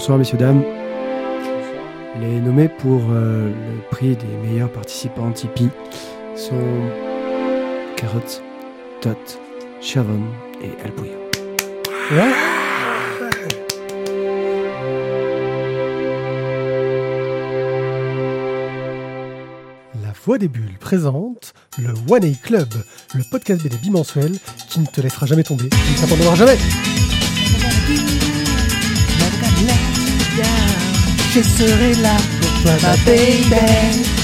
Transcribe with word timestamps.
Bonsoir 0.00 0.16
messieurs, 0.16 0.38
dames. 0.38 0.62
Les 2.22 2.40
nommés 2.40 2.70
pour 2.70 3.02
euh, 3.10 3.50
le 3.50 3.80
prix 3.90 4.16
des 4.16 4.48
meilleurs 4.48 4.72
participants 4.72 5.30
Tipeee 5.30 5.68
sont 6.34 6.54
Carrot, 7.96 8.20
Tot, 9.02 9.10
Chavon 9.82 10.22
et 10.62 10.68
Pouillon. 10.92 11.12
La 20.02 20.12
Voix 20.24 20.38
des 20.38 20.48
Bulles 20.48 20.78
présente 20.80 21.52
le 21.76 21.92
One 22.08 22.24
A 22.24 22.34
Club, 22.42 22.68
le 23.14 23.22
podcast 23.30 23.62
BD 23.62 23.76
bimensuel 23.76 24.32
qui 24.70 24.80
ne 24.80 24.86
te 24.86 25.02
laissera 25.02 25.26
jamais 25.26 25.42
tomber, 25.42 25.68
qui 25.68 25.92
ne 25.92 26.00
t'abandonnera 26.00 26.36
jamais. 26.36 26.56
Je 31.32 31.42
serai 31.42 31.94
là 32.02 32.16
pour 32.40 32.62
toi, 32.62 32.72
ma 32.82 32.96
baby. 33.04 34.20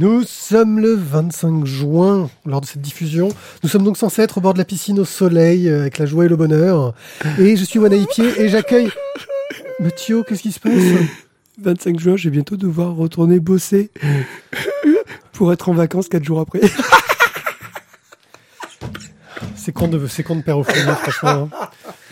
Nous 0.00 0.22
sommes 0.48 0.78
le 0.80 0.94
25 0.94 1.66
juin 1.66 2.30
lors 2.46 2.62
de 2.62 2.66
cette 2.66 2.80
diffusion. 2.80 3.28
Nous 3.62 3.68
sommes 3.68 3.84
donc 3.84 3.98
censés 3.98 4.22
être 4.22 4.38
au 4.38 4.40
bord 4.40 4.54
de 4.54 4.58
la 4.58 4.64
piscine 4.64 4.98
au 4.98 5.04
soleil 5.04 5.68
euh, 5.68 5.82
avec 5.82 5.98
la 5.98 6.06
joie 6.06 6.24
et 6.24 6.28
le 6.28 6.36
bonheur. 6.36 6.94
Et 7.38 7.56
je 7.56 7.64
suis 7.64 7.78
Pied 8.10 8.40
et 8.40 8.48
j'accueille 8.48 8.90
Mathieu. 9.78 10.22
Qu'est-ce 10.26 10.42
qui 10.42 10.52
se 10.52 10.60
passe? 10.60 10.72
25 11.60 11.98
juin, 12.00 12.16
je 12.16 12.24
vais 12.24 12.30
bientôt 12.30 12.56
devoir 12.56 12.94
retourner 12.94 13.40
bosser 13.40 13.90
pour 15.32 15.52
être 15.52 15.68
en 15.68 15.74
vacances 15.74 16.08
4 16.08 16.24
jours 16.24 16.40
après. 16.40 16.60
C'est 19.54 19.72
con 19.72 19.88
de, 19.88 20.06
c'est 20.06 20.22
con 20.22 20.36
de 20.36 20.42
père 20.42 20.56
au 20.58 20.62
foyer, 20.64 20.80
franchement. 20.82 21.50
hein. 21.52 21.68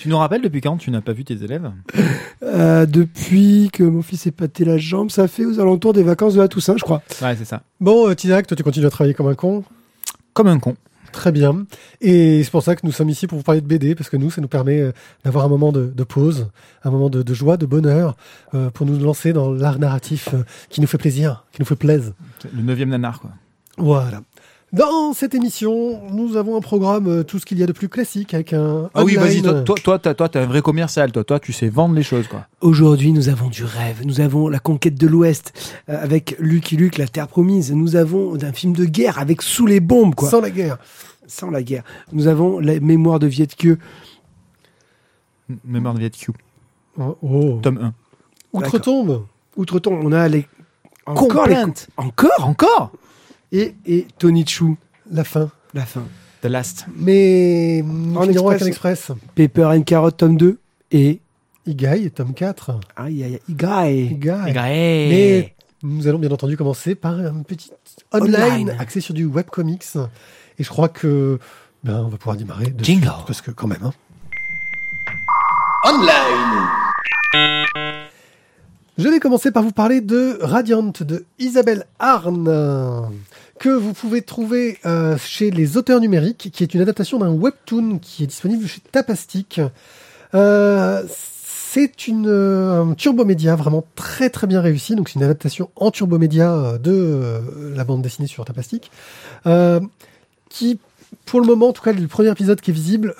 Tu 0.06 0.10
nous 0.10 0.18
rappelles 0.18 0.42
depuis 0.42 0.60
quand 0.60 0.76
tu 0.76 0.92
n'as 0.92 1.00
pas 1.00 1.12
vu 1.12 1.24
tes 1.24 1.42
élèves? 1.42 1.68
Euh, 2.44 2.86
depuis 2.86 3.70
que 3.72 3.82
mon 3.82 4.02
fils 4.02 4.20
s'est 4.20 4.30
pâté 4.30 4.64
la 4.64 4.78
jambe, 4.78 5.10
ça 5.10 5.26
fait 5.26 5.44
aux 5.44 5.58
alentours 5.58 5.94
des 5.94 6.04
vacances 6.04 6.34
de 6.34 6.40
la 6.40 6.46
Toussaint, 6.46 6.76
je 6.76 6.84
crois. 6.84 7.02
Ouais, 7.20 7.34
c'est 7.36 7.44
ça. 7.44 7.62
Bon, 7.80 8.08
euh, 8.08 8.14
Tinac, 8.14 8.46
toi 8.46 8.56
tu 8.56 8.62
continues 8.62 8.86
à 8.86 8.90
travailler 8.90 9.14
comme 9.14 9.26
un 9.26 9.34
con. 9.34 9.64
Comme 10.32 10.46
un 10.46 10.60
con. 10.60 10.76
Très 11.10 11.32
bien. 11.32 11.66
Et 12.00 12.44
c'est 12.44 12.52
pour 12.52 12.62
ça 12.62 12.76
que 12.76 12.86
nous 12.86 12.92
sommes 12.92 13.08
ici 13.08 13.26
pour 13.26 13.36
vous 13.36 13.42
parler 13.42 13.60
de 13.60 13.66
BD, 13.66 13.96
parce 13.96 14.08
que 14.08 14.16
nous, 14.16 14.30
ça 14.30 14.40
nous 14.40 14.46
permet 14.46 14.80
euh, 14.80 14.92
d'avoir 15.24 15.44
un 15.44 15.48
moment 15.48 15.72
de, 15.72 15.86
de 15.86 16.04
pause, 16.04 16.50
un 16.84 16.90
moment 16.92 17.10
de, 17.10 17.24
de 17.24 17.34
joie, 17.34 17.56
de 17.56 17.66
bonheur, 17.66 18.16
euh, 18.54 18.70
pour 18.70 18.86
nous 18.86 19.00
lancer 19.00 19.32
dans 19.32 19.50
l'art 19.50 19.80
narratif 19.80 20.28
euh, 20.34 20.44
qui 20.70 20.80
nous 20.80 20.86
fait 20.86 20.98
plaisir, 20.98 21.46
qui 21.50 21.62
nous 21.62 21.66
fait 21.66 21.74
plaisir. 21.74 22.12
C'est 22.40 22.54
Le 22.54 22.62
neuvième 22.62 22.90
nanar, 22.90 23.18
quoi. 23.18 23.30
Voilà. 23.76 24.20
Dans 24.72 25.12
cette 25.12 25.34
émission, 25.34 26.00
nous 26.12 26.36
avons 26.36 26.56
un 26.56 26.60
programme, 26.60 27.06
euh, 27.06 27.22
tout 27.22 27.38
ce 27.38 27.46
qu'il 27.46 27.58
y 27.58 27.62
a 27.62 27.66
de 27.66 27.72
plus 27.72 27.88
classique, 27.88 28.34
avec 28.34 28.52
un. 28.52 28.90
Ah 28.94 29.04
oui, 29.04 29.14
vas-y, 29.14 29.40
toi, 29.40 29.62
toi, 29.62 29.76
toi, 29.82 29.98
t'as, 29.98 30.14
toi, 30.14 30.28
t'es 30.28 30.40
un 30.40 30.46
vrai 30.46 30.60
commercial, 30.60 31.12
toi, 31.12 31.22
toi, 31.24 31.38
tu 31.38 31.52
sais 31.52 31.68
vendre 31.68 31.94
les 31.94 32.02
choses, 32.02 32.26
quoi. 32.26 32.46
Aujourd'hui, 32.60 33.12
nous 33.12 33.28
avons 33.28 33.48
du 33.48 33.62
rêve. 33.64 34.04
Nous 34.04 34.20
avons 34.20 34.48
la 34.48 34.58
conquête 34.58 34.96
de 34.96 35.06
l'Ouest 35.06 35.52
euh, 35.88 36.02
avec 36.02 36.36
Lucky 36.40 36.76
Luke, 36.76 36.98
la 36.98 37.06
Terre 37.06 37.28
promise. 37.28 37.72
Nous 37.72 37.94
avons 37.96 38.34
un 38.42 38.52
film 38.52 38.72
de 38.72 38.84
guerre 38.84 39.18
avec 39.18 39.40
Sous 39.40 39.66
les 39.66 39.80
bombes, 39.80 40.14
quoi. 40.16 40.28
Sans 40.28 40.40
la 40.40 40.50
guerre. 40.50 40.78
Sans 41.28 41.50
la 41.50 41.62
guerre. 41.62 41.84
Nous 42.12 42.26
avons 42.26 42.58
la 42.58 42.78
mémoire 42.80 43.18
de 43.20 43.28
Viet 43.28 43.46
Kieu. 43.56 43.78
M- 45.48 45.58
Mémoire 45.64 45.94
de 45.94 46.00
Viet 46.00 46.10
Q. 46.10 46.32
Oh, 46.98 47.16
oh. 47.22 47.60
Tome 47.62 47.78
1. 47.78 47.94
Outre-tombe. 48.52 49.26
Outre-tombe, 49.56 50.00
on 50.02 50.12
a 50.12 50.28
les. 50.28 50.46
Encore 51.06 51.46
les... 51.46 51.56
Encore? 51.96 52.30
Encore? 52.40 52.92
Et, 53.52 53.74
et 53.86 54.06
Tony 54.18 54.44
Chou, 54.46 54.76
La 55.10 55.24
fin. 55.24 55.50
la 55.74 55.86
fin. 55.86 56.02
The 56.42 56.46
Last. 56.46 56.86
Mais 56.96 57.82
nous 57.84 58.16
En 58.16 58.22
finirons 58.22 58.48
avec 58.50 58.62
un 58.62 58.66
express. 58.66 58.98
express. 59.10 59.18
Pepper 59.34 59.64
and 59.66 59.82
Carrot, 59.82 60.10
tome 60.12 60.36
2. 60.36 60.58
Et. 60.92 61.20
Igai, 61.66 62.10
tome 62.10 62.34
4. 62.34 62.78
Aïe, 62.96 63.24
aïe, 63.24 63.34
aïe. 63.34 63.40
Igai. 63.48 64.04
Igai. 64.12 64.52
Mais... 64.54 65.08
Mais 65.10 65.54
nous 65.82 66.06
allons 66.08 66.18
bien 66.18 66.30
entendu 66.30 66.56
commencer 66.56 66.94
par 66.94 67.14
un 67.14 67.42
petit 67.42 67.70
online, 68.12 68.34
Online. 68.36 68.76
axé 68.78 69.00
sur 69.00 69.14
du 69.14 69.24
webcomics. 69.26 69.84
Et 70.58 70.64
je 70.64 70.68
crois 70.68 70.88
que 70.88 71.38
ben, 71.84 72.02
on 72.04 72.08
va 72.08 72.16
pouvoir 72.18 72.36
démarrer. 72.36 72.70
de 72.70 72.84
Jingle. 72.84 73.02
suite, 73.06 73.26
Parce 73.26 73.40
que 73.40 73.50
quand 73.50 73.66
même. 73.68 73.82
hein. 73.84 73.92
Je 78.98 79.08
vais 79.10 79.20
commencer 79.20 79.50
par 79.50 79.62
vous 79.62 79.72
parler 79.72 80.00
de 80.00 80.38
Radiant 80.40 80.90
de 81.00 81.26
Isabelle 81.38 81.84
Arne, 81.98 83.10
que 83.58 83.68
vous 83.68 83.92
pouvez 83.92 84.22
trouver 84.22 84.78
euh, 84.86 85.18
chez 85.18 85.50
les 85.50 85.76
auteurs 85.76 86.00
numériques, 86.00 86.50
qui 86.50 86.62
est 86.62 86.72
une 86.72 86.80
adaptation 86.80 87.18
d'un 87.18 87.30
webtoon 87.30 87.98
qui 87.98 88.24
est 88.24 88.26
disponible 88.26 88.66
chez 88.66 88.80
Tapastic. 88.92 89.60
Euh, 90.34 91.02
c'est 91.08 92.08
une 92.08 92.26
euh, 92.26 92.84
un 92.84 92.94
turbomédia 92.94 93.54
vraiment 93.54 93.84
très 93.96 94.30
très 94.30 94.46
bien 94.46 94.62
réussi. 94.62 94.96
Donc 94.96 95.10
c'est 95.10 95.16
une 95.16 95.24
adaptation 95.24 95.68
en 95.76 95.90
turbomédia 95.90 96.52
euh, 96.54 96.78
de 96.78 97.74
la 97.74 97.84
bande 97.84 98.00
dessinée 98.00 98.28
sur 98.28 98.46
Tapastic, 98.46 98.90
qui 100.48 100.78
pour 101.26 101.40
le 101.40 101.46
moment, 101.46 101.68
en 101.68 101.72
tout 101.72 101.82
cas, 101.82 101.92
le 101.92 102.06
premier 102.08 102.30
épisode 102.30 102.60
qui 102.60 102.70
est 102.70 102.74
visible 102.74 103.14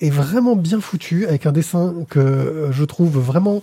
est 0.00 0.10
vraiment 0.10 0.56
bien 0.56 0.80
foutu 0.80 1.26
avec 1.26 1.46
un 1.46 1.52
dessin 1.52 1.94
que 2.08 2.68
je 2.70 2.84
trouve 2.84 3.18
vraiment 3.18 3.62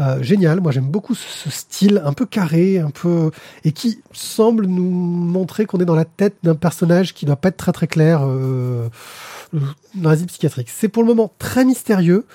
euh, 0.00 0.22
génial. 0.22 0.60
Moi, 0.60 0.72
j'aime 0.72 0.90
beaucoup 0.90 1.14
ce, 1.14 1.50
style 1.50 2.02
un 2.04 2.12
peu 2.12 2.26
carré, 2.26 2.78
un 2.78 2.90
peu 2.90 3.30
et 3.64 3.72
qui 3.72 4.00
semble 4.12 4.66
nous 4.66 4.90
montrer 4.90 5.66
qu'on 5.66 5.78
est 5.78 5.84
dans 5.84 5.94
la 5.94 6.04
tête 6.04 6.36
d'un 6.42 6.54
personnage 6.54 7.14
qui 7.14 7.26
doit 7.26 7.36
pas 7.36 7.48
être 7.48 7.56
très 7.56 7.72
très 7.72 7.86
clair 7.86 8.22
euh, 8.22 8.88
dans 9.52 10.10
l'asile 10.10 10.26
psychiatrique. 10.26 10.68
C'est 10.70 10.88
pour 10.88 11.02
le 11.02 11.08
moment 11.08 11.32
très 11.38 11.64
mystérieux, 11.64 12.26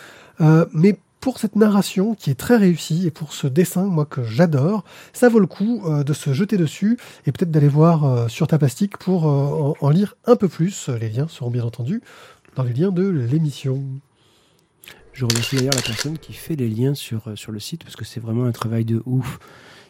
euh, 0.41 0.66
mais 0.73 0.97
pour 1.19 1.40
cette 1.40 1.56
narration 1.56 2.16
qui 2.16 2.29
est 2.29 2.35
très 2.35 2.57
réussie 2.57 3.07
et 3.07 3.12
pour 3.12 3.34
ce 3.34 3.47
dessin, 3.47 3.85
moi 3.85 4.06
que 4.06 4.24
j'adore, 4.24 4.84
ça 5.13 5.29
vaut 5.29 5.39
le 5.39 5.47
coup 5.47 5.81
euh, 5.85 6.03
de 6.03 6.13
se 6.13 6.34
jeter 6.34 6.57
dessus 6.57 6.97
et 7.25 7.31
peut-être 7.31 7.51
d'aller 7.51 7.68
voir 7.68 8.06
euh, 8.06 8.28
sur 8.28 8.47
Tapastic 8.47 8.97
pour 8.97 9.28
euh, 9.28 9.74
en 9.81 9.89
lire 9.89 10.16
un 10.25 10.35
peu 10.35 10.47
plus. 10.47 10.89
Les 10.89 11.09
liens 11.09 11.28
seront 11.28 11.51
bien 11.51 11.63
entendu 11.63 12.01
dans 12.56 12.63
les 12.63 12.74
liens 12.74 12.91
de 12.91 13.07
l'émission. 13.07 13.84
Je 15.17 15.25
remercie 15.25 15.55
d'ailleurs 15.55 15.73
la 15.73 15.81
personne 15.81 16.19
qui 16.19 16.33
fait 16.33 16.55
les 16.55 16.69
liens 16.69 16.94
sur, 16.94 17.28
euh, 17.28 17.35
sur 17.35 17.51
le 17.51 17.59
site 17.59 17.83
parce 17.83 17.95
que 17.95 18.05
c'est 18.05 18.19
vraiment 18.19 18.45
un 18.45 18.51
travail 18.51 18.85
de 18.85 19.01
ouf 19.07 19.39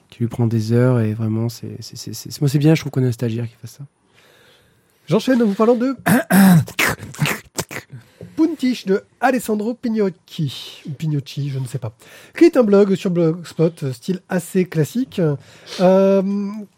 qui 0.10 0.20
lui 0.20 0.28
prend 0.30 0.48
des 0.48 0.72
heures 0.72 1.02
et 1.02 1.14
vraiment 1.14 1.50
c'est 1.50 1.76
c'est- 1.82 1.98
c'est- 1.98 2.14
c'est- 2.14 2.40
moi 2.40 2.48
c'est 2.48 2.60
bien 2.60 2.76
je 2.76 2.80
trouve 2.82 2.92
qu'on 2.94 3.04
a 3.04 3.08
un 3.08 3.12
stagiaire 3.12 3.46
qui 3.46 3.56
fasse 3.62 3.72
ça. 3.72 3.84
J'enchaîne 5.10 5.42
en 5.42 5.46
vous 5.46 5.54
parlant 5.54 5.76
de 5.76 5.98
Puntiche 8.38 8.86
de 8.86 9.04
Alessandro 9.20 9.74
Pignocchi. 9.74 10.84
Pignocchi, 11.00 11.50
je 11.50 11.58
ne 11.58 11.66
sais 11.66 11.80
pas. 11.80 11.94
Qui 12.38 12.46
est 12.46 12.56
un 12.56 12.62
blog 12.62 12.94
sur 12.94 13.10
Blogspot, 13.10 13.82
euh, 13.82 13.92
style 13.92 14.20
assez 14.30 14.66
classique, 14.66 15.20
euh, 15.82 16.22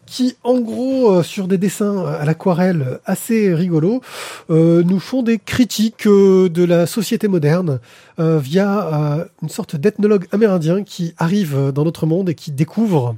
qui 0.06 0.36
en 0.42 0.58
gros, 0.60 1.12
euh, 1.12 1.22
sur 1.22 1.48
des 1.48 1.58
dessins 1.58 2.06
à 2.06 2.24
l'aquarelle 2.24 3.00
assez 3.04 3.52
rigolos, 3.52 4.00
nous 4.48 4.98
font 5.00 5.22
des 5.22 5.38
critiques 5.38 6.08
de 6.08 6.64
la 6.64 6.86
société 6.86 7.28
moderne 7.28 7.78
via 8.16 9.28
une 9.42 9.48
sorte 9.50 9.76
d'ethnologue 9.76 10.26
amérindien 10.32 10.82
qui 10.82 11.14
arrive 11.18 11.72
dans 11.74 11.84
notre 11.84 12.06
monde 12.06 12.30
et 12.30 12.34
qui 12.34 12.52
découvre 12.52 13.16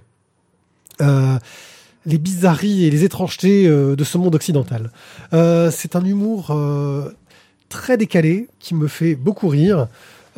les 1.01 2.19
bizarreries 2.19 2.87
et 2.87 2.91
les 2.91 3.05
étrangetés 3.05 3.69
de 3.69 4.05
ce 4.05 4.19
monde 4.19 4.35
occidental. 4.35 4.91
C'est 5.33 5.97
un 5.97 6.05
humour 6.05 6.53
très 7.73 7.97
décalé 7.97 8.49
qui 8.61 8.75
me 8.75 8.87
fait 8.87 9.17
beaucoup 9.17 9.49
rire. 9.49 9.89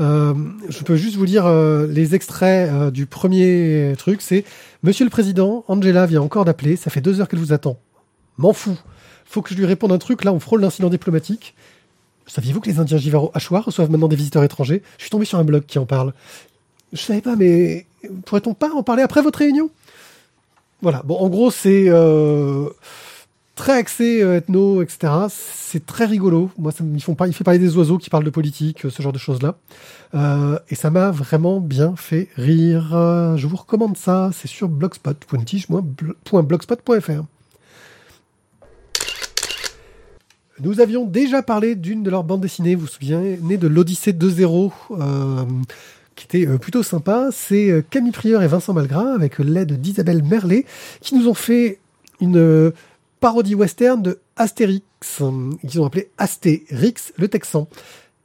Euh, 0.01 0.35
je 0.69 0.83
peux 0.83 0.97
juste 0.97 1.17
vous 1.17 1.25
lire 1.25 1.47
euh, 1.47 1.87
les 1.87 2.15
extraits 2.15 2.71
euh, 2.71 2.91
du 2.91 3.07
premier 3.07 3.95
truc. 3.99 4.23
C'est 4.23 4.45
Monsieur 4.83 5.05
le 5.05 5.11
Président, 5.11 5.65
Angela 5.69 6.07
vient 6.07 6.23
encore 6.23 6.45
d'appeler. 6.45 6.77
Ça 6.77 6.91
fait 6.91 7.01
deux 7.01 7.21
heures 7.21 7.29
qu'elle 7.29 7.41
vous 7.41 7.53
attend. 7.53 7.77
M'en 8.39 8.53
fous. 8.53 8.79
Faut 9.25 9.43
que 9.43 9.51
je 9.51 9.57
lui 9.57 9.67
réponde 9.67 9.93
un 9.93 9.99
truc. 9.99 10.25
Là, 10.25 10.33
on 10.33 10.41
frôle 10.41 10.61
l'incident 10.61 10.89
diplomatique. 10.89 11.55
Saviez-vous 12.27 12.61
que 12.61 12.71
les 12.71 12.79
Indiens 12.79 12.97
Jivaro 12.97 13.31
Hachoir 13.35 13.65
reçoivent 13.65 13.91
maintenant 13.91 14.09
des 14.09 14.17
visiteurs 14.17 14.45
étrangers? 14.45 14.83
Je 14.97 15.03
suis 15.03 15.11
tombé 15.11 15.25
sur 15.25 15.39
un 15.39 15.45
blog 15.45 15.65
qui 15.67 15.79
en 15.79 15.87
parle. 15.87 16.15
Je 16.93 17.01
savais 17.01 17.21
pas, 17.21 17.37
mais 17.37 17.87
pourrait-on 18.25 18.55
pas 18.55 18.71
en 18.71 18.83
parler 18.83 19.03
après 19.03 19.23
votre 19.23 19.41
réunion? 19.41 19.71
Voilà. 20.81 21.03
Bon, 21.05 21.17
en 21.17 21.29
gros, 21.29 21.51
c'est 21.51 21.91
très 23.55 23.73
axé 23.73 24.23
euh, 24.23 24.39
ethno, 24.39 24.81
etc. 24.83 25.13
C'est 25.29 25.87
très 25.87 26.05
rigolo. 26.05 26.51
Moi, 26.59 26.73
ils 26.95 27.03
font 27.03 27.17
il 27.27 27.33
fait 27.33 27.45
parler 27.45 27.61
des 27.61 27.77
oiseaux 27.77 27.99
qui 27.99 28.11
parlent 28.11 28.25
de 28.25 28.31
politique, 28.31 28.85
euh, 28.85 28.91
ce 28.91 29.01
genre 29.03 29.13
de 29.13 29.19
choses-là. 29.19 29.55
Euh, 30.15 30.59
et 30.69 30.75
ça 30.75 30.91
m'a 30.91 31.13
vraiment 31.13 31.61
bien 31.61 31.95
fait 31.97 32.29
rire. 32.37 32.89
Je 33.37 33.47
vous 33.47 33.57
recommande 33.57 33.97
ça. 33.97 34.31
C'est 34.33 34.49
sur 34.49 34.69
blogspot.tige.blogspot.fr. 34.69 37.23
Nous 40.61 40.81
avions 40.81 41.05
déjà 41.05 41.43
parlé 41.43 41.75
d'une 41.75 42.05
de 42.05 42.11
leurs 42.11 42.23
bandes 42.23 42.43
dessinées, 42.43 42.77
vous 42.77 42.83
vous 42.83 42.87
souvenez, 42.87 43.57
de 43.57 43.67
l'Odyssée 43.67 44.13
2.0, 44.13 44.71
euh, 44.93 45.43
qui 46.15 46.27
était 46.27 46.47
plutôt 46.59 46.85
sympa. 46.85 47.31
C'est 47.33 47.85
Camille 47.91 48.13
Prieur 48.13 48.41
et 48.41 48.47
Vincent 48.47 48.73
Malgras, 48.73 49.15
avec 49.15 49.41
l'aide 49.41 49.81
d'Isabelle 49.81 50.23
Merlet, 50.23 50.65
qui 51.01 51.17
nous 51.17 51.27
ont 51.27 51.35
fait 51.35 51.81
une 52.21 52.71
parodie 53.25 53.55
western 53.55 54.03
de 54.03 54.21
Astérix, 54.37 54.83
qu'ils 55.67 55.81
ont 55.81 55.87
appelé 55.87 56.11
Astérix 56.19 57.15
le 57.17 57.27
Texan. 57.29 57.69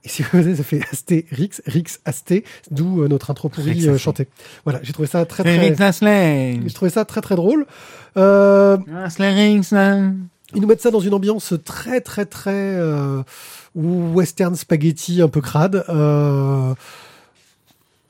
Et 0.04 0.10
si 0.10 0.24
vous 0.24 0.42
voulez, 0.42 0.57
ça 0.57 0.63
fait 0.63 0.81
Astérix, 0.92 1.62
Rix, 1.66 2.00
Asté, 2.04 2.44
d'où 2.69 3.01
euh, 3.04 3.07
notre 3.07 3.31
intro 3.31 3.48
pourri 3.48 3.88
euh, 3.88 3.92
Asté. 3.92 3.98
chanté. 3.98 4.28
Voilà, 4.66 4.81
j'ai 4.84 4.92
trouvé 4.92 5.07
ça 5.07 5.25
très 5.25 5.44
très, 5.44 5.74
j'ai 6.68 6.74
trouvé 6.74 6.92
ça 6.92 7.06
très 7.06 7.22
très 7.22 7.38
drôle. 7.38 7.66
Euh, 8.18 8.78
ils 10.54 10.62
nous 10.62 10.68
mettent 10.68 10.81
ça 10.81 10.92
dans 10.92 11.00
une 11.00 11.13
ambiance 11.13 11.54
très 11.63 12.02
très 12.02 12.25
très 12.25 12.52
euh, 12.52 13.24
western 13.75 14.57
spaghetti 14.57 15.22
un 15.22 15.30
peu 15.30 15.40
crade. 15.40 15.86
euh, 15.88 16.74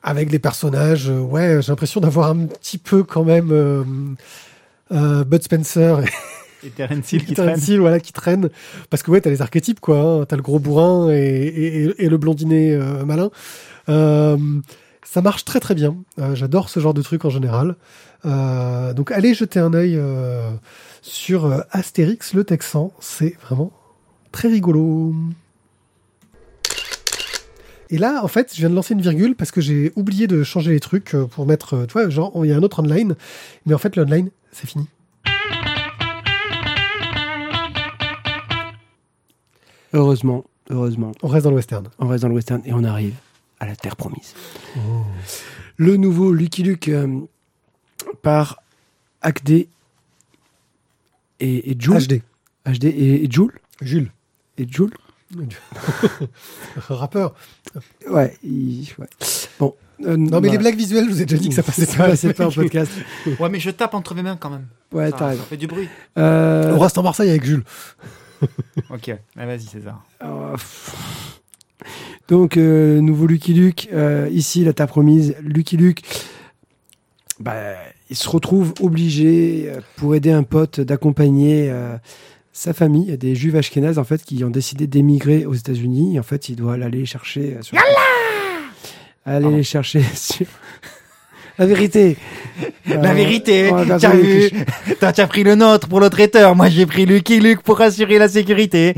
avec 0.02 0.28
des 0.28 0.40
personnages, 0.40 1.08
euh, 1.08 1.20
ouais, 1.20 1.60
j'ai 1.62 1.70
l'impression 1.70 2.00
d'avoir 2.00 2.30
un 2.30 2.46
petit 2.46 2.78
peu 2.78 3.04
quand 3.04 3.22
même 3.22 3.50
euh, 3.52 3.84
euh, 4.90 5.22
Bud 5.24 5.44
Spencer 5.44 5.98
et 6.64 6.70
Terence 6.70 7.12
Hill 7.12 7.24
qui 7.24 7.34
Terence 7.34 7.60
traîne. 7.60 7.74
Hill, 7.74 7.80
voilà, 7.80 8.00
qui 8.00 8.12
traînent. 8.12 8.50
Parce 8.90 9.02
que 9.02 9.10
ouais, 9.10 9.20
t'as 9.20 9.30
les 9.30 9.42
archétypes, 9.42 9.80
quoi. 9.80 9.98
hein. 10.00 10.24
T'as 10.26 10.36
le 10.36 10.42
gros 10.42 10.58
bourrin 10.58 11.10
et, 11.10 11.16
et, 11.16 11.84
et- 11.84 12.04
et 12.04 12.08
le 12.08 12.16
blondinet 12.18 12.74
euh, 12.74 13.04
malin. 13.04 13.30
Euh, 13.88 14.36
ça 15.04 15.22
marche 15.22 15.44
très 15.44 15.60
très 15.60 15.74
bien. 15.74 15.96
Euh, 16.18 16.34
J'adore 16.34 16.68
ce 16.68 16.78
genre 16.80 16.94
de 16.94 17.02
truc 17.02 17.24
en 17.24 17.30
général. 17.30 17.76
Donc 18.24 19.10
allez 19.12 19.32
jeter 19.34 19.58
un 19.60 19.72
œil 19.72 19.98
sur 21.02 21.64
Astérix 21.70 22.34
le 22.34 22.44
Texan. 22.44 22.92
C'est 23.00 23.34
vraiment 23.42 23.72
très 24.30 24.48
rigolo. 24.48 25.14
Et 27.92 27.98
là, 27.98 28.20
en 28.22 28.28
fait, 28.28 28.52
je 28.54 28.58
viens 28.60 28.70
de 28.70 28.74
lancer 28.74 28.94
une 28.94 29.00
virgule 29.00 29.34
parce 29.34 29.50
que 29.50 29.60
j'ai 29.60 29.90
oublié 29.96 30.28
de 30.28 30.44
changer 30.44 30.70
les 30.70 30.78
trucs 30.80 31.16
pour 31.32 31.44
mettre, 31.46 31.86
tu 31.86 31.92
vois, 31.94 32.08
genre, 32.08 32.30
il 32.44 32.48
y 32.48 32.52
a 32.52 32.56
un 32.56 32.62
autre 32.62 32.78
online, 32.80 33.16
mais 33.66 33.74
en 33.74 33.78
fait, 33.78 33.96
le 33.96 34.02
online, 34.04 34.30
c'est 34.52 34.68
fini. 34.68 34.86
Heureusement, 39.92 40.44
heureusement, 40.70 41.12
On 41.22 41.28
reste 41.28 41.44
dans 41.44 41.50
le 41.50 41.56
western. 41.56 41.88
on 41.98 42.06
reste 42.08 42.22
dans 42.22 42.28
le 42.28 42.34
western 42.34 42.62
et 42.64 42.72
on 42.72 42.84
arrive 42.84 43.14
à 43.58 43.66
la 43.66 43.74
terre 43.76 43.96
promise. 43.96 44.34
Le 45.76 45.96
nouveau 45.96 46.32
Lucky 46.32 46.62
Luke 46.62 46.88
euh, 46.88 47.20
par 48.22 48.62
Acd 49.22 49.50
et, 49.50 49.68
et 51.40 51.76
Joule. 51.78 51.98
HD. 51.98 52.22
HD 52.66 52.84
et, 52.84 53.24
et 53.24 53.30
Joule. 53.30 53.58
Jules. 53.80 54.10
Et 54.58 54.66
Joule. 54.70 54.92
Rappeur. 56.88 57.34
Ouais, 58.08 58.36
il- 58.42 58.88
ouais. 58.98 59.06
Bon. 59.58 59.74
euh, 60.04 60.16
Non, 60.16 60.40
mais 60.40 60.48
voilà. 60.48 60.52
les 60.52 60.58
blagues 60.58 60.76
visuelles, 60.76 61.04
je 61.06 61.10
vous 61.10 61.22
ai 61.22 61.26
déjà 61.26 61.40
dit 61.40 61.48
que 61.48 61.54
ça 61.54 61.62
passait 61.62 61.86
Ça 61.86 61.96
pas. 61.98 62.08
passait 62.08 62.32
pas 62.34 62.46
en 62.46 62.50
podcast. 62.50 62.90
Ouais, 63.38 63.48
mais 63.48 63.60
je 63.60 63.70
tape 63.70 63.94
entre 63.94 64.14
mes 64.14 64.22
mains 64.22 64.36
quand 64.36 64.50
même. 64.50 64.66
Ouais, 64.92 65.06
ça, 65.06 65.12
t'as 65.12 65.18
ça 65.18 65.26
raison. 65.28 65.42
fait 65.44 65.56
du 65.56 65.66
bruit. 65.66 65.88
Euh, 66.18 66.74
On 66.74 66.78
reste 66.78 66.98
en 66.98 67.02
Marseille 67.02 67.30
avec 67.30 67.44
Jules. 67.44 67.64
Ok, 68.90 69.10
ah, 69.36 69.46
vas-y 69.46 69.60
César. 69.62 70.02
Euh, 70.22 70.52
pff. 70.52 71.40
Donc, 72.28 72.56
euh, 72.56 73.00
nouveau 73.00 73.26
Lucky 73.26 73.54
Luke. 73.54 73.88
euh, 73.92 74.28
ici, 74.30 74.64
la 74.64 74.72
terre 74.72 74.86
promise. 74.86 75.34
Lucky 75.42 75.76
Luke, 75.76 76.02
bah, 77.38 77.74
il 78.08 78.16
se 78.16 78.28
retrouve 78.28 78.74
obligé, 78.80 79.64
euh, 79.68 79.80
pour 79.96 80.14
aider 80.14 80.30
un 80.30 80.42
pote, 80.42 80.80
d'accompagner 80.80 81.70
euh, 81.70 81.96
sa 82.52 82.72
famille. 82.72 83.04
Il 83.04 83.10
y 83.10 83.14
a 83.14 83.16
des 83.16 83.34
juifs 83.34 83.54
ashkénazes, 83.54 83.98
en 83.98 84.04
fait, 84.04 84.22
qui 84.24 84.42
ont 84.44 84.50
décidé 84.50 84.86
d'émigrer 84.86 85.46
aux 85.46 85.54
États-Unis. 85.54 86.18
En 86.18 86.22
fait, 86.22 86.48
il 86.48 86.56
doit 86.56 86.74
aller 86.74 87.04
chercher. 87.06 87.56
euh, 87.56 87.62
sur- 87.62 87.76
Aller 89.26 89.42
Pardon. 89.42 89.56
les 89.56 89.62
chercher 89.62 90.02
sur. 90.14 90.46
La 91.60 91.66
vérité. 91.66 92.16
La 92.86 92.96
Euh, 93.10 93.12
vérité, 93.14 93.70
ouais, 93.70 93.84
la 93.84 93.98
t'as 93.98 94.16
vu 94.16 94.50
T'as 94.98 95.12
t'as 95.12 95.26
pris 95.26 95.44
le 95.44 95.54
nôtre 95.54 95.88
pour 95.88 96.00
le 96.00 96.08
traiteur, 96.10 96.56
moi 96.56 96.68
j'ai 96.70 96.86
pris 96.86 97.04
Lucky 97.06 97.38
Luke 97.38 97.62
pour 97.62 97.80
assurer 97.82 98.18
la 98.18 98.28
sécurité. 98.28 98.94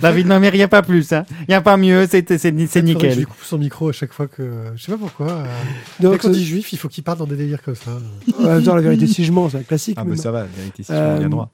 David, 0.00 0.26
non 0.26 0.40
mais 0.40 0.48
il 0.48 0.54
n'y 0.54 0.62
a 0.62 0.68
pas 0.68 0.82
plus, 0.82 1.12
hein. 1.12 1.24
Il 1.40 1.46
n'y 1.50 1.54
a 1.54 1.60
pas 1.60 1.76
mieux, 1.76 2.06
c'est 2.08 2.26
Je 2.30 2.78
nickel. 2.78 3.16
lui 3.18 3.24
coupe 3.24 3.42
son 3.42 3.58
micro 3.58 3.88
à 3.88 3.92
chaque 3.92 4.12
fois 4.12 4.26
que. 4.28 4.42
Je 4.76 4.82
sais 4.82 4.92
pas 4.92 4.98
pourquoi. 4.98 5.26
euh, 5.32 5.44
Donc, 6.00 6.12
Dès 6.12 6.18
qu'on 6.18 6.28
dit 6.30 6.44
juif, 6.44 6.72
il 6.72 6.78
faut 6.78 6.88
qu'il 6.88 7.02
parle 7.04 7.18
dans 7.18 7.26
des 7.26 7.36
délires 7.36 7.62
comme 7.62 7.74
ça. 7.74 7.90
même 8.40 8.62
temps, 8.62 8.74
la 8.74 8.80
vérité, 8.82 9.06
si 9.06 9.24
je 9.24 9.32
mens, 9.32 9.50
c'est 9.50 9.58
un 9.58 9.62
classique. 9.62 9.96
Ah 9.98 10.04
mais 10.04 10.16
bah 10.16 10.22
ça 10.22 10.30
va, 10.30 10.40
la 10.42 10.46
vérité, 10.56 10.82
si 10.84 10.92
Euh, 10.92 11.14
tu 11.14 11.20
bien 11.20 11.28
droit. 11.28 11.50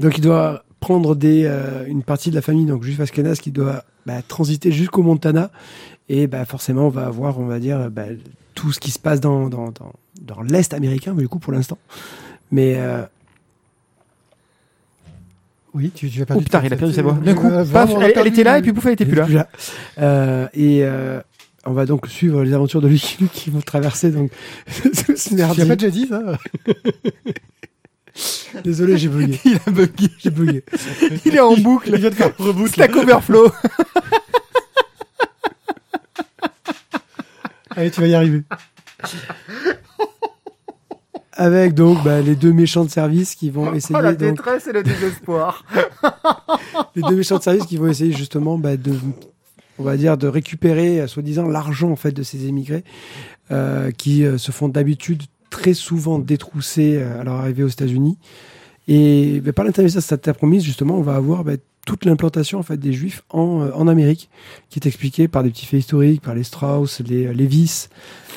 Donc 0.00 0.16
il 0.16 0.20
doit 0.22 0.64
prendre 0.84 1.14
des, 1.14 1.44
euh, 1.46 1.86
une 1.86 2.02
partie 2.02 2.28
de 2.28 2.34
la 2.34 2.42
famille, 2.42 2.66
donc 2.66 2.82
juif 2.82 3.00
ashkénaze, 3.00 3.40
qui 3.40 3.50
doit 3.50 3.84
bah, 4.04 4.20
transiter 4.20 4.70
jusqu'au 4.70 5.02
Montana. 5.02 5.50
Et 6.10 6.26
bah, 6.26 6.44
forcément, 6.44 6.88
on 6.88 6.90
va 6.90 7.06
avoir, 7.06 7.38
on 7.40 7.46
va 7.46 7.58
dire, 7.58 7.90
bah, 7.90 8.04
tout 8.54 8.70
ce 8.70 8.80
qui 8.80 8.90
se 8.90 8.98
passe 8.98 9.18
dans, 9.18 9.48
dans, 9.48 9.70
dans, 9.70 9.92
dans 10.20 10.42
l'Est 10.42 10.74
américain, 10.74 11.14
mais 11.16 11.22
du 11.22 11.28
coup, 11.28 11.38
pour 11.38 11.54
l'instant. 11.54 11.78
Mais 12.50 12.74
euh, 12.76 13.02
Oui, 15.72 15.90
tu, 15.94 16.10
tu 16.10 16.20
as 16.20 16.26
Oh 16.34 16.38
putain, 16.40 16.60
ta- 16.60 16.66
il 16.66 16.72
a 16.74 16.76
perdu 16.76 16.92
sa 16.92 17.00
voix. 17.00 17.14
D'un 17.14 17.34
coup, 17.34 17.46
euh, 17.46 17.64
paf, 17.64 17.90
elle, 17.98 18.26
était 18.26 18.44
là 18.44 18.58
et 18.58 18.62
puis 18.62 18.74
pouf, 18.74 18.84
elle 18.84 18.92
était 18.92 19.06
plus 19.06 19.16
là. 19.16 19.24
plus 19.24 19.34
là. 19.34 19.48
Euh, 20.00 20.46
et 20.52 20.80
euh, 20.82 21.18
on 21.64 21.72
va 21.72 21.86
donc 21.86 22.06
suivre 22.08 22.44
les 22.44 22.52
aventures 22.52 22.82
de 22.82 22.88
Lucky 22.88 23.24
qui 23.32 23.48
vont 23.48 23.62
traverser 23.62 24.10
donc 24.10 24.30
ce 24.68 25.30
Tu 25.30 25.66
pas 25.66 25.76
déjà 25.76 25.90
dit 25.90 26.06
ça? 26.06 26.38
Désolé, 28.64 28.96
j'ai 28.96 29.08
bugué. 29.08 29.40
Il 29.44 29.58
a 29.66 29.70
bugué. 29.70 30.08
J'ai 30.18 30.30
bugué. 30.30 30.64
Il 31.24 31.34
est 31.34 31.40
en 31.40 31.56
boucle. 31.56 31.90
Il 31.92 31.96
vient 31.96 32.10
de 32.10 32.14
faire 32.14 32.36
reboot. 32.38 32.68
Stack 32.68 32.94
Overflow. 32.96 33.50
Allez, 37.76 37.90
tu 37.90 38.00
vas 38.00 38.06
y 38.06 38.14
arriver. 38.14 38.42
Avec 41.32 41.74
donc 41.74 42.04
bah, 42.04 42.20
les 42.20 42.36
deux 42.36 42.52
méchants 42.52 42.84
de 42.84 42.90
service 42.90 43.34
qui 43.34 43.50
vont 43.50 43.74
essayer 43.74 43.98
Oh 43.98 44.02
la 44.02 44.12
donc, 44.14 44.36
détresse 44.36 44.68
et 44.68 44.72
le 44.72 44.84
désespoir. 44.84 45.64
les 46.94 47.02
deux 47.02 47.16
méchants 47.16 47.38
de 47.38 47.42
service 47.42 47.66
qui 47.66 47.76
vont 47.76 47.88
essayer 47.88 48.12
justement 48.12 48.56
bah, 48.56 48.76
de, 48.76 48.92
on 49.80 49.82
va 49.82 49.96
dire, 49.96 50.16
de 50.16 50.28
récupérer, 50.28 51.00
euh, 51.00 51.08
soi-disant, 51.08 51.48
l'argent 51.48 51.90
en 51.90 51.96
fait 51.96 52.12
de 52.12 52.22
ces 52.22 52.46
émigrés 52.46 52.84
euh, 53.50 53.90
qui 53.90 54.24
euh, 54.24 54.38
se 54.38 54.52
font 54.52 54.68
d'habitude 54.68 55.24
très 55.54 55.72
souvent 55.72 56.18
détrousser 56.18 56.96
euh, 56.96 57.20
à 57.20 57.24
leur 57.24 57.34
arrivée 57.34 57.62
aux 57.62 57.68
États-Unis. 57.68 58.18
Et 58.88 59.40
bah, 59.40 59.52
par 59.52 59.64
l'intermédiaire 59.64 60.02
de 60.02 60.04
cette 60.04 60.32
promise, 60.32 60.64
justement, 60.64 60.96
on 60.96 61.02
va 61.02 61.14
avoir 61.14 61.44
bah, 61.44 61.52
toute 61.86 62.04
l'implantation 62.04 62.58
en 62.58 62.64
fait 62.64 62.76
des 62.76 62.92
Juifs 62.92 63.22
en, 63.30 63.62
euh, 63.62 63.70
en 63.72 63.86
Amérique, 63.86 64.28
qui 64.68 64.80
est 64.80 64.86
expliquée 64.86 65.28
par 65.28 65.44
des 65.44 65.50
petits 65.50 65.66
faits 65.66 65.78
historiques, 65.78 66.22
par 66.22 66.34
les 66.34 66.42
Strauss, 66.42 67.00
les 67.00 67.32
Lévis. 67.32 67.86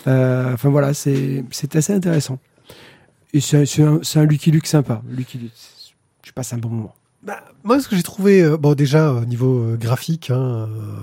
Euh, 0.06 0.54
enfin 0.54 0.70
voilà, 0.70 0.94
c'est 0.94 1.44
assez 1.74 1.94
intéressant. 1.94 2.38
Et 3.34 3.42
c'est 3.42 3.82
un, 3.82 4.26
Lucky 4.26 4.52
Luke 4.52 4.68
sympa. 4.68 5.02
Lucky 5.10 5.40
Luke, 5.40 5.52
je 6.24 6.32
passe 6.32 6.54
un 6.54 6.60
bon 6.60 6.70
moment. 6.70 6.94
Bah, 7.24 7.44
moi, 7.64 7.80
ce 7.80 7.88
que 7.88 7.96
j'ai 7.96 8.04
trouvé, 8.04 8.44
euh, 8.44 8.58
bon, 8.58 8.76
déjà, 8.76 9.12
au 9.12 9.26
niveau 9.26 9.60
euh, 9.60 9.76
graphique, 9.76 10.30
hein, 10.30 10.70
euh, 10.70 10.94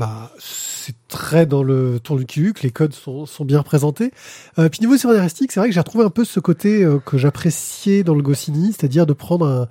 bah, 0.00 0.30
c'est 0.38 0.94
très 1.08 1.44
dans 1.44 1.62
le 1.62 2.00
tour 2.00 2.16
du 2.16 2.24
que 2.24 2.62
les 2.62 2.70
codes 2.70 2.94
sont, 2.94 3.26
sont 3.26 3.44
bien 3.44 3.58
représentés. 3.58 4.12
Euh, 4.58 4.70
puis 4.70 4.80
niveau 4.80 4.96
scénaristique, 4.96 5.52
c'est 5.52 5.60
vrai 5.60 5.68
que 5.68 5.74
j'ai 5.74 5.80
retrouvé 5.80 6.06
un 6.06 6.10
peu 6.10 6.24
ce 6.24 6.40
côté 6.40 6.82
euh, 6.82 6.98
que 7.04 7.18
j'appréciais 7.18 8.02
dans 8.02 8.14
le 8.14 8.22
Goscinny, 8.22 8.72
c'est-à-dire 8.72 9.04
de 9.04 9.12
prendre 9.12 9.46
un, 9.46 9.68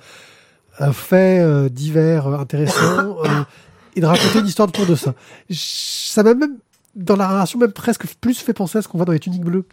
un 0.78 0.94
fait 0.94 1.40
euh, 1.40 1.68
divers 1.68 2.28
intéressant 2.28 3.18
et 3.96 4.02
de 4.02 4.06
raconter 4.06 4.38
une 4.38 4.46
histoire 4.46 4.68
autour 4.68 4.86
de 4.86 4.94
ça. 4.94 5.16
Ça 5.50 6.22
m'a 6.22 6.36
même, 6.36 6.58
dans 6.96 7.16
la 7.16 7.28
narration, 7.28 7.58
même 7.58 7.72
presque 7.72 8.06
plus 8.22 8.38
fait 8.38 8.54
penser 8.54 8.78
à 8.78 8.84
ce 8.84 8.88
qu'on 8.88 9.00
voit 9.00 9.06
dans 9.06 9.14
les 9.14 9.20
tuniques 9.20 9.44
bleues. 9.44 9.66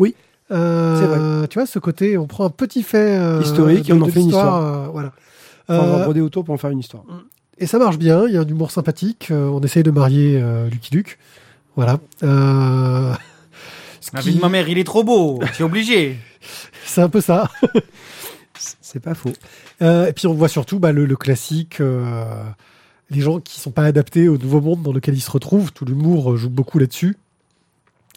Oui. 0.00 0.16
C'est 0.48 0.56
vrai. 0.56 1.46
Tu 1.46 1.60
vois, 1.60 1.66
ce 1.66 1.78
côté, 1.78 2.18
on 2.18 2.26
prend 2.26 2.46
un 2.46 2.50
petit 2.50 2.82
fait 2.82 3.16
Historique 3.40 3.88
et 3.88 3.92
on 3.92 4.00
en 4.00 4.06
fait 4.06 4.18
une 4.18 4.26
l'histoire, 4.26 4.56
euh, 4.56 4.88
voilà. 4.88 5.12
Enfin, 5.68 5.84
on 5.84 5.98
va 5.98 6.02
broder 6.02 6.20
autour 6.20 6.44
pour 6.44 6.52
en 6.52 6.58
faire 6.58 6.70
une 6.70 6.80
histoire. 6.80 7.04
Et 7.60 7.66
ça 7.66 7.78
marche 7.78 7.98
bien, 7.98 8.26
il 8.26 8.34
y 8.34 8.36
a 8.36 8.40
un 8.40 8.46
humour 8.46 8.70
sympathique. 8.70 9.28
euh, 9.30 9.46
on 9.48 9.60
essaye 9.60 9.82
de 9.82 9.90
marier 9.90 10.40
euh, 10.42 10.68
Lucky 10.68 10.94
Luke. 10.94 11.18
Voilà. 11.76 11.98
Euh, 12.22 13.14
ce 14.00 14.10
David, 14.12 14.34
qui- 14.34 14.40
ma 14.40 14.48
mère, 14.48 14.68
il 14.68 14.78
est 14.78 14.84
trop 14.84 15.04
beau. 15.04 15.40
C'est 15.52 15.62
obligé. 15.62 16.16
C'est 16.84 17.02
un 17.02 17.08
peu 17.08 17.20
ça. 17.20 17.50
C'est 18.80 19.00
pas 19.00 19.14
faux. 19.14 19.32
Euh, 19.82 20.06
et 20.08 20.12
puis 20.12 20.26
on 20.26 20.34
voit 20.34 20.48
surtout 20.48 20.78
bah, 20.80 20.92
le, 20.92 21.06
le 21.06 21.16
classique, 21.16 21.80
euh, 21.80 22.24
les 23.10 23.20
gens 23.20 23.40
qui 23.40 23.60
sont 23.60 23.70
pas 23.70 23.84
adaptés 23.84 24.28
au 24.28 24.36
nouveau 24.36 24.60
monde 24.60 24.82
dans 24.82 24.92
lequel 24.92 25.14
ils 25.14 25.20
se 25.20 25.30
retrouvent. 25.30 25.72
Tout 25.72 25.84
l'humour 25.84 26.36
joue 26.36 26.50
beaucoup 26.50 26.78
là-dessus. 26.78 27.16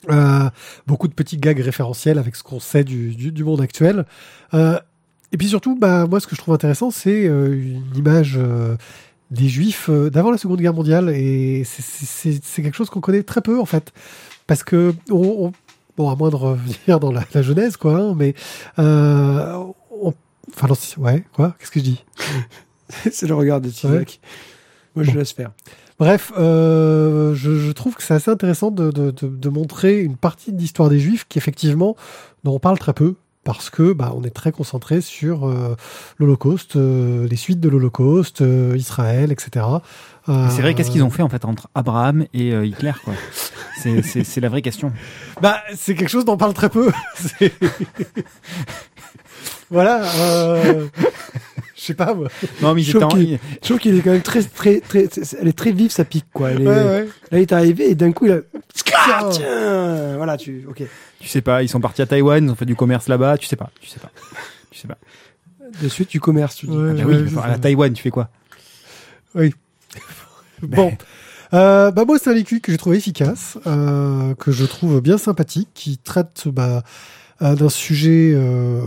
Euh, 0.10 0.50
beaucoup 0.88 1.08
de 1.08 1.14
petits 1.14 1.38
gags 1.38 1.60
référentiels 1.62 2.18
avec 2.18 2.36
ce 2.36 2.44
qu'on 2.44 2.60
sait 2.60 2.84
du, 2.84 3.16
du, 3.16 3.32
du 3.32 3.44
monde 3.44 3.62
actuel. 3.62 4.06
Euh, 4.54 4.78
et 5.32 5.38
puis 5.38 5.48
surtout, 5.48 5.78
bah, 5.80 6.08
moi, 6.08 6.20
ce 6.20 6.28
que 6.28 6.36
je 6.36 6.42
trouve 6.42 6.54
intéressant, 6.56 6.92
c'est 6.92 7.26
euh, 7.26 7.54
une 7.54 7.96
image 7.96 8.36
euh, 8.38 8.76
des 9.34 9.50
Juifs 9.50 9.90
euh, 9.90 10.10
d'avant 10.10 10.32
la 10.32 10.38
Seconde 10.38 10.62
Guerre 10.62 10.74
mondiale. 10.74 11.10
Et 11.10 11.64
c'est- 11.66 12.62
quelque 12.62 12.76
chose 12.76 12.90
qu'on 12.90 13.02
connaît 13.02 13.24
très 13.24 13.42
peu, 13.42 13.60
en 13.60 13.66
fait. 13.66 13.92
Parce 14.48 14.64
que, 14.64 14.94
on, 15.10 15.46
on- 15.48 15.52
bon, 15.98 16.10
à 16.10 16.16
moins 16.16 16.30
de 16.30 16.36
revenir 16.36 17.00
dans 17.00 17.12
la, 17.12 17.24
la 17.34 17.42
genèse, 17.42 17.76
quoi, 17.78 17.96
hein, 17.98 18.14
mais 18.18 18.34
euh, 18.80 19.54
on 19.92 20.14
Enfin, 20.56 20.68
non, 20.68 20.76
c'est- 20.76 20.98
ouais, 20.98 21.24
quoi 21.34 21.56
Qu'est-ce 21.58 21.72
que 21.72 21.80
je 21.80 21.86
dis? 21.86 22.04
C'est 23.12 23.28
le 23.28 23.34
regard 23.34 23.62
de 23.62 23.70
Tizak. 23.70 24.20
Moi, 24.96 25.04
je 25.06 25.12
Bon. 25.12 25.18
laisse 25.20 25.32
faire. 25.32 25.52
Bref, 26.00 26.32
euh, 26.38 27.34
je, 27.34 27.58
je 27.60 27.72
trouve 27.72 27.96
que 27.96 28.04
c'est 28.04 28.14
assez 28.14 28.30
intéressant 28.30 28.70
de, 28.72 28.92
de, 28.92 29.10
de, 29.12 29.28
de 29.28 29.50
montrer 29.50 30.02
une 30.02 30.18
partie 30.18 30.52
de 30.52 30.58
l'histoire 30.60 30.90
des 30.90 31.00
Juifs 31.00 31.26
qui, 31.30 31.38
effectivement, 31.38 31.96
dont 32.44 32.54
on 32.56 32.60
parle 32.60 32.78
très 32.78 32.94
peu. 32.94 33.16
Parce 33.44 33.70
que 33.70 33.92
bah, 33.92 34.14
on 34.16 34.24
est 34.24 34.30
très 34.30 34.54
concentré 34.54 35.02
sur 35.02 35.50
euh, 35.50 35.76
l'Holocauste, 36.18 36.78
euh, 36.78 37.28
les 37.28 37.36
suites 37.36 37.60
de 37.60 37.68
l'Holocauste, 37.68 38.42
euh, 38.42 38.74
Israël, 38.78 39.34
etc. 39.34 39.66
Euh, 40.30 40.48
C'est 40.50 40.62
vrai, 40.62 40.76
qu'est-ce 40.76 40.92
qu'ils 40.92 41.04
ont 41.04 41.10
fait 41.10 41.24
en 41.24 41.28
fait 41.30 41.44
entre 41.44 41.68
Abraham 41.76 42.26
et 42.34 42.54
euh, 42.54 42.66
Hitler 42.66 42.94
quoi? 43.04 43.14
C'est- 43.78 44.02
C'est 44.02 44.24
c'est 44.24 44.40
la 44.40 44.48
vraie 44.48 44.62
question. 44.62 44.94
Bah, 45.42 45.58
c'est 45.76 45.94
quelque 45.96 46.08
chose 46.10 46.24
dont 46.24 46.34
on 46.34 46.38
parle 46.38 46.54
très 46.54 46.70
peu. 46.70 46.90
Voilà. 49.72 50.04
Je 51.84 51.88
sais 51.88 51.94
pas 51.96 52.14
moi. 52.14 52.30
Non, 52.62 52.74
mais 52.74 52.82
ils 52.82 52.86
Je 52.86 52.92
trouve 52.98 53.04
en- 53.04 53.10
qu'il- 53.10 53.38
Je 53.62 53.68
trouve 53.68 53.78
qu'il 53.78 53.98
est 53.98 54.02
quand 54.02 54.12
même 54.14 54.22
très, 54.22 54.42
très, 54.42 54.80
très, 54.80 55.10
elle 55.42 55.50
est 55.50 55.58
très 55.58 55.74
vive, 55.74 55.92
sa 55.92 56.06
pique, 56.06 56.28
quoi. 56.32 56.52
Elle 56.52 56.62
est- 56.62 56.66
Ouais, 56.68 56.74
ouais. 56.86 57.08
Là, 57.30 57.40
il 57.40 57.42
est 57.42 57.52
arrivé 57.52 57.90
et 57.90 57.96
d'un 57.96 58.14
coup, 58.14 58.26
il 58.26 58.32
a, 58.32 58.40
Tiens. 58.74 59.30
tiens, 59.32 60.16
voilà, 60.16 60.38
tu, 60.38 60.66
ok. 60.70 60.82
Tu 61.20 61.28
sais 61.28 61.42
pas, 61.42 61.62
ils 61.62 61.68
sont 61.68 61.82
partis 61.82 62.02
à 62.02 62.06
Taïwan, 62.06 62.46
ils 62.46 62.50
ont 62.50 62.56
fait 62.56 62.66
du 62.66 62.76
commerce 62.78 63.10
là-bas, 63.10 63.38
tu 63.38 63.48
sais 63.48 63.58
pas, 63.58 63.70
tu 63.82 63.90
sais 63.90 64.00
pas. 64.00 64.12
Tu 64.72 64.80
sais 64.80 64.88
pas. 64.88 64.98
De 65.82 65.90
suite, 65.90 66.10
du 66.10 66.22
commerce, 66.22 66.56
tu 66.56 66.68
dis. 66.68 66.78
Ouais. 66.78 66.92
Ah 66.92 66.94
bah 66.94 67.02
oui, 67.06 67.16
à 67.44 67.48
la 67.48 67.54
ça. 67.56 67.60
Taïwan, 67.60 67.92
tu 67.94 68.02
fais 68.02 68.12
quoi? 68.12 68.30
Bon. 70.62 70.94
Euh, 71.54 71.92
bah 71.92 72.04
moi, 72.06 72.18
c'est 72.18 72.30
un 72.30 72.34
véhicule 72.34 72.62
que 72.62 72.72
j'ai 72.72 72.78
trouvé 72.78 72.98
efficace, 72.98 73.58
euh, 73.68 74.34
que 74.36 74.52
je 74.52 74.66
trouve 74.66 75.02
bien 75.02 75.18
sympathique, 75.18 75.70
qui 75.74 75.98
traite 75.98 76.48
bah, 76.48 76.84
euh, 77.42 77.56
d'un 77.56 77.70
sujet 77.70 78.32
euh, 78.34 78.82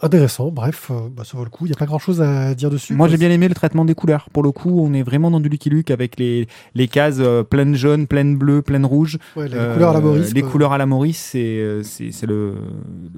intéressant. 0.00 0.50
Bref, 0.50 0.90
euh, 0.90 1.08
bah, 1.10 1.24
ça 1.24 1.36
vaut 1.36 1.44
le 1.44 1.50
coup. 1.50 1.66
Il 1.66 1.70
n'y 1.70 1.74
a 1.74 1.78
pas 1.78 1.86
grand-chose 1.86 2.20
à 2.22 2.54
dire 2.54 2.70
dessus. 2.70 2.94
Moi, 2.94 3.08
j'ai 3.08 3.16
bien 3.16 3.30
aimé 3.30 3.48
le 3.48 3.54
traitement 3.54 3.84
des 3.84 3.94
couleurs. 3.94 4.28
Pour 4.30 4.42
le 4.42 4.52
coup, 4.52 4.80
on 4.80 4.92
est 4.94 5.02
vraiment 5.02 5.30
dans 5.30 5.40
du 5.40 5.48
Lucky 5.48 5.70
Luke 5.70 5.90
avec 5.90 6.18
les, 6.18 6.46
les 6.74 6.88
cases 6.88 7.16
euh, 7.18 7.42
pleines 7.42 7.74
jaune, 7.74 8.06
pleines 8.06 8.36
bleu, 8.36 8.62
pleines 8.62 8.86
rouge. 8.86 9.18
Ouais, 9.36 9.48
les 9.48 9.56
Euh, 9.56 9.74
couleurs 9.74 9.90
à 9.90 9.94
la 9.94 10.00
Maurice. 10.00 10.32
Les 10.34 10.42
quoi. 10.42 10.50
couleurs 10.50 10.72
à 10.72 10.78
la 10.78 10.86
Maurice, 10.86 11.18
c'est 11.32 11.80
c'est 11.82 12.12
c'est 12.12 12.26
le, 12.26 12.54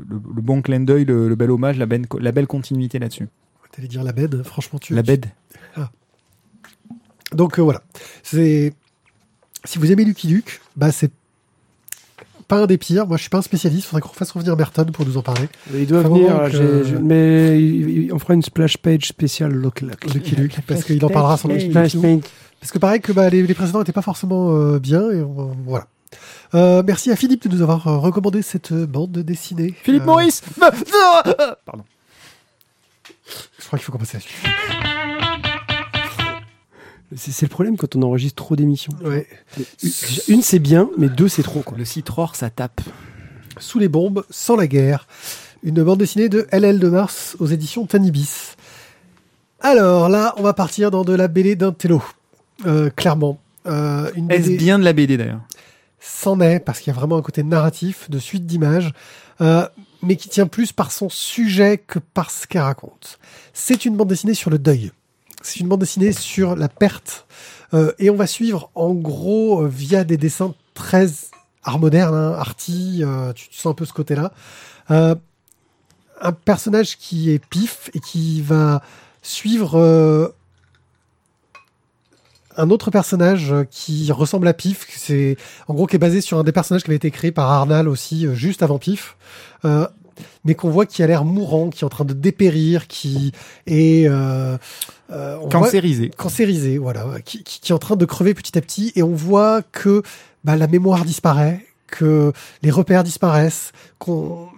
le, 0.08 0.20
le 0.34 0.42
bon 0.42 0.62
clin 0.62 0.80
d'œil, 0.80 1.04
le, 1.04 1.28
le 1.28 1.34
bel 1.34 1.50
hommage, 1.50 1.76
la 1.78 1.86
belle, 1.86 2.06
la 2.18 2.32
belle 2.32 2.46
continuité 2.46 2.98
là-dessus. 2.98 3.28
T'allais 3.72 3.88
dire 3.88 4.02
la 4.02 4.12
bed, 4.12 4.42
franchement, 4.42 4.78
tu. 4.78 4.94
La 4.94 5.02
bed. 5.02 5.26
Donc 7.32 7.58
euh, 7.58 7.62
voilà. 7.62 7.82
C'est 8.22 8.72
si 9.64 9.78
vous 9.78 9.92
aimez 9.92 10.04
Lucky 10.04 10.26
Luke, 10.28 10.60
bah 10.76 10.90
c'est 10.90 11.12
pas 12.50 12.58
un 12.62 12.66
des 12.66 12.76
pires. 12.76 13.06
Moi, 13.06 13.16
je 13.16 13.22
suis 13.22 13.30
pas 13.30 13.38
un 13.38 13.42
spécialiste. 13.42 13.86
Faudrait 13.86 14.02
qu'on 14.02 14.12
fasse 14.12 14.30
revenir 14.32 14.56
Merton 14.56 14.84
pour 14.92 15.06
nous 15.06 15.16
en 15.16 15.22
parler. 15.22 15.48
Il 15.72 15.86
doit 15.86 16.02
Faut 16.02 16.08
venir, 16.14 16.28
mais 17.02 17.58
il- 17.62 18.12
on 18.12 18.18
fera 18.18 18.34
une 18.34 18.42
splash 18.42 18.76
page 18.76 19.06
spéciale 19.06 19.52
local. 19.52 19.92
Lucky 20.12 20.36
Luke, 20.36 20.56
parce 20.66 20.84
qu'il 20.84 21.02
en 21.04 21.08
parlera 21.08 21.36
sans 21.38 21.48
doute. 21.48 21.72
Parce 22.60 22.72
que 22.72 22.78
pareil 22.78 23.00
que 23.00 23.12
bah, 23.12 23.30
les, 23.30 23.42
les 23.42 23.54
précédents 23.54 23.78
n'étaient 23.78 23.92
pas 23.92 24.02
forcément 24.02 24.50
euh, 24.54 24.78
bien. 24.78 25.10
Et 25.10 25.22
on- 25.22 25.56
voilà. 25.64 25.86
Euh, 26.54 26.82
merci 26.84 27.10
à 27.10 27.16
Philippe 27.16 27.46
de 27.48 27.54
nous 27.54 27.62
avoir 27.62 27.86
euh, 27.86 27.96
recommandé 27.96 28.42
cette 28.42 28.72
euh, 28.72 28.84
bande 28.86 29.12
dessinée. 29.12 29.72
Philippe 29.82 30.02
Euh, 30.02 30.06
Maurice 30.06 30.42
Pardon. 31.64 31.84
Je 33.58 33.66
crois 33.66 33.78
qu'il 33.78 33.86
faut 33.86 33.92
commencer 33.92 34.16
à 34.16 34.20
suivre. 34.20 34.99
C'est 37.16 37.32
c'est 37.32 37.46
le 37.46 37.50
problème 37.50 37.76
quand 37.76 37.96
on 37.96 38.02
enregistre 38.02 38.36
trop 38.36 38.56
d'émissions. 38.56 38.92
Ouais. 39.02 39.26
Une, 40.28 40.42
c'est 40.42 40.58
bien, 40.58 40.88
mais 40.96 41.08
deux 41.08 41.28
c'est 41.28 41.42
trop 41.42 41.60
quoi. 41.60 41.76
Le 41.76 41.84
citror, 41.84 42.36
ça 42.36 42.50
tape. 42.50 42.80
Sous 43.58 43.78
les 43.78 43.88
bombes, 43.88 44.24
sans 44.30 44.56
la 44.56 44.66
guerre. 44.66 45.06
Une 45.62 45.82
bande 45.82 45.98
dessinée 45.98 46.28
de 46.28 46.46
LL 46.52 46.78
de 46.78 46.88
Mars 46.88 47.36
aux 47.40 47.46
éditions 47.46 47.84
Tanibis. 47.84 48.54
Alors 49.60 50.08
là, 50.08 50.34
on 50.38 50.42
va 50.42 50.54
partir 50.54 50.90
dans 50.90 51.04
de 51.04 51.12
la 51.12 51.28
BD 51.28 51.56
d'un 51.56 51.72
télo. 51.72 52.02
Euh, 52.66 52.90
clairement. 52.90 53.38
Euh, 53.66 54.10
une 54.14 54.30
Est-ce 54.30 54.48
BD 54.48 54.56
bien 54.56 54.78
de 54.78 54.84
la 54.84 54.92
BD 54.92 55.16
d'ailleurs? 55.16 55.42
S'en 55.98 56.40
est, 56.40 56.60
parce 56.60 56.80
qu'il 56.80 56.92
y 56.92 56.96
a 56.96 56.98
vraiment 56.98 57.18
un 57.18 57.22
côté 57.22 57.42
narratif, 57.42 58.08
de 58.08 58.18
suite 58.18 58.46
d'images, 58.46 58.92
euh, 59.42 59.66
mais 60.02 60.16
qui 60.16 60.30
tient 60.30 60.46
plus 60.46 60.72
par 60.72 60.92
son 60.92 61.10
sujet 61.10 61.76
que 61.76 61.98
par 61.98 62.30
ce 62.30 62.46
qu'elle 62.46 62.62
raconte. 62.62 63.18
C'est 63.52 63.84
une 63.84 63.96
bande 63.96 64.08
dessinée 64.08 64.32
sur 64.34 64.48
le 64.48 64.58
deuil. 64.58 64.92
C'est 65.42 65.60
une 65.60 65.68
bande 65.68 65.80
dessinée 65.80 66.12
sur 66.12 66.56
la 66.56 66.68
perte. 66.68 67.26
Euh, 67.72 67.92
et 67.98 68.10
on 68.10 68.16
va 68.16 68.26
suivre, 68.26 68.70
en 68.74 68.94
gros, 68.94 69.62
euh, 69.62 69.68
via 69.68 70.04
des 70.04 70.16
dessins 70.16 70.54
très 70.74 71.08
art 71.62 71.78
moderne, 71.78 72.14
hein, 72.14 72.32
arty, 72.32 73.02
euh, 73.02 73.32
tu, 73.32 73.48
sens 73.52 73.72
un 73.72 73.74
peu 73.74 73.84
ce 73.84 73.92
côté-là. 73.92 74.32
Un 76.22 76.32
personnage 76.32 76.98
qui 76.98 77.30
est 77.30 77.38
pif 77.38 77.90
et 77.94 78.00
qui 78.00 78.42
va 78.42 78.82
suivre 79.22 80.34
un 82.56 82.70
autre 82.70 82.90
personnage 82.90 83.54
qui 83.70 84.12
ressemble 84.12 84.46
à 84.48 84.52
Pif, 84.52 84.86
c'est 84.90 85.36
en 85.66 85.72
gros 85.74 85.86
qui 85.86 85.96
est 85.96 86.00
basé 86.00 86.20
sur 86.20 86.38
un 86.38 86.44
des 86.44 86.52
personnages 86.52 86.82
qui 86.82 86.90
avait 86.90 86.96
été 86.96 87.10
créé 87.10 87.32
par 87.32 87.50
Arnal 87.50 87.88
aussi 87.88 88.26
juste 88.34 88.62
avant 88.62 88.78
Pif, 88.78 89.16
mais 90.44 90.54
qu'on 90.54 90.68
voit 90.68 90.84
qui 90.84 91.02
a 91.02 91.06
l'air 91.06 91.24
mourant, 91.24 91.70
qui 91.70 91.84
est 91.84 91.86
en 91.86 91.90
train 91.90 92.04
de 92.04 92.12
dépérir, 92.12 92.86
qui 92.86 93.32
est 93.66 94.06
euh, 95.12 95.36
on 95.36 95.40
voit- 95.48 95.48
Cancérisé. 95.50 96.10
cancérisé, 96.16 96.78
voilà, 96.78 97.04
qui, 97.24 97.42
qui, 97.42 97.60
qui 97.60 97.72
est 97.72 97.74
en 97.74 97.78
train 97.78 97.96
de 97.96 98.04
crever 98.04 98.34
petit 98.34 98.56
à 98.56 98.60
petit, 98.60 98.92
et 98.96 99.02
on 99.02 99.14
voit 99.14 99.62
que 99.62 100.02
bah, 100.44 100.56
la 100.56 100.66
mémoire 100.66 101.04
disparaît, 101.04 101.66
que 101.88 102.32
les 102.62 102.70
repères 102.70 103.02
disparaissent, 103.04 103.72
qu'on 103.98 104.48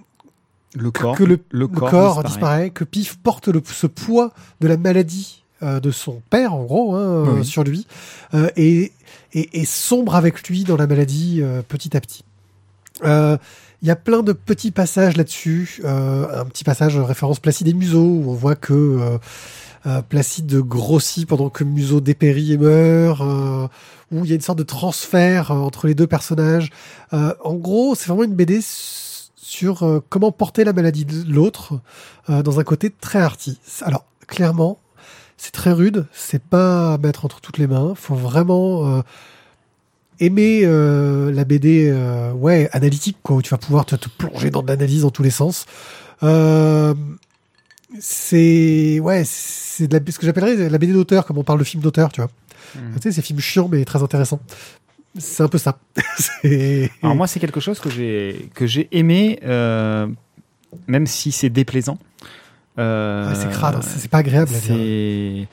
Le 0.74 0.90
corps. 0.90 1.16
que 1.16 1.24
le, 1.24 1.38
le 1.50 1.60
le 1.60 1.68
corps 1.68 2.22
disparaît. 2.22 2.28
disparaît. 2.28 2.70
que 2.70 2.84
Pif 2.84 3.16
porte 3.18 3.48
le, 3.48 3.62
ce 3.64 3.86
poids 3.86 4.32
de 4.60 4.68
la 4.68 4.76
maladie 4.76 5.42
euh, 5.62 5.80
de 5.80 5.90
son 5.90 6.20
père, 6.30 6.54
en 6.54 6.64
gros, 6.64 6.94
hein, 6.96 7.24
Oui. 7.26 7.40
euh, 7.40 7.42
sur 7.44 7.64
lui, 7.64 7.86
euh, 8.34 8.48
et, 8.56 8.92
et, 9.32 9.60
et 9.60 9.64
sombre 9.64 10.14
avec 10.16 10.46
lui 10.48 10.64
dans 10.64 10.76
la 10.76 10.86
maladie 10.86 11.38
euh, 11.40 11.62
petit 11.66 11.96
à 11.96 12.00
petit. 12.00 12.24
Euh, 13.04 13.36
Il 13.80 13.88
y 13.88 13.90
a 13.90 13.96
plein 13.96 14.22
de 14.22 14.32
petits 14.32 14.70
passages 14.70 15.16
là-dessus. 15.16 15.80
Euh, 15.84 16.40
un 16.40 16.44
petit 16.44 16.62
passage 16.64 16.96
référence 16.98 17.40
Placide 17.40 17.66
et 17.68 17.72
Museau, 17.74 18.04
où 18.04 18.24
on 18.30 18.34
voit 18.34 18.54
que 18.54 18.74
Placide 20.08 20.58
grossit 20.58 21.26
pendant 21.26 21.50
que 21.50 21.64
Museau 21.64 22.00
dépérit 22.00 22.52
et 22.52 22.58
meurt, 22.58 23.20
euh, 23.20 23.66
où 24.12 24.24
il 24.24 24.28
y 24.28 24.32
a 24.32 24.34
une 24.36 24.42
sorte 24.42 24.58
de 24.58 24.62
transfert 24.62 25.50
euh, 25.50 25.56
entre 25.56 25.86
les 25.86 25.94
deux 25.94 26.06
personnages. 26.06 26.70
Euh, 27.12 27.34
en 27.42 27.54
gros, 27.54 27.94
c'est 27.94 28.06
vraiment 28.06 28.24
une 28.24 28.34
BD 28.34 28.60
sur 28.62 29.82
euh, 29.82 30.00
comment 30.08 30.30
porter 30.30 30.64
la 30.64 30.72
maladie 30.72 31.04
de 31.04 31.30
l'autre 31.32 31.80
euh, 32.30 32.42
dans 32.42 32.60
un 32.60 32.64
côté 32.64 32.90
très 32.90 33.20
arty. 33.20 33.58
Alors, 33.82 34.04
clairement, 34.26 34.78
c'est 35.36 35.52
très 35.52 35.72
rude, 35.72 36.06
c'est 36.12 36.42
pas 36.42 36.94
à 36.94 36.98
mettre 36.98 37.24
entre 37.24 37.40
toutes 37.40 37.58
les 37.58 37.66
mains. 37.66 37.94
Faut 37.96 38.14
vraiment 38.14 38.86
euh, 38.86 39.02
aimer 40.20 40.62
euh, 40.64 41.32
la 41.32 41.44
BD, 41.44 41.90
euh, 41.90 42.32
ouais, 42.32 42.68
analytique, 42.72 43.16
quoi, 43.22 43.36
où 43.36 43.42
tu 43.42 43.50
vas 43.50 43.58
pouvoir 43.58 43.84
te, 43.86 43.96
te 43.96 44.08
plonger 44.08 44.50
dans 44.50 44.62
de 44.62 44.68
l'analyse 44.68 45.02
dans 45.02 45.10
tous 45.10 45.22
les 45.22 45.30
sens. 45.30 45.66
C'est 48.00 49.00
ouais, 49.00 49.22
c'est 49.24 49.86
de 49.88 49.96
la, 49.98 50.12
ce 50.12 50.18
que 50.18 50.26
j'appellerais 50.26 50.68
la 50.68 50.78
BD 50.78 50.92
d'auteur, 50.92 51.24
comme 51.26 51.38
on 51.38 51.44
parle 51.44 51.58
de 51.58 51.64
film 51.64 51.82
d'auteur, 51.82 52.10
tu 52.12 52.20
vois. 52.20 52.30
Mhm. 52.74 52.94
Tu 52.96 53.02
sais, 53.02 53.12
c'est 53.12 53.22
film 53.22 53.38
chiant 53.40 53.68
mais 53.70 53.84
très 53.84 54.02
intéressant. 54.02 54.40
C'est 55.18 55.42
un 55.42 55.48
peu 55.48 55.58
ça. 55.58 55.78
Alors 57.02 57.14
moi, 57.14 57.26
c'est 57.26 57.38
quelque 57.40 57.60
chose 57.60 57.78
que 57.80 57.90
j'ai 57.90 58.48
que 58.54 58.66
j'ai 58.66 58.88
aimé, 58.92 59.38
euh, 59.44 60.06
même 60.86 61.06
si 61.06 61.32
c'est 61.32 61.50
déplaisant. 61.50 61.98
Euh, 62.78 63.28
Ouais, 63.28 63.34
c'est 63.34 63.50
crade, 63.50 63.76
hein, 63.76 63.80
c'est 63.82 64.10
pas 64.10 64.18
agréable. 64.18 64.50
C'est 64.50 65.46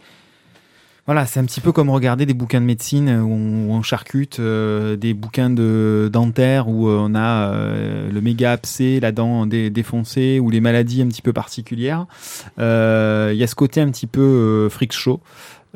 voilà, 1.10 1.26
c'est 1.26 1.40
un 1.40 1.46
petit 1.46 1.60
peu 1.60 1.72
comme 1.72 1.90
regarder 1.90 2.28
des 2.28 2.36
bouquins 2.36 2.62
de 2.62 2.68
médecine 2.68 3.10
où 3.10 3.32
on, 3.34 3.66
où 3.68 3.74
on 3.74 3.82
charcute 3.82 4.40
euh, 4.40 4.96
des 4.96 5.16
bouquins 5.16 5.50
de 5.50 6.08
dentaire 6.14 6.70
où 6.70 6.88
euh, 6.88 7.00
on 7.02 7.16
a 7.16 7.50
euh, 7.52 8.12
le 8.12 8.22
méga 8.22 8.52
abcès, 8.52 9.00
la 9.00 9.12
dent 9.12 9.48
dé- 9.48 9.72
défoncée 9.72 10.40
ou 10.40 10.52
les 10.52 10.62
maladies 10.62 11.02
un 11.02 11.08
petit 11.08 11.24
peu 11.24 11.34
particulières. 11.34 12.06
Euh, 12.60 13.32
Il 13.34 13.40
y 13.40 13.44
a 13.44 13.48
ce 13.48 13.56
côté 13.56 13.82
un 13.82 13.90
petit 13.90 14.06
peu 14.06 14.22
euh, 14.22 14.70
freak 14.70 14.94
show. 14.94 15.20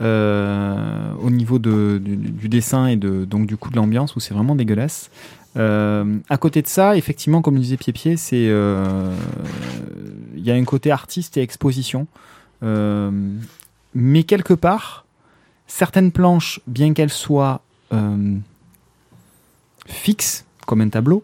euh, 0.01 1.11
au 1.19 1.31
niveau 1.31 1.57
de, 1.57 1.99
du, 2.03 2.47
dessin 2.47 2.85
et 2.85 2.95
de, 2.95 3.25
donc 3.25 3.47
du 3.47 3.57
coup 3.57 3.71
de 3.71 3.75
l'ambiance 3.75 4.15
où 4.15 4.19
c'est 4.19 4.35
vraiment 4.35 4.55
dégueulasse. 4.55 5.09
Euh, 5.57 6.17
à 6.29 6.37
côté 6.37 6.61
de 6.61 6.67
ça, 6.67 6.95
effectivement, 6.95 7.41
comme 7.41 7.55
le 7.55 7.61
disait 7.61 7.77
Pied-Pied, 7.77 8.17
c'est 8.17 8.47
euh, 8.49 9.15
il 10.35 10.43
y 10.43 10.51
a 10.51 10.53
un 10.53 10.63
côté 10.63 10.91
artiste 10.91 11.37
et 11.37 11.41
exposition. 11.41 12.05
Euh, 12.63 13.09
mais 13.95 14.23
quelque 14.23 14.53
part, 14.55 15.02
certaines 15.67 16.11
planches, 16.11 16.59
bien 16.67 16.93
qu'elles 16.93 17.09
soient 17.09 17.61
euh, 17.93 18.37
fixes, 19.85 20.45
comme 20.65 20.81
un 20.81 20.89
tableau, 20.89 21.23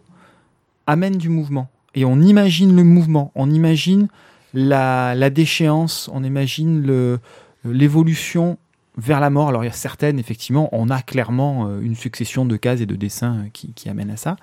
amènent 0.87 1.17
du 1.17 1.29
mouvement. 1.29 1.69
Et 1.95 2.05
on 2.05 2.21
imagine 2.21 2.75
le 2.75 2.83
mouvement, 2.83 3.31
on 3.35 3.49
imagine 3.49 4.07
la, 4.53 5.29
déchéance, 5.29 6.09
on 6.13 6.23
imagine 6.23 7.19
l'évolution 7.65 8.57
vers 8.99 9.19
la 9.19 9.29
mort. 9.29 9.49
Alors 9.49 9.63
il 9.63 9.67
y 9.67 9.69
a 9.69 9.73
certaines, 9.73 10.19
effectivement, 10.19 10.69
on 10.71 10.89
a 10.89 11.01
clairement 11.01 11.67
euh, 11.67 11.81
une 11.81 11.95
succession 11.95 12.45
de 12.45 12.57
cases 12.57 12.81
et 12.81 12.85
de 12.85 12.95
dessins 12.95 13.35
euh, 13.35 13.49
qui, 13.53 13.73
qui 13.73 13.89
amènent 13.89 14.11
à 14.11 14.17
ça. 14.17 14.35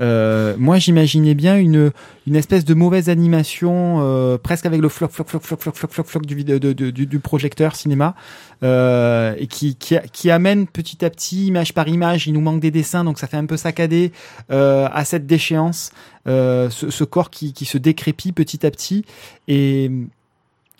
Euh, 0.00 0.56
moi, 0.58 0.78
j'imaginais 0.78 1.34
bien 1.34 1.58
une, 1.58 1.92
une 2.26 2.34
espèce 2.34 2.64
de 2.64 2.72
mauvaise 2.72 3.10
animation, 3.10 3.98
euh, 4.00 4.38
presque 4.38 4.64
avec 4.64 4.80
le 4.80 4.88
floc, 4.88 5.10
floc, 5.10 5.28
floc, 5.28 5.42
floc, 5.42 5.60
floc, 5.60 5.76
floc, 5.76 5.92
floc, 5.92 6.06
floc 6.06 6.26
du, 6.26 6.42
du, 6.42 7.06
du 7.06 7.18
projecteur 7.18 7.76
cinéma, 7.76 8.14
euh, 8.62 9.34
et 9.36 9.46
qui, 9.46 9.76
qui, 9.76 9.96
qui 10.10 10.30
amène 10.30 10.66
petit 10.66 11.04
à 11.04 11.10
petit, 11.10 11.48
image 11.48 11.74
par 11.74 11.86
image, 11.86 12.26
il 12.26 12.32
nous 12.32 12.40
manque 12.40 12.60
des 12.60 12.70
dessins, 12.70 13.04
donc 13.04 13.18
ça 13.18 13.26
fait 13.26 13.36
un 13.36 13.44
peu 13.44 13.58
saccadé 13.58 14.12
euh, 14.50 14.88
à 14.90 15.04
cette 15.04 15.26
déchéance, 15.26 15.92
ce, 16.24 16.68
ce 16.70 17.04
corps 17.04 17.28
qui, 17.28 17.52
qui 17.52 17.66
se 17.66 17.76
décrépit 17.76 18.32
petit 18.32 18.64
à 18.64 18.70
petit. 18.70 19.04
Et 19.48 19.90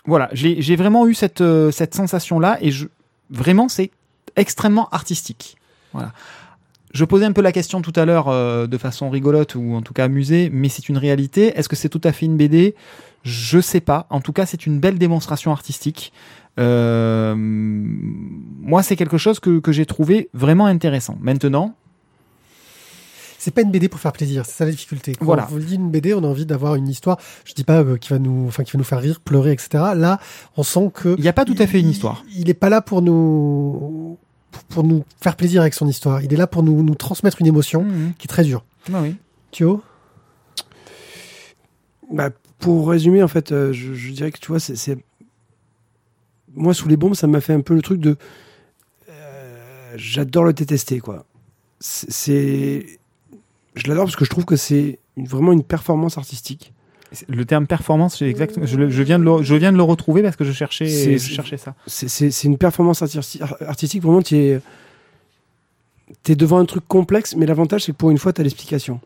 voilà, 0.07 0.31
j'ai 0.33 0.77
vraiment 0.77 1.07
eu 1.07 1.13
cette, 1.13 1.45
cette 1.73 1.95
sensation-là, 1.95 2.57
et 2.63 2.71
je, 2.71 2.87
vraiment, 3.31 3.69
c'est 3.69 3.91
extrêmement 4.37 4.89
artistique. 4.91 5.57
Voilà. 5.93 6.13
Je 6.93 7.05
posais 7.05 7.25
un 7.25 7.33
peu 7.33 7.43
la 7.43 7.53
question 7.53 7.83
tout 7.83 7.93
à 7.95 8.05
l'heure 8.05 8.29
euh, 8.29 8.67
de 8.67 8.77
façon 8.77 9.11
rigolote 9.11 9.55
ou 9.55 9.75
en 9.75 9.83
tout 9.83 9.93
cas 9.93 10.05
amusée, 10.05 10.51
mais 10.53 10.69
c'est 10.69 10.89
une 10.89 10.99
réalité. 10.99 11.57
Est-ce 11.57 11.69
que 11.69 11.77
c'est 11.77 11.89
tout 11.89 12.01
à 12.03 12.13
fait 12.13 12.27
une 12.27 12.37
BD 12.37 12.75
Je 13.23 13.61
sais 13.61 13.81
pas. 13.81 14.07
En 14.11 14.21
tout 14.21 14.33
cas, 14.33 14.45
c'est 14.45 14.67
une 14.67 14.81
belle 14.81 14.99
démonstration 14.99 15.53
artistique. 15.53 16.13
Euh, 16.59 17.35
moi, 17.37 18.83
c'est 18.83 18.97
quelque 18.97 19.19
chose 19.19 19.39
que, 19.39 19.61
que 19.61 19.71
j'ai 19.71 19.87
trouvé 19.87 20.29
vraiment 20.35 20.67
intéressant. 20.67 21.17
Maintenant, 21.21 21.77
C'est 23.43 23.53
pas 23.55 23.63
une 23.63 23.71
BD 23.71 23.89
pour 23.89 23.99
faire 24.01 24.13
plaisir, 24.13 24.45
c'est 24.45 24.53
ça 24.53 24.65
la 24.67 24.71
difficulté. 24.71 25.15
Quand 25.15 25.25
Voilà. 25.25 25.49
on 25.51 25.57
lit 25.57 25.77
une 25.77 25.91
BD, 25.91 26.13
on 26.13 26.23
a 26.23 26.27
envie 26.27 26.45
d'avoir 26.45 26.75
une 26.75 26.89
histoire. 26.89 27.19
Je 27.47 27.55
dis 27.55 27.65
pas 27.65 27.83
euh, 27.83 27.97
qui 27.97 28.11
va 28.11 28.19
nous, 28.19 28.45
enfin 28.47 28.65
qui 28.65 28.73
va 28.73 28.79
nous 28.79 28.85
faire 28.85 29.01
rire, 29.01 29.19
pleurer, 29.21 29.53
etc. 29.53 29.69
Là, 29.97 30.21
on 30.59 30.63
sent 30.63 30.91
que 30.93 31.15
il 31.17 31.23
n'y 31.23 31.29
a 31.29 31.33
pas 31.33 31.47
tout 31.47 31.57
à 31.59 31.67
fait 31.67 31.81
une 31.81 31.89
histoire. 31.89 32.23
Il, 32.35 32.41
il 32.43 32.51
est 32.51 32.55
pas 32.55 32.69
là 32.69 32.83
pour 32.83 33.01
nous, 33.01 34.19
pour, 34.51 34.63
pour 34.65 34.85
nous 34.85 35.05
faire 35.23 35.37
plaisir 35.37 35.63
avec 35.63 35.73
son 35.73 35.89
histoire. 35.89 36.21
Il 36.23 36.33
est 36.35 36.37
là 36.37 36.47
pour 36.47 36.63
nous, 36.63 36.83
nous 36.83 36.95
transmettre 36.95 37.39
une 37.41 37.47
émotion 37.47 37.83
Mhm. 37.85 38.13
qui 38.19 38.27
est 38.27 38.29
très 38.29 38.45
dure. 38.45 38.63
Ah 38.93 39.01
oui. 39.01 39.17
Thio, 39.53 39.83
Bah, 42.13 42.29
pour 42.59 42.89
résumer, 42.91 43.23
en 43.23 43.29
fait, 43.29 43.53
euh, 43.53 43.73
je, 43.73 43.95
je 43.95 44.13
dirais 44.13 44.33
que 44.33 44.39
tu 44.39 44.49
vois, 44.49 44.61
c'est-. 44.61 44.99
Moi, 46.55 46.75
sous 46.75 46.89
les 46.89 46.97
bombes, 46.97 47.15
ça 47.15 47.27
m'a 47.27 47.41
fait 47.41 47.55
un 47.55 47.61
peu 47.63 47.75
le 47.75 47.81
truc 47.83 48.01
de. 48.01 48.17
euh, 49.09 49.93
J'adore 49.97 50.45
le 50.45 50.53
détester, 50.53 50.99
quoi. 51.01 51.25
C'est. 51.81 53.00
Je 53.75 53.89
l'adore 53.89 54.05
parce 54.05 54.17
que 54.17 54.25
je 54.25 54.31
trouve 54.31 54.45
que 54.45 54.57
c'est 54.57 54.99
une- 55.17 55.27
vraiment 55.27 55.53
une 55.53 55.63
performance 55.63 56.19
artistique. 56.19 56.73
Le 57.29 57.45
terme 57.45 57.67
performance, 57.67 58.19
c'est 58.19 58.27
exactement. 58.29 58.67
Je, 58.67 59.03
viens 59.03 59.19
de 59.19 59.25
le, 59.25 59.43
je 59.43 59.55
viens 59.57 59.73
de 59.73 59.77
le 59.77 59.83
retrouver 59.83 60.23
parce 60.23 60.37
que 60.37 60.45
je 60.45 60.53
cherchais, 60.53 60.89
C'est- 60.89 61.19
je 61.19 61.33
cherchais 61.35 61.57
ça. 61.57 61.75
C'est- 61.87 62.45
une 62.45 62.57
performance 62.59 63.03
arti- 63.03 63.41
artistique, 63.67 64.03
vraiment, 64.03 64.23
tu 64.23 64.37
es. 64.37 64.61
T'es 66.23 66.35
devant 66.35 66.59
un 66.59 66.65
truc 66.65 66.85
complexe, 66.89 67.37
mais 67.37 67.47
l'avantage, 67.47 67.85
c'est 67.85 67.93
que 67.93 67.97
pour 67.97 68.11
une 68.11 68.19
fois, 68.19 68.33
tu 68.33 68.41
as 68.41 68.45
l'explication. 68.45 69.01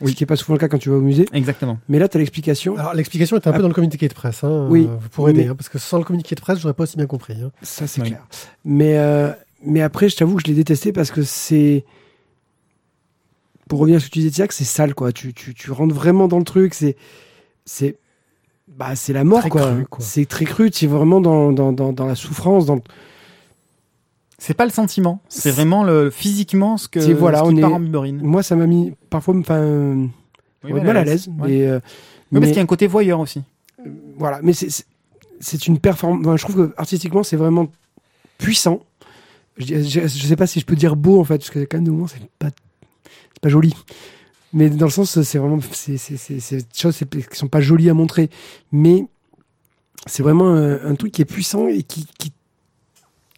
Oui. 0.00 0.12
Ce 0.12 0.16
qui 0.16 0.22
n'est 0.22 0.26
pas 0.26 0.36
souvent 0.36 0.54
le 0.54 0.58
cas 0.60 0.68
quand 0.68 0.78
tu 0.78 0.90
vas 0.90 0.96
au 0.96 1.00
musée. 1.00 1.26
Exactement. 1.32 1.78
Mais 1.88 1.98
là, 1.98 2.08
tu 2.08 2.16
as 2.16 2.20
l'explication. 2.20 2.76
alors 2.78 2.94
l'explication 2.94 3.36
est 3.36 3.46
un 3.46 3.52
peu 3.52 3.58
Ah. 3.58 3.62
dans 3.62 3.68
le 3.68 3.74
communiqué 3.74 4.08
de 4.08 4.14
presse. 4.14 4.44
Hein, 4.44 4.68
Oui, 4.70 4.86
euh, 4.88 4.96
pour 5.10 5.28
aider, 5.28 5.44
mais- 5.44 5.48
hein, 5.50 5.54
parce 5.56 5.68
que 5.68 5.78
sans 5.78 5.98
le 5.98 6.04
communiqué 6.04 6.34
de 6.34 6.40
presse, 6.40 6.58
j'aurais 6.60 6.74
pas 6.74 6.84
aussi 6.84 6.96
bien 6.96 7.06
compris. 7.06 7.34
hein. 7.42 7.50
Ça, 7.62 7.86
c'est 7.86 8.00
Oui. 8.00 8.08
clair. 8.08 8.26
Mais, 8.64 8.96
euh, 8.98 9.32
mais 9.64 9.82
après, 9.82 10.08
je 10.08 10.16
t'avoue 10.16 10.36
que 10.36 10.42
je 10.42 10.48
l'ai 10.48 10.54
détesté 10.54 10.92
parce 10.92 11.10
que 11.10 11.22
c'est. 11.22 11.84
Pour 13.68 13.80
revenir 13.80 13.98
à 13.98 14.00
ce 14.00 14.06
que 14.06 14.10
tu 14.12 14.18
disais, 14.20 14.30
Tiac, 14.30 14.52
c'est 14.52 14.64
sale, 14.64 14.94
quoi. 14.94 15.12
Tu, 15.12 15.32
tu, 15.34 15.54
tu 15.54 15.70
rentres 15.70 15.94
vraiment 15.94 16.26
dans 16.28 16.38
le 16.38 16.44
truc. 16.44 16.74
C'est. 16.74 16.96
C'est. 17.64 17.98
Bah, 18.68 18.94
c'est 18.96 19.12
la 19.12 19.24
mort, 19.24 19.40
Très 19.40 19.48
quoi. 19.50 19.72
C'est 19.98 20.26
très 20.26 20.44
cru. 20.44 20.70
Tu 20.70 20.84
es 20.84 20.88
vraiment 20.88 21.20
dans, 21.20 21.52
dans, 21.52 21.72
dans, 21.72 21.92
dans 21.92 22.06
la 22.06 22.14
souffrance. 22.14 22.66
Dans... 22.66 22.80
C'est 24.40 24.54
pas 24.54 24.64
le 24.66 24.70
sentiment, 24.70 25.20
c'est 25.28 25.50
vraiment 25.50 25.82
le 25.82 26.10
physiquement 26.10 26.76
ce 26.76 26.86
que 26.88 27.00
C'est- 27.00 27.12
voilà, 27.12 27.38
ce 27.44 27.50
qui 27.50 27.56
on 27.56 27.60
part 27.60 27.70
est- 27.70 27.74
en 27.74 27.80
biberine. 27.80 28.20
Moi, 28.22 28.44
ça 28.44 28.54
m'a 28.54 28.66
mis 28.66 28.92
parfois 29.10 29.34
enfin, 29.36 30.08
Oui, 30.62 30.72
mal 30.80 30.96
à 30.96 31.02
l'aise. 31.02 31.28
Ouais. 31.40 31.52
Et, 31.52 31.66
euh, 31.66 31.76
Oui, 31.76 31.80
parce 31.80 32.40
mais- 32.42 32.46
qu'il 32.48 32.56
y 32.56 32.60
a 32.60 32.62
un 32.62 32.66
côté 32.66 32.86
voyeur 32.86 33.18
aussi. 33.18 33.42
voilà, 34.16 34.38
mais 34.44 34.52
c'est- 34.52 34.86
c'est 35.40 35.66
une 35.66 35.78
performance. 35.80 36.40
je 36.40 36.44
trouve 36.44 36.68
que 36.68 36.74
artistiquement, 36.76 37.24
c'est 37.24 37.36
vraiment 37.36 37.66
puissant. 38.38 38.80
Je, 39.56 39.66
je, 39.82 40.00
je 40.02 40.06
sais 40.26 40.36
pas 40.36 40.46
si 40.46 40.60
je 40.60 40.64
peux 40.66 40.76
dire 40.76 40.94
beau 40.94 41.18
en 41.20 41.24
fait, 41.24 41.38
parce 41.38 41.50
que 41.50 41.64
quand 41.64 41.80
même 41.80 42.06
c'est 42.06 42.20
pas, 42.38 42.50
c'est 43.34 43.40
pas 43.42 43.48
joli. 43.48 43.74
Mais 44.52 44.70
dans 44.70 44.86
le 44.86 44.90
sens, 44.92 45.20
c'est 45.22 45.38
vraiment, 45.38 45.58
des 45.58 45.98
choses 46.74 46.98
qui 46.98 47.36
sont 47.36 47.48
pas 47.48 47.60
jolies 47.60 47.90
à 47.90 47.94
montrer, 47.94 48.30
mais 48.72 49.06
c'est 50.06 50.22
vraiment 50.22 50.48
un, 50.48 50.84
un 50.90 50.94
truc 50.94 51.12
qui 51.12 51.22
est 51.22 51.26
puissant 51.26 51.68
et 51.68 51.82
qui, 51.82 52.06
qui, 52.18 52.32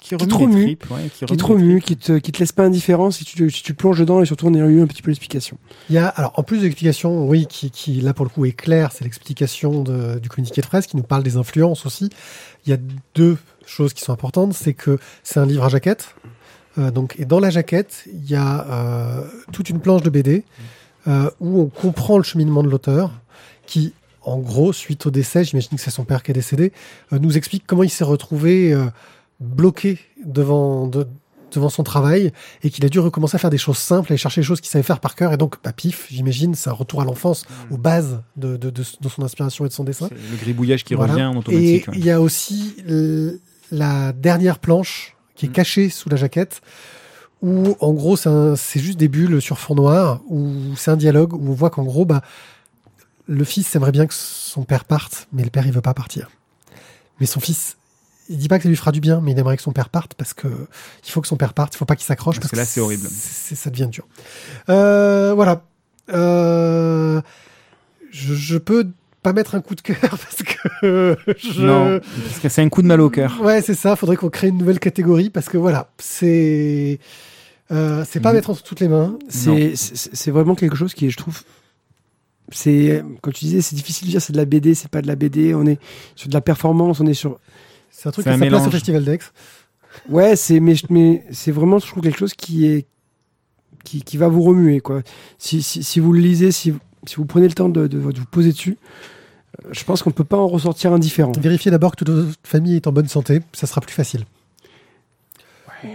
Qui 0.00 0.16
Qui 0.16 0.26
les 0.26 0.32
remue. 0.34 0.64
tripes, 0.64 0.90
ouais, 0.90 1.10
qui 1.12 1.24
remue 1.24 1.36
te 1.36 1.42
les 1.46 1.52
remue, 1.52 1.80
tripes. 1.82 1.98
qui 1.98 2.06
te, 2.06 2.12
qui 2.18 2.32
te 2.32 2.38
laisse 2.38 2.52
pas 2.52 2.64
indifférent 2.64 3.10
si 3.10 3.24
tu, 3.24 3.50
si 3.50 3.62
tu 3.62 3.74
plonges 3.74 3.98
dedans 3.98 4.22
et 4.22 4.26
surtout 4.26 4.46
en 4.46 4.54
ayant 4.54 4.68
eu 4.68 4.80
un 4.80 4.86
petit 4.86 5.02
peu 5.02 5.10
l'explication. 5.10 5.58
Il 5.88 5.94
y 5.96 5.98
a, 5.98 6.06
alors, 6.06 6.32
en 6.36 6.42
plus 6.42 6.58
de 6.58 6.62
l'explication, 6.62 7.26
oui, 7.28 7.46
qui, 7.46 7.70
qui, 7.70 8.00
là, 8.00 8.14
pour 8.14 8.24
le 8.24 8.30
coup, 8.30 8.44
est 8.46 8.52
claire, 8.52 8.92
c'est 8.92 9.04
l'explication 9.04 9.82
du 9.82 10.28
communiqué 10.28 10.60
de 10.62 10.66
presse 10.66 10.86
qui 10.86 10.96
nous 10.96 11.02
parle 11.02 11.22
des 11.24 11.36
influences 11.36 11.86
aussi. 11.86 12.08
Il 12.66 12.70
y 12.70 12.72
a 12.72 12.78
deux 13.14 13.36
choses 13.66 13.92
qui 13.92 14.02
sont 14.02 14.12
importantes. 14.12 14.54
C'est 14.54 14.74
que 14.74 14.98
c'est 15.22 15.40
un 15.40 15.46
livre 15.46 15.64
à 15.64 15.68
jaquette. 15.68 16.14
Euh, 16.78 16.90
donc, 16.90 17.16
et 17.18 17.24
dans 17.24 17.40
la 17.40 17.50
jaquette, 17.50 18.04
il 18.12 18.30
y 18.30 18.34
a 18.36 18.66
euh, 18.70 19.24
toute 19.52 19.70
une 19.70 19.80
planche 19.80 20.02
de 20.02 20.10
BD 20.10 20.44
euh, 21.08 21.30
où 21.40 21.60
on 21.60 21.66
comprend 21.66 22.16
le 22.16 22.22
cheminement 22.24 22.62
de 22.62 22.68
l'auteur 22.68 23.10
qui, 23.66 23.92
en 24.22 24.38
gros, 24.38 24.72
suite 24.72 25.06
au 25.06 25.10
décès, 25.10 25.44
j'imagine 25.44 25.70
que 25.76 25.80
c'est 25.82 25.90
son 25.90 26.04
père 26.04 26.22
qui 26.22 26.30
est 26.30 26.34
décédé, 26.34 26.72
euh, 27.12 27.18
nous 27.18 27.36
explique 27.36 27.64
comment 27.66 27.82
il 27.82 27.90
s'est 27.90 28.04
retrouvé 28.04 28.72
euh, 28.72 28.84
bloqué 29.40 29.98
devant, 30.24 30.86
de- 30.86 31.06
devant 31.52 31.70
son 31.70 31.82
travail 31.82 32.32
et 32.62 32.70
qu'il 32.70 32.84
a 32.84 32.88
dû 32.88 33.00
recommencer 33.00 33.34
à 33.34 33.38
faire 33.38 33.50
des 33.50 33.58
choses 33.58 33.78
simples, 33.78 34.12
aller 34.12 34.18
chercher 34.18 34.40
des 34.42 34.46
choses 34.46 34.60
qu'il 34.60 34.70
savait 34.70 34.84
faire 34.84 35.00
par 35.00 35.16
cœur. 35.16 35.32
Et 35.32 35.36
donc, 35.36 35.56
bah, 35.64 35.72
pif, 35.72 36.06
j'imagine, 36.10 36.54
c'est 36.54 36.70
un 36.70 36.74
retour 36.74 37.00
à 37.00 37.04
l'enfance, 37.04 37.44
aux 37.72 37.78
bases 37.78 38.20
de, 38.36 38.56
de, 38.56 38.70
de, 38.70 38.82
son 39.08 39.22
inspiration 39.24 39.64
et 39.64 39.68
de 39.68 39.72
son 39.72 39.82
dessin. 39.82 40.08
Le 40.12 40.36
gribouillage 40.36 40.84
qui 40.84 40.94
Voilà. 40.94 41.14
revient 41.14 41.24
en 41.24 41.34
Et 41.34 41.38
automatique. 41.38 41.88
ouais. 41.88 41.94
il 41.96 42.04
y 42.04 42.10
a 42.12 42.20
aussi 42.20 42.76
la 43.72 44.12
dernière 44.12 44.58
planche 44.60 45.16
qui 45.40 45.46
est 45.46 45.48
Mm. 45.48 45.52
cachée 45.52 45.88
sous 45.88 46.08
la 46.10 46.16
jaquette, 46.16 46.60
où 47.42 47.74
en 47.80 47.92
gros 47.94 48.16
c'est 48.16 48.80
juste 48.80 48.98
des 48.98 49.08
bulles 49.08 49.40
sur 49.40 49.58
fond 49.58 49.74
noir, 49.74 50.20
où 50.28 50.52
c'est 50.76 50.90
un 50.90 50.96
dialogue 50.98 51.32
où 51.32 51.48
on 51.50 51.54
voit 51.54 51.70
qu'en 51.70 51.84
gros 51.84 52.04
bah 52.04 52.20
le 53.26 53.44
fils 53.44 53.74
aimerait 53.74 53.92
bien 53.92 54.06
que 54.06 54.12
son 54.14 54.64
père 54.64 54.84
parte, 54.84 55.28
mais 55.32 55.42
le 55.42 55.50
père 55.50 55.66
il 55.66 55.72
veut 55.72 55.80
pas 55.80 55.94
partir. 55.94 56.30
Mais 57.20 57.26
son 57.26 57.40
fils, 57.40 57.76
il 58.28 58.36
dit 58.38 58.48
pas 58.48 58.58
que 58.58 58.64
ça 58.64 58.68
lui 58.68 58.76
fera 58.76 58.92
du 58.92 59.00
bien, 59.00 59.20
mais 59.22 59.32
il 59.32 59.38
aimerait 59.38 59.56
que 59.56 59.62
son 59.62 59.72
père 59.72 59.88
parte 59.88 60.12
parce 60.14 60.34
que 60.34 60.48
il 61.06 61.10
faut 61.10 61.20
que 61.22 61.28
son 61.28 61.36
père 61.36 61.54
parte, 61.54 61.74
il 61.74 61.78
faut 61.78 61.84
pas 61.86 61.96
qu'il 61.96 62.04
s'accroche 62.06 62.36
Parce 62.36 62.48
parce, 62.48 62.50
que 62.52 62.56
là, 62.56 62.64
c'est 62.66 62.80
horrible. 62.80 63.08
c'est- 63.10 63.54
ça 63.54 63.70
devient 63.70 63.88
dur. 63.90 64.06
Euh, 64.68 65.32
voilà. 65.34 65.62
Euh, 66.12 67.20
je, 68.10 68.34
je 68.34 68.58
peux 68.58 68.88
pas 69.22 69.32
mettre 69.32 69.54
un 69.54 69.60
coup 69.60 69.74
de 69.74 69.80
cœur 69.82 69.98
parce 70.02 70.42
que 70.42 71.16
je... 71.38 71.60
Non, 71.62 72.00
parce 72.24 72.38
que 72.40 72.48
c'est 72.48 72.62
un 72.62 72.68
coup 72.68 72.82
de 72.82 72.86
mal 72.86 73.00
au 73.00 73.10
cœur. 73.10 73.38
Ouais, 73.42 73.60
c'est 73.62 73.74
ça. 73.74 73.96
Faudrait 73.96 74.16
qu'on 74.16 74.30
crée 74.30 74.48
une 74.48 74.58
nouvelle 74.58 74.80
catégorie 74.80 75.30
parce 75.30 75.48
que 75.48 75.58
voilà, 75.58 75.90
c'est 75.98 76.98
euh, 77.70 78.04
c'est 78.08 78.20
pas 78.20 78.32
Mm. 78.32 78.36
mettre 78.36 78.50
entre 78.50 78.62
toutes 78.62 78.80
les 78.80 78.88
mains. 78.88 79.18
C'est 79.28 79.76
c'est- 79.76 80.10
c'est 80.14 80.30
vraiment 80.30 80.54
quelque 80.54 80.76
chose 80.76 80.92
qui 80.94 81.06
est, 81.06 81.10
je 81.10 81.16
trouve, 81.16 81.42
c'est 82.50 83.04
comme 83.20 83.32
tu 83.32 83.44
disais, 83.44 83.60
c'est 83.60 83.76
difficile 83.76 84.06
de 84.08 84.10
dire 84.12 84.22
c'est 84.22 84.32
de 84.32 84.38
la 84.38 84.44
BD, 84.44 84.74
c'est 84.74 84.88
pas 84.90 85.02
de 85.02 85.06
la 85.06 85.14
BD. 85.16 85.54
On 85.54 85.66
est 85.66 85.78
sur 86.16 86.28
de 86.28 86.34
la 86.34 86.40
performance, 86.40 86.98
on 87.00 87.06
est 87.06 87.14
sur 87.14 87.38
C'est 87.90 88.08
un 88.08 88.12
truc 88.12 88.24
C'est 88.24 88.30
qui 88.30 88.36
un 88.36 88.40
a 88.42 88.44
sa 88.44 88.50
place 88.50 88.66
au. 88.66 88.70
Festival 88.70 89.04
d'Aix. 89.04 89.18
ouais, 90.08 90.34
c'est 90.36 90.58
mais 90.60 90.74
mais 90.88 91.24
c'est 91.30 91.52
vraiment 91.52 91.78
je 91.78 91.86
trouve 91.86 92.02
quelque 92.02 92.18
chose 92.18 92.34
qui 92.34 92.66
est 92.66 92.86
qui, 93.84 94.02
qui 94.02 94.16
va 94.16 94.28
vous 94.28 94.42
remuer 94.42 94.80
quoi. 94.80 95.02
Si, 95.38 95.62
si, 95.62 95.82
si 95.82 96.00
vous 96.00 96.12
le 96.12 96.20
lisez, 96.20 96.50
si 96.52 96.74
si 97.06 97.16
vous 97.16 97.24
prenez 97.24 97.48
le 97.48 97.54
temps 97.54 97.68
de, 97.68 97.86
de, 97.86 97.98
de 97.98 97.98
vous 98.18 98.24
poser 98.30 98.52
dessus, 98.52 98.76
euh, 99.64 99.68
je 99.72 99.84
pense 99.84 100.02
qu'on 100.02 100.10
peut 100.10 100.24
pas 100.24 100.36
en 100.38 100.46
ressortir 100.48 100.92
indifférent. 100.92 101.32
Vérifiez 101.40 101.70
d'abord 101.70 101.92
que 101.92 101.96
toute 101.96 102.10
votre 102.10 102.38
famille 102.44 102.76
est 102.76 102.86
en 102.86 102.92
bonne 102.92 103.08
santé, 103.08 103.40
ça 103.52 103.66
sera 103.66 103.80
plus 103.80 103.94
facile. 103.94 104.24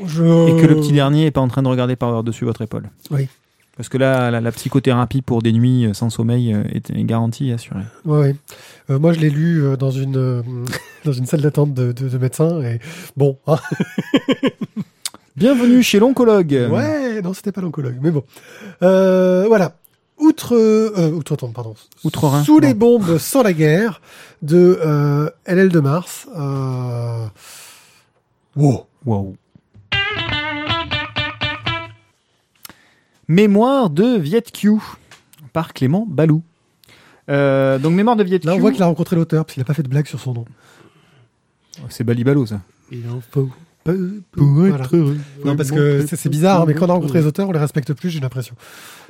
Je... 0.06 0.24
Et 0.24 0.62
que 0.62 0.65
le 0.68 0.76
petit 0.78 0.91
dernier 0.94 1.28
est 1.28 1.32
pas 1.32 1.41
en 1.41 1.48
train 1.48 1.62
de 1.62 1.68
regarder 1.68 1.96
par-dessus 1.96 2.44
votre 2.46 2.62
épaule. 2.62 2.89
Oui. 3.12 3.28
Parce 3.78 3.89
que 3.89 3.98
là, 3.98 4.32
la, 4.32 4.39
la 4.41 4.52
psychothérapie 4.54 5.22
pour 5.22 5.41
des 5.41 5.52
nuits 5.52 5.86
euh, 5.86 5.94
sans 5.94 6.10
sommeil 6.10 6.54
euh, 6.54 6.63
est, 6.72 6.89
est 6.91 7.04
garantie 7.04 7.52
assurée. 7.52 7.82
Ouais, 8.06 8.20
ouais. 8.20 8.36
Euh, 8.89 8.98
moi, 9.00 9.12
je 9.12 9.20
l'ai 9.20 9.30
lu 9.30 9.63
dans 9.78 9.91
une 9.91 10.15
euh, 10.18 10.41
dans 11.06 11.12
une 11.12 11.26
salle 11.26 11.41
d'attente 11.41 11.74
de, 11.74 11.91
de, 11.91 12.08
de 12.08 12.18
médecins 12.18 12.62
et 12.62 12.80
bon. 13.18 13.38
hein. 13.48 13.58
Bienvenue 15.36 15.84
chez 15.84 16.00
l'oncologue. 16.00 16.68
Ouais, 16.72 17.22
non, 17.22 17.34
c'était 17.34 17.52
pas 17.52 17.60
l'oncologue, 17.62 17.98
mais 18.02 18.12
bon. 18.12 18.24
Euh, 18.82 19.44
voilà. 19.48 19.76
Outre, 20.17 20.56
euh, 20.56 21.12
outre-tombe, 21.12 21.54
pardon. 21.54 21.75
Outre-Rhin, 22.04 22.43
Sous 22.43 22.60
les 22.60 22.73
non. 22.73 22.80
bombes 22.99 23.17
sans 23.17 23.43
la 23.43 23.54
guerre 23.54 24.01
de 24.41 24.80
euh, 24.84 25.30
LL 25.45 25.69
de 25.69 25.80
Mars. 25.80 26.28
Euh... 26.36 27.28
Wow. 28.56 28.86
Wow. 29.06 29.36
Mémoire 33.28 33.89
de 33.89 34.17
Viet 34.17 34.41
Q 34.54 34.73
par 35.51 35.73
Clément 35.73 36.06
Balou. 36.08 36.43
Euh, 37.30 37.80
donc 37.80 37.93
mémoire 37.93 38.15
de 38.15 38.23
Viet 38.23 38.39
Q. 38.39 38.47
Là, 38.47 38.54
on 38.56 38.60
voit 38.60 38.71
qu'il 38.71 38.84
a 38.84 38.86
rencontré 38.86 39.15
l'auteur 39.15 39.45
parce 39.45 39.56
qu'il 39.56 39.62
a 39.62 39.65
pas 39.65 39.73
fait 39.73 39.84
de 39.84 39.89
blague 39.89 40.08
sur 40.08 40.19
son 40.19 40.34
nom. 40.34 40.45
C'est 41.89 42.04
Balibalo 42.04 42.45
ça. 42.45 42.62
Il 42.91 43.10
en 43.10 43.19
faut 43.32 43.49
Pour 43.86 44.48
voilà. 44.48 44.76
être 44.84 44.95
heureux. 44.95 45.17
Non, 45.45 45.56
parce 45.56 45.69
que 45.69 46.06
c'est 46.08 46.30
bizarre, 46.30 46.62
hein, 46.62 46.65
mais 46.67 46.74
quand 46.74 46.88
on 46.88 46.89
a 46.89 46.93
rencontré 46.93 47.19
les 47.19 47.28
auteurs, 47.28 47.48
on 47.48 47.52
les 47.52 47.60
respecte 47.60 47.93
plus, 47.93 48.10
j'ai 48.10 48.19
l'impression. 48.19 48.56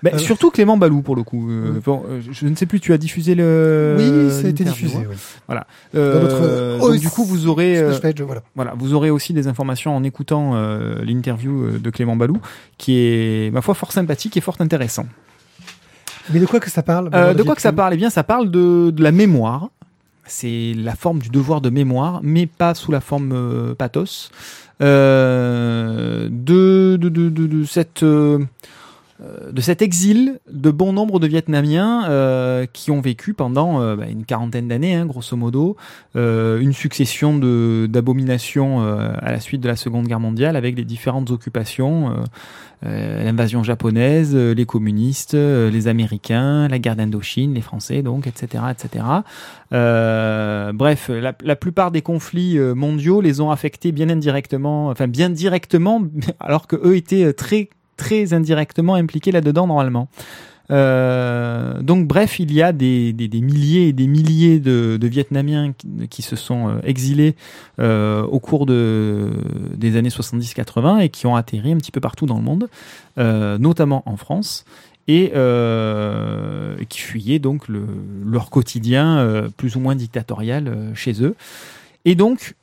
Mais 0.04 0.18
surtout 0.18 0.52
Clément 0.52 0.76
Balou 0.78 1.02
pour 1.02 1.16
le 1.16 1.24
coup. 1.24 1.50
Euh, 1.50 1.80
bon, 1.84 2.04
euh, 2.10 2.20
je 2.30 2.46
ne 2.46 2.56
sais 2.56 2.66
plus, 2.66 2.82
tu 2.82 2.92
as 2.92 2.98
diffusé 2.98 3.36
le. 3.36 3.96
oui, 3.98 4.32
ça 4.32 4.48
a 4.48 4.50
été 4.50 4.66
diffusé. 4.66 4.98
hein. 4.98 5.04
oui. 5.50 5.56
Euh, 5.96 6.78
donc 6.80 6.98
du 7.00 7.10
coup, 7.10 7.24
vous 7.24 7.48
aurez, 7.48 7.78
euh, 7.78 7.98
Page, 8.00 8.22
voilà. 8.22 8.44
voilà, 8.54 8.74
vous 8.78 8.94
aurez 8.94 9.10
aussi 9.10 9.32
des 9.32 9.48
informations 9.48 9.96
en 9.96 10.04
écoutant 10.04 10.56
l'interview 11.02 11.78
de 11.80 11.90
Clément 11.90 12.18
Balou, 12.18 12.40
qui 12.78 12.98
est 12.98 13.54
ma 13.54 13.62
foi 13.62 13.76
fort 13.76 13.94
sympathique 13.94 14.36
et 14.36 14.42
fort 14.42 14.58
intéressant. 14.60 15.06
Mais 16.34 16.40
de 16.42 16.46
quoi 16.46 16.60
que 16.60 16.70
ça 16.70 16.84
parle 16.84 17.10
de 17.34 17.44
quoi 17.44 17.56
que 17.56 17.62
ça 17.62 17.72
parle? 17.72 17.94
Eh 17.94 17.98
bien, 17.98 18.10
ça 18.10 18.24
parle 18.24 18.52
de, 18.52 18.92
de 18.92 19.02
la 19.04 19.14
mémoire. 19.14 19.70
C'est 20.28 20.74
la 20.76 20.96
forme 20.96 21.20
du 21.20 21.30
devoir 21.30 21.62
de 21.62 21.70
mémoire, 21.70 22.20
mais 22.24 22.48
pas 22.48 22.74
sous 22.74 22.92
la 22.92 23.00
forme 23.00 23.76
pathos. 23.78 24.32
De, 24.80 26.30
de, 26.30 27.10
de, 27.10 27.30
de, 27.30 27.64
cette, 27.66 28.04
de 29.52 29.62
cet 29.62 29.82
exil 29.82 30.40
de 30.52 30.72
bon 30.72 30.94
nombre 30.94 31.20
de 31.20 31.28
Vietnamiens 31.28 32.10
euh, 32.10 32.66
qui 32.72 32.92
ont 32.92 33.02
vécu 33.02 33.34
pendant 33.34 33.82
euh, 33.82 33.96
bah, 33.96 34.06
une 34.10 34.26
quarantaine 34.26 34.68
d'années, 34.68 34.96
hein, 34.96 35.06
grosso 35.06 35.36
modo, 35.38 35.76
euh, 36.16 36.60
une 36.60 36.74
succession 36.74 37.38
de- 37.38 37.88
d'abominations 37.90 38.84
euh, 38.84 39.14
à 39.20 39.32
la 39.32 39.40
suite 39.40 39.62
de 39.62 39.68
la 39.68 39.76
Seconde 39.76 40.08
Guerre 40.08 40.20
mondiale 40.20 40.56
avec 40.56 40.76
les 40.78 40.86
différentes 40.86 41.32
occupations. 41.32 42.12
euh, 42.12 42.14
euh, 42.86 43.24
l'invasion 43.24 43.64
japonaise, 43.64 44.34
euh, 44.36 44.54
les 44.54 44.66
communistes, 44.66 45.34
euh, 45.34 45.72
les 45.72 45.88
Américains, 45.88 46.68
la 46.68 46.78
guerre 46.78 46.96
d'Indochine, 46.98 47.54
les 47.54 47.62
Français, 47.62 48.04
donc, 48.04 48.28
etc., 48.28 48.66
etc. 48.70 49.04
Euh, 49.74 50.72
bref, 50.74 51.10
la, 51.10 51.34
la 51.44 51.56
plupart 51.56 51.90
des 51.92 52.02
conflits 52.02 52.58
euh, 52.60 52.76
mondiaux 52.76 53.22
les 53.22 53.42
ont 53.42 53.50
affectés 53.50 53.92
bien 53.92 54.10
indirectement, 54.10 54.90
enfin 54.90 55.08
bien 55.08 55.30
directement, 55.30 56.04
alors 56.40 56.68
que 56.68 56.76
eux 56.76 56.96
étaient 56.96 57.24
euh, 57.24 57.34
très 57.34 57.70
très 57.98 58.34
indirectement 58.34 58.96
impliqués 58.96 59.32
là-dedans 59.32 59.68
normalement. 59.68 60.08
Euh, 60.72 61.82
donc 61.82 62.08
bref, 62.08 62.40
il 62.40 62.52
y 62.52 62.62
a 62.62 62.72
des, 62.72 63.14
des, 63.14 63.42
milliers 63.42 63.90
et 63.90 63.94
des 63.94 64.08
milliers 64.08 64.60
de, 64.60 65.00
Vietnamiens 65.02 65.74
qui, 66.10 66.22
se 66.22 66.36
sont 66.36 66.70
euh, 66.70 66.80
exilés 66.84 67.36
euh, 67.80 68.24
au 68.24 68.40
cours 68.40 68.66
de, 68.66 69.30
des 69.76 69.98
années 69.98 70.10
70-80 70.10 71.02
et 71.02 71.10
qui 71.10 71.28
ont 71.28 71.36
atterri 71.36 71.72
un 71.72 71.78
petit 71.78 71.92
peu 71.92 72.02
partout 72.02 72.26
dans 72.26 72.38
le 72.38 72.44
monde, 72.44 72.70
notamment 73.18 74.04
en 74.06 74.18
France, 74.18 74.66
et 75.08 75.32
qui 76.90 77.00
fuyaient 77.00 77.40
donc 77.40 77.68
le, 77.68 77.86
leur 78.26 78.50
quotidien 78.50 79.48
plus 79.58 79.76
ou 79.76 79.80
moins 79.80 79.96
dictatorial 79.96 80.92
chez 80.96 81.24
eux. 81.24 81.36
Et 82.06 82.16
donc, 82.16 82.56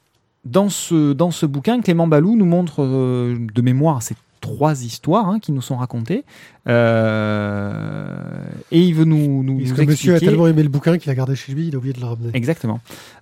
dans 0.45 0.69
ce, 0.69 1.13
dans 1.13 1.31
ce 1.31 1.47
bouquin, 1.47 1.81
Clément 1.81 2.09
Balou 2.09 2.37
nous 2.37 2.47
montre 2.47 2.85
de 2.85 3.63
mémoire 3.63 4.03
ces 4.03 4.15
trois 4.43 4.85
histoires 4.85 5.29
hein, 5.29 5.39
qui 5.39 5.53
nous 5.53 5.63
sont 5.63 5.79
racontées. 5.79 6.27
Euh, 6.69 8.45
et 8.71 8.81
il 8.81 8.95
veut 8.95 9.05
nous, 9.05 9.43
nous, 9.43 9.59
Parce 9.59 9.71
nous 9.71 9.77
que 9.77 9.83
monsieur 9.83 10.15
a 10.15 10.21
tellement 10.21 10.47
aimé 10.47 10.63
le 10.63 10.69
bouquin 10.69 10.99
qu'il 10.99 11.11
a 11.11 11.15
gardé 11.15 11.35
chez 11.37 11.53
lui, 11.53 11.69
il 11.69 11.75
a 11.75 11.79
oublié 11.79 11.93
de 11.93 12.01
le 12.01 12.07
ramener. 12.07 12.31
Exactement. 12.35 12.81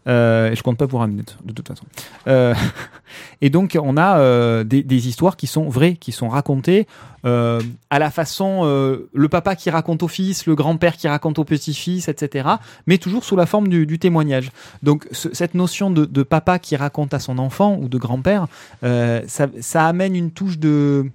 Euh, 0.08 0.50
et 0.50 0.56
je 0.56 0.62
compte 0.62 0.76
pas 0.78 0.86
vous 0.86 0.98
ramener 0.98 1.22
de, 1.22 1.32
de 1.48 1.52
toute 1.52 1.66
façon. 1.68 1.84
Euh, 2.26 2.54
et 3.40 3.50
donc 3.50 3.78
on 3.80 3.96
a 3.96 4.64
des, 4.64 4.82
des 4.82 5.08
histoires 5.08 5.36
qui 5.36 5.46
sont 5.46 5.68
vraies, 5.68 5.94
qui 5.94 6.12
sont 6.12 6.28
racontées 6.28 6.86
à 7.22 7.98
la 7.98 8.10
façon 8.10 8.64
le 9.12 9.28
papa 9.28 9.54
qui 9.56 9.68
raconte 9.70 10.02
au 10.02 10.08
fils, 10.08 10.46
le 10.46 10.54
grand-père 10.54 10.96
qui 10.96 11.06
raconte 11.08 11.38
au 11.38 11.44
petit-fils, 11.44 12.08
etc. 12.08 12.48
Mais 12.86 12.96
toujours 12.98 13.24
sous 13.24 13.36
la 13.36 13.46
forme 13.46 13.68
du, 13.68 13.84
du 13.86 13.98
témoignage. 13.98 14.50
Donc 14.82 15.06
ce- 15.12 15.28
cette 15.34 15.54
notion 15.54 15.90
de, 15.90 16.04
de 16.06 16.22
papa 16.22 16.58
qui 16.58 16.76
raconte 16.76 17.12
à 17.12 17.18
son 17.18 17.38
enfant 17.38 17.76
ou 17.80 17.88
de 17.88 17.98
grand-père, 17.98 18.46
ça, 18.82 19.46
ça 19.60 19.86
amène 19.86 20.14
une 20.16 20.30
touche 20.30 20.58
de 20.58 21.10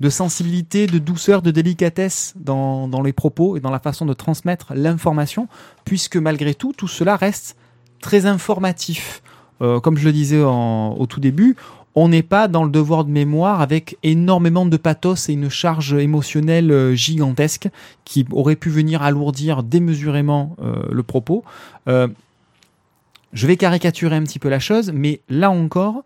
de 0.00 0.10
sensibilité, 0.10 0.86
de 0.86 0.98
douceur, 0.98 1.42
de 1.42 1.50
délicatesse 1.50 2.34
dans, 2.36 2.88
les 3.02 3.12
propos 3.12 3.56
et 3.56 3.60
dans 3.60 3.70
la 3.70 3.78
façon 3.78 4.06
de 4.06 4.12
transmettre 4.12 4.72
l'information, 4.74 5.48
puisque 5.84 6.16
malgré 6.16 6.54
tout, 6.54 6.72
tout 6.72 6.88
cela 6.88 7.16
reste 7.16 7.56
très 8.00 8.26
informatif. 8.26 9.22
Euh, 9.62 9.80
comme 9.80 9.96
je 9.96 10.04
le 10.04 10.12
disais 10.12 10.40
au 10.40 11.06
tout 11.08 11.20
début, 11.20 11.56
on 11.94 12.08
n'est 12.08 12.24
pas 12.24 12.48
dans 12.48 12.64
le 12.64 12.70
devoir 12.70 13.04
de 13.04 13.10
mémoire 13.10 13.60
avec 13.60 13.96
énormément 14.02 14.66
de 14.66 14.76
pathos 14.76 15.28
et 15.28 15.34
une 15.34 15.48
charge 15.48 15.94
émotionnelle 15.94 16.72
euh, 16.72 16.94
gigantesque 16.96 17.68
qui 18.04 18.26
aurait 18.32 18.56
pu 18.56 18.68
venir 18.68 19.02
alourdir 19.02 19.62
démesurément 19.62 20.56
euh, 20.60 20.74
le 20.90 21.02
propos. 21.04 21.44
Je 21.86 23.48
vais 23.48 23.56
caricaturer 23.56 24.14
un 24.14 24.22
petit 24.22 24.38
peu 24.38 24.48
la 24.48 24.60
chose, 24.60 24.92
mais 24.94 25.20
là 25.28 25.50
encore, 25.50 26.04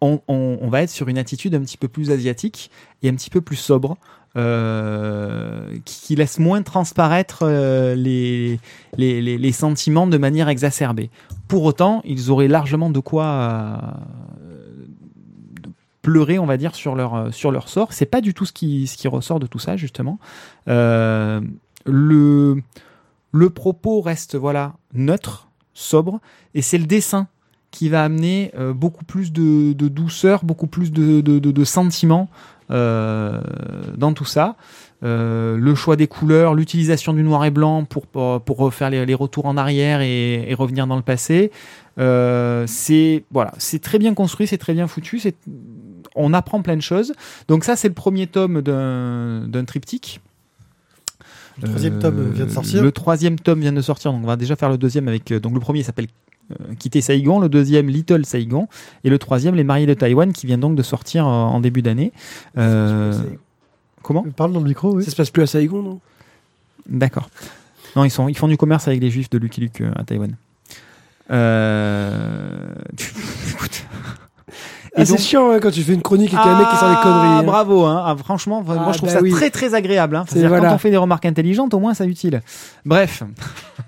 on, 0.00 0.68
va 0.68 0.82
être 0.82 0.90
sur 0.90 1.08
une 1.08 1.18
attitude 1.18 1.54
un 1.54 1.60
petit 1.60 1.76
peu 1.76 1.88
plus 1.88 2.10
asiatique 2.10 2.70
et 3.02 3.08
un 3.08 3.14
petit 3.14 3.30
peu 3.30 3.40
plus 3.40 3.56
sobre, 3.56 3.96
euh, 4.36 5.78
qui, 5.84 6.14
laisse 6.16 6.38
moins 6.38 6.62
transparaître 6.62 7.40
euh, 7.42 7.94
les, 7.94 9.52
sentiments 9.52 10.06
de 10.06 10.18
manière 10.18 10.48
exacerbée. 10.48 11.10
Pour 11.48 11.64
autant, 11.64 12.02
ils 12.04 12.30
auraient 12.30 12.48
largement 12.48 12.90
de 12.90 13.00
quoi 13.00 13.24
euh, 13.24 13.78
pleurer, 16.02 16.38
on 16.38 16.46
va 16.46 16.56
dire, 16.56 16.74
sur 16.74 16.94
leur, 16.94 17.32
sur 17.32 17.50
leur 17.50 17.68
sort. 17.68 17.92
C'est 17.92 18.06
pas 18.06 18.20
du 18.20 18.34
tout 18.34 18.44
ce 18.44 18.52
qui, 18.52 18.88
ressort 19.06 19.40
de 19.40 19.46
tout 19.46 19.58
ça, 19.58 19.76
justement. 19.76 20.18
Le, 20.66 22.60
le 23.32 23.50
propos 23.50 24.00
reste 24.00 24.36
voilà 24.36 24.74
neutre, 24.92 25.48
sobre, 25.72 26.20
et 26.54 26.62
c'est 26.62 26.78
le 26.78 26.86
dessin 26.86 27.28
qui 27.70 27.88
va 27.88 28.04
amener 28.04 28.52
euh, 28.56 28.72
beaucoup 28.72 29.04
plus 29.04 29.32
de, 29.32 29.72
de 29.72 29.88
douceur, 29.88 30.44
beaucoup 30.44 30.66
plus 30.66 30.92
de, 30.92 31.20
de, 31.20 31.64
sentiments 31.64 32.28
euh, 32.70 33.40
dans 33.96 34.12
tout 34.12 34.24
ça. 34.24 34.56
Euh, 35.04 35.58
le 35.58 35.74
choix 35.74 35.96
des 35.96 36.06
couleurs, 36.06 36.54
l'utilisation 36.54 37.12
du 37.12 37.22
noir 37.22 37.44
et 37.44 37.50
blanc 37.50 37.84
pour, 37.84 38.06
pour, 38.06 38.40
pour 38.40 38.72
faire 38.72 38.88
les, 38.88 39.04
les 39.04 39.14
retours 39.14 39.44
en 39.44 39.56
arrière 39.56 40.00
et, 40.00 40.50
et 40.50 40.54
revenir 40.54 40.86
dans 40.86 40.96
le 40.96 41.02
passé. 41.02 41.50
C'est 41.98 43.24
voilà, 43.30 43.52
c'est 43.58 43.82
très 43.82 43.98
bien 43.98 44.14
construit, 44.14 44.46
c'est 44.46 44.58
très 44.58 44.74
bien 44.74 44.86
foutu. 44.86 45.18
C'est 45.18 45.36
on 46.16 46.32
apprend 46.32 46.62
plein 46.62 46.76
de 46.76 46.82
choses. 46.82 47.12
Donc 47.46 47.64
ça, 47.64 47.76
c'est 47.76 47.88
le 47.88 47.94
premier 47.94 48.26
tome 48.26 48.62
d'un 48.62 49.64
triptyque. 49.66 50.20
Le 51.60 51.68
troisième 51.68 51.98
tome 51.98 52.32
vient 52.32 52.46
de 52.46 52.50
sortir. 52.50 52.82
Le 52.82 52.92
troisième 52.92 53.38
tome 53.38 53.60
vient 53.60 53.72
de 53.72 53.80
sortir, 53.80 54.12
donc 54.12 54.22
on 54.24 54.26
va 54.26 54.36
déjà 54.36 54.56
faire 54.56 54.68
le 54.68 54.78
deuxième 54.78 55.08
avec. 55.08 55.32
Donc 55.32 55.54
le 55.54 55.60
premier 55.60 55.82
s'appelle 55.82 56.08
Quitter 56.78 57.00
Saigon, 57.00 57.40
le 57.40 57.48
deuxième 57.48 57.88
Little 57.88 58.24
Saigon, 58.24 58.68
et 59.04 59.10
le 59.10 59.18
troisième 59.18 59.54
Les 59.54 59.64
Mariés 59.64 59.86
de 59.86 59.94
Taïwan, 59.94 60.32
qui 60.32 60.46
vient 60.46 60.58
donc 60.58 60.76
de 60.76 60.82
sortir 60.82 61.26
en, 61.26 61.54
en 61.54 61.60
début 61.60 61.82
d'année. 61.82 62.12
Euh, 62.56 63.12
comment 64.02 64.24
Parle 64.36 64.52
dans 64.52 64.60
le 64.60 64.66
micro, 64.66 64.94
oui. 64.94 65.04
Ça 65.04 65.10
se 65.10 65.16
passe 65.16 65.30
plus 65.30 65.42
à 65.42 65.46
Saigon, 65.46 65.82
non? 65.82 66.00
D'accord. 66.88 67.28
Non, 67.96 68.04
ils, 68.04 68.10
sont, 68.10 68.28
ils 68.28 68.36
font 68.36 68.48
du 68.48 68.56
commerce 68.56 68.86
avec 68.88 69.00
les 69.00 69.10
juifs 69.10 69.30
de 69.30 69.38
Lucky 69.38 69.60
Luke 69.60 69.80
euh, 69.80 69.90
à 69.96 70.04
Taïwan. 70.04 70.36
Euh... 71.30 72.74
Écoute. 73.50 73.84
Ah, 74.94 75.04
c'est 75.04 75.18
chiant 75.18 75.50
hein, 75.50 75.58
quand 75.60 75.70
tu 75.72 75.82
fais 75.82 75.92
une 75.92 76.02
chronique 76.02 76.28
et 76.32 76.36
qu'il 76.36 76.38
y 76.38 76.48
a 76.48 76.54
un 76.54 76.58
mec 76.58 76.68
qui 76.70 76.76
sort 76.76 76.88
des 76.88 76.94
conneries. 77.02 77.26
Ah, 77.28 77.38
hein. 77.38 77.42
bravo, 77.42 77.84
hein. 77.84 78.02
Ah, 78.06 78.14
franchement, 78.16 78.62
moi 78.62 78.76
Ah, 78.78 78.92
je 78.92 78.98
trouve 78.98 79.08
bah 79.10 79.16
ça 79.16 79.20
oui. 79.22 79.30
très 79.32 79.50
très 79.50 79.74
agréable. 79.74 80.14
Hein. 80.16 80.24
C'est- 80.26 80.34
C'est-à-dire 80.34 80.50
voilà. 80.50 80.68
quand 80.68 80.74
on 80.74 80.78
fait 80.78 80.90
des 80.90 80.96
remarques 80.96 81.26
intelligentes, 81.26 81.74
au 81.74 81.80
moins 81.80 81.94
c'est 81.94 82.06
utile. 82.06 82.40
Bref. 82.84 83.22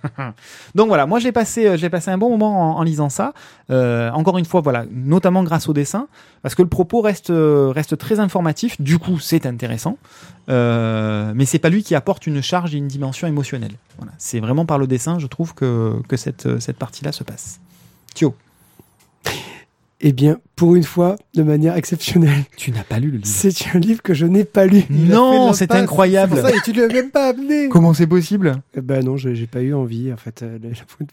Donc 0.74 0.88
voilà, 0.88 1.06
moi 1.06 1.18
j'ai 1.20 1.32
passé, 1.32 1.66
euh, 1.66 1.76
j'ai 1.76 1.88
passé 1.88 2.10
un 2.10 2.18
bon 2.18 2.28
moment 2.30 2.76
en, 2.76 2.80
en 2.80 2.82
lisant 2.82 3.08
ça. 3.08 3.32
Euh, 3.70 4.10
encore 4.10 4.36
une 4.36 4.44
fois, 4.44 4.60
voilà, 4.60 4.84
notamment 4.90 5.42
grâce 5.44 5.68
au 5.68 5.72
dessin, 5.72 6.08
parce 6.42 6.54
que 6.54 6.62
le 6.62 6.68
propos 6.68 7.00
reste 7.00 7.30
euh, 7.30 7.70
reste 7.74 7.96
très 7.96 8.18
informatif. 8.20 8.80
Du 8.80 8.98
coup, 8.98 9.18
c'est 9.20 9.46
intéressant, 9.46 9.96
euh, 10.48 11.32
mais 11.36 11.44
c'est 11.46 11.58
pas 11.60 11.68
lui 11.70 11.82
qui 11.84 11.94
apporte 11.94 12.26
une 12.26 12.42
charge 12.42 12.74
et 12.74 12.78
une 12.78 12.88
dimension 12.88 13.28
émotionnelle. 13.28 13.72
Voilà, 13.96 14.12
c'est 14.18 14.40
vraiment 14.40 14.66
par 14.66 14.78
le 14.78 14.86
dessin, 14.88 15.18
je 15.20 15.26
trouve 15.28 15.54
que 15.54 15.94
que 16.08 16.16
cette 16.16 16.60
cette 16.60 16.78
partie-là 16.78 17.12
se 17.12 17.22
passe. 17.24 17.60
Thio, 18.14 18.34
Eh 20.00 20.12
bien, 20.12 20.38
pour 20.54 20.76
une 20.76 20.84
fois, 20.84 21.16
de 21.34 21.42
manière 21.42 21.76
exceptionnelle, 21.76 22.44
tu 22.56 22.70
n'as 22.70 22.84
pas 22.84 23.00
lu 23.00 23.10
le 23.10 23.16
livre. 23.18 23.26
c'est 23.26 23.52
un 23.74 23.80
livre 23.80 24.00
que 24.00 24.14
je 24.14 24.26
n'ai 24.26 24.44
pas 24.44 24.64
lu. 24.66 24.84
Il 24.90 25.08
Non, 25.08 25.52
c'est 25.52 25.72
incroyable. 25.72 26.36
c'est 26.36 26.40
pour 26.42 26.50
ça, 26.50 26.56
et 26.56 26.60
tu 26.62 26.72
ne 26.72 26.82
l'as 26.86 26.92
même 26.94 27.10
pas 27.10 27.30
amené. 27.30 27.68
Comment 27.68 27.92
c'est 27.94 28.06
possible? 28.06 28.62
Eh 28.76 28.80
Ben 28.80 29.04
non, 29.04 29.16
je- 29.16 29.34
j'ai 29.34 29.48
pas 29.48 29.60
eu 29.60 29.74
envie, 29.74 30.12
en 30.12 30.16
fait. 30.16 30.42
euh, 30.44 30.58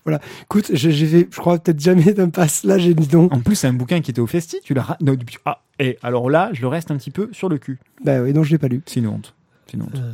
Voilà. 0.05 0.19
Écoute, 0.43 0.69
je- 0.71 0.89
j'ai 0.91 1.07
fait, 1.07 1.27
je 1.31 1.37
crois, 1.39 1.57
peut-être 1.57 1.79
jamais 1.79 2.13
d'impasse. 2.13 2.63
Là, 2.63 2.77
j'ai 2.77 2.93
dit 2.93 3.09
non. 3.11 3.27
En 3.31 3.39
plus, 3.39 3.55
c'est 3.55 3.65
un 3.67 3.73
bouquin 3.73 4.01
qui 4.01 4.11
était 4.11 4.21
au 4.21 4.27
festi. 4.27 4.57
Tu 4.63 4.75
l'as. 4.75 4.83
ra- 4.83 4.97
non, 5.01 5.13
depuis- 5.15 5.37
Ah, 5.45 5.63
et 5.79 5.97
alors 6.03 6.29
là, 6.29 6.51
je 6.53 6.61
le 6.61 6.67
reste 6.67 6.91
un 6.91 6.97
petit 6.97 7.11
peu 7.11 7.29
sur 7.31 7.49
le 7.49 7.57
cul. 7.57 7.79
Bah 8.03 8.21
oui, 8.21 8.33
non, 8.33 8.43
je 8.43 8.51
l'ai 8.51 8.59
pas 8.59 8.67
lu. 8.67 8.81
C'est 8.85 8.99
une 8.99 9.07
honte. 9.07 9.33
C'est 9.65 9.77
une 9.77 9.81
honte. 9.83 9.95
Euh, 9.95 10.11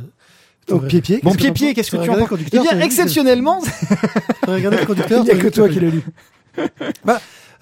Donc, 0.68 0.86
pied-pied. 0.86 1.20
Bon, 1.22 1.30
qu'est-ce 1.32 1.36
que 1.36 1.42
pied-pied, 1.42 1.74
qu'est-ce 1.74 1.90
que 1.90 1.96
tu 2.02 2.08
en 2.08 2.14
penses? 2.26 2.38
Eh 2.52 2.58
bien, 2.58 2.80
exceptionnellement, 2.80 3.60
regardé 4.48 4.78
le 4.78 4.86
conducteur. 4.86 5.22
Il 5.24 5.28
y 5.28 5.30
a 5.30 5.36
que 5.36 5.48
toi 5.48 5.68
qui 5.68 5.78
l'as 5.80 5.90
lu. 5.90 6.00
lu. 6.56 6.62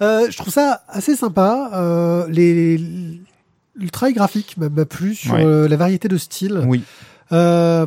Euh, 0.01 0.29
je 0.29 0.37
trouve 0.37 0.53
ça 0.53 0.83
assez 0.87 1.15
sympa. 1.15 1.71
Euh, 1.73 2.27
les, 2.27 2.77
le 2.77 3.89
travail 3.91 4.13
graphique 4.13 4.55
m'a 4.57 4.85
plu 4.85 5.15
sur 5.15 5.33
Ouais. 5.33 5.45
euh, 5.45 5.67
la 5.67 5.75
variété 5.75 6.07
de 6.07 6.17
styles, 6.17 6.61
oui. 6.67 6.83
euh, 7.31 7.85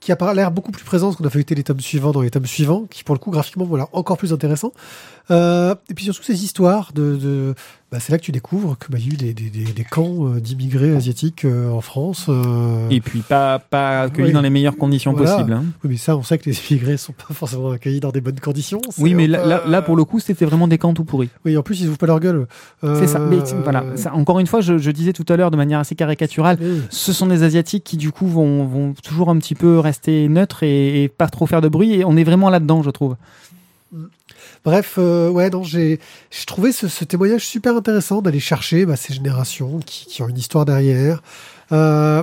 qui 0.00 0.12
a 0.12 0.34
l'air 0.34 0.50
beaucoup 0.50 0.70
plus 0.72 0.84
présent 0.84 1.08
parce 1.08 1.16
qu'on 1.18 1.24
a 1.26 1.30
feuilleté 1.30 1.54
les 1.54 1.64
tomes 1.64 1.80
suivants 1.80 2.12
dans 2.12 2.22
les 2.22 2.30
tomes 2.30 2.46
suivants, 2.46 2.86
qui 2.88 3.04
pour 3.04 3.14
le 3.14 3.18
coup 3.18 3.30
graphiquement 3.30 3.64
voilà 3.64 3.88
encore 3.92 4.16
plus 4.16 4.32
intéressant. 4.32 4.72
Euh, 5.30 5.74
et 5.90 5.94
puis 5.94 6.04
surtout 6.06 6.22
ces 6.22 6.42
histoires 6.44 6.92
de, 6.94 7.16
de 7.16 7.54
bah, 7.92 7.98
c'est 8.00 8.12
là 8.12 8.18
que 8.18 8.22
tu 8.24 8.32
découvres 8.32 8.76
que 8.78 8.90
bah, 8.90 8.98
y 8.98 9.04
a 9.04 9.12
eu 9.12 9.16
des, 9.16 9.34
des, 9.34 9.50
des, 9.50 9.64
des 9.72 9.84
camps 9.84 10.26
euh, 10.26 10.40
d'immigrés 10.40 10.94
asiatiques 10.96 11.44
euh, 11.44 11.70
en 11.70 11.80
France. 11.82 12.26
euh, 12.28 12.88
Et 12.90 13.00
puis 13.00 13.20
pas 13.20 13.58
pas 13.58 14.02
accueillis 14.02 14.32
dans 14.32 14.40
les 14.42 14.50
meilleures 14.50 14.76
conditions 14.76 15.12
Voilà. 15.12 15.32
possibles. 15.32 15.52
hein. 15.52 15.64
Oui, 15.84 15.90
mais 15.90 15.96
ça, 15.96 16.16
on 16.16 16.22
sait 16.22 16.38
que 16.38 16.48
les 16.48 16.58
immigrés 16.70 16.96
sont 16.96 17.12
pas 17.12 17.32
forcément 17.34 17.70
accueillis 17.70 18.00
dans 18.00 18.10
des 18.10 18.20
bonnes 18.20 18.40
conditions. 18.40 18.80
Oui, 18.98 19.14
mais 19.14 19.26
là, 19.26 19.38
peu, 19.42 19.48
là, 19.48 19.62
là, 19.66 19.82
pour 19.82 19.96
le 19.96 20.04
coup, 20.04 20.18
c'était 20.20 20.44
vraiment 20.44 20.68
des 20.68 20.78
camps 20.78 20.94
tout 20.94 21.04
pourris. 21.04 21.28
Oui, 21.44 21.56
en 21.56 21.62
plus, 21.62 21.80
ils 21.80 21.88
ouvrent 21.88 21.98
pas 21.98 22.06
leur 22.06 22.20
gueule. 22.20 22.46
C'est 22.82 23.06
ça. 23.06 23.18
Mais 23.18 23.38
voilà. 23.62 23.84
Ça, 23.96 24.14
encore 24.14 24.38
une 24.38 24.46
fois, 24.46 24.60
je, 24.60 24.78
je 24.78 24.90
disais 24.90 25.12
tout 25.12 25.26
à 25.28 25.36
l'heure 25.36 25.50
de 25.50 25.56
manière 25.56 25.78
assez 25.78 25.94
caricaturale, 25.94 26.58
oui. 26.60 26.80
ce 26.90 27.12
sont 27.12 27.26
des 27.26 27.42
asiatiques 27.42 27.84
qui 27.84 27.96
du 27.96 28.12
coup 28.12 28.26
vont, 28.26 28.64
vont 28.66 28.94
toujours 29.02 29.28
un 29.30 29.36
petit 29.38 29.54
peu 29.54 29.78
rester 29.78 30.28
neutres 30.28 30.62
et, 30.62 31.04
et 31.04 31.08
pas 31.08 31.28
trop 31.28 31.46
faire 31.46 31.60
de 31.60 31.68
bruit. 31.68 31.92
Et 31.94 32.04
on 32.04 32.16
est 32.16 32.24
vraiment 32.24 32.50
là-dedans, 32.50 32.82
je 32.82 32.90
trouve. 32.90 33.16
Bref, 34.64 34.94
euh, 34.98 35.28
ouais, 35.30 35.50
non, 35.50 35.62
j'ai 35.62 36.00
trouvé 36.46 36.72
ce, 36.72 36.88
ce 36.88 37.04
témoignage 37.04 37.44
super 37.46 37.76
intéressant 37.76 38.22
d'aller 38.22 38.40
chercher 38.40 38.86
bah, 38.86 38.96
ces 38.96 39.14
générations 39.14 39.78
qui, 39.80 40.22
ont 40.22 40.28
une 40.28 40.38
histoire 40.38 40.64
derrière. 40.64 41.22
Euh, 41.72 42.22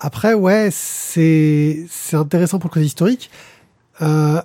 après, 0.00 0.34
ouais, 0.34 0.68
c'est 0.72 1.86
intéressant 2.12 2.58
pour 2.58 2.68
le 2.70 2.74
côté 2.74 2.86
historique, 2.86 3.30
euh, 4.02 4.40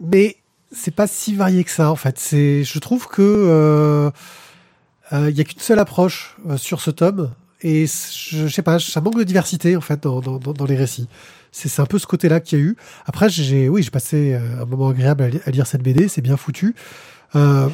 mais 0.00 0.36
c'est 0.72 0.94
pas 0.94 1.06
si 1.06 1.34
varié 1.34 1.64
que 1.64 1.70
ça 1.70 1.90
en 1.90 1.96
fait. 1.96 2.18
C'est, 2.18 2.64
je 2.64 2.78
trouve 2.78 3.06
que 3.08 3.22
euh, 3.22 4.10
euh, 5.12 5.30
il 5.30 5.36
y 5.36 5.40
a 5.40 5.44
qu'une 5.44 5.60
seule 5.60 5.78
approche 5.78 6.36
sur 6.56 6.80
ce 6.80 6.90
tome 6.90 7.30
et 7.62 7.86
je, 7.86 8.48
sais 8.48 8.62
pas, 8.62 8.78
ça 8.78 9.00
manque 9.00 9.16
de 9.18 9.24
diversité 9.24 9.76
en 9.76 9.80
fait 9.80 10.02
dans- 10.02 10.20
dans 10.20 10.64
les 10.66 10.76
récits. 10.76 11.08
C'est 11.56 11.78
un 11.80 11.86
peu 11.86 12.00
ce 12.00 12.06
côté-là 12.08 12.40
qu'il 12.40 12.58
y 12.58 12.62
a 12.62 12.64
eu. 12.64 12.76
Après, 13.06 13.28
j'ai 13.28 13.68
oui, 13.68 13.80
j'ai 13.84 13.90
passé 13.92 14.34
euh, 14.34 14.62
un 14.62 14.64
moment 14.64 14.88
agréable 14.88 15.22
à, 15.22 15.28
li- 15.28 15.40
à 15.46 15.50
lire 15.52 15.68
cette 15.68 15.82
BD, 15.84 16.08
c'est 16.08 16.20
bien 16.20 16.36
foutu. 16.36 16.74
Euh, 17.36 17.68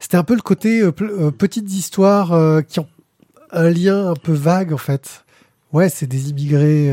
C'était 0.00 0.16
un 0.16 0.24
peu 0.24 0.34
le 0.34 0.40
côté 0.40 0.80
euh, 0.80 0.92
euh, 1.02 1.30
petites 1.30 1.70
histoires 1.70 2.32
qui 2.66 2.80
ont 2.80 2.88
un 3.52 3.68
lien 3.68 4.08
un 4.08 4.14
peu 4.14 4.32
vague 4.32 4.72
en 4.72 4.78
fait. 4.78 5.24
Ouais, 5.74 5.90
c'est 5.90 6.06
des 6.06 6.30
immigrés 6.30 6.90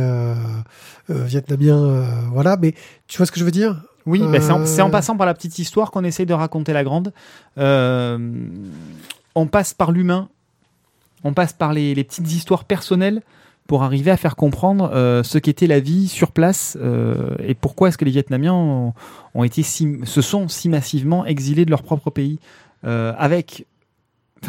vietnamiens, 1.08 2.28
voilà. 2.34 2.58
Mais 2.58 2.74
tu 3.08 3.16
vois 3.18 3.26
ce 3.26 3.32
que 3.32 3.40
je 3.40 3.46
veux 3.46 3.52
dire? 3.52 3.82
Oui, 4.06 4.28
bah, 4.28 4.42
c'est 4.42 4.82
en, 4.82 4.90
passant 4.90 5.16
par 5.16 5.26
la 5.28 5.34
petite 5.34 5.58
histoire 5.60 5.92
qu'on 5.92 6.04
essaye 6.04 6.26
de 6.26 6.34
raconter 6.34 6.74
la 6.74 6.84
grande. 6.84 7.14
On 7.58 9.48
passe 9.50 9.74
par 9.74 9.92
l'humain, 9.92 10.28
on 11.24 11.34
passe 11.34 11.54
par 11.54 11.72
les, 11.74 11.96
les 11.96 12.04
petites 12.04 12.30
histoires 12.32 12.66
personnelles 12.66 13.22
pour 13.72 13.84
arriver 13.84 14.12
à 14.12 14.18
faire 14.18 14.36
comprendre 14.36 14.92
euh, 14.94 15.24
ce 15.24 15.38
qu'était 15.38 15.66
la 15.66 15.80
vie 15.80 16.10
sur 16.10 16.34
place 16.34 16.78
euh, 16.82 17.36
et 17.40 17.54
pourquoi 17.54 17.88
est-ce 17.88 17.98
que 17.98 18.04
les 18.04 18.12
Vietnamiens 18.12 18.54
ont, 18.54 19.44
été 19.46 19.64
se 19.64 20.22
sont 20.22 20.50
si 20.50 20.68
massivement 20.68 21.26
exilés 21.26 21.64
de 21.64 21.70
leur 21.70 21.82
propre 21.82 22.10
pays 22.10 22.38
euh, 22.86 23.14
avec 23.18 23.66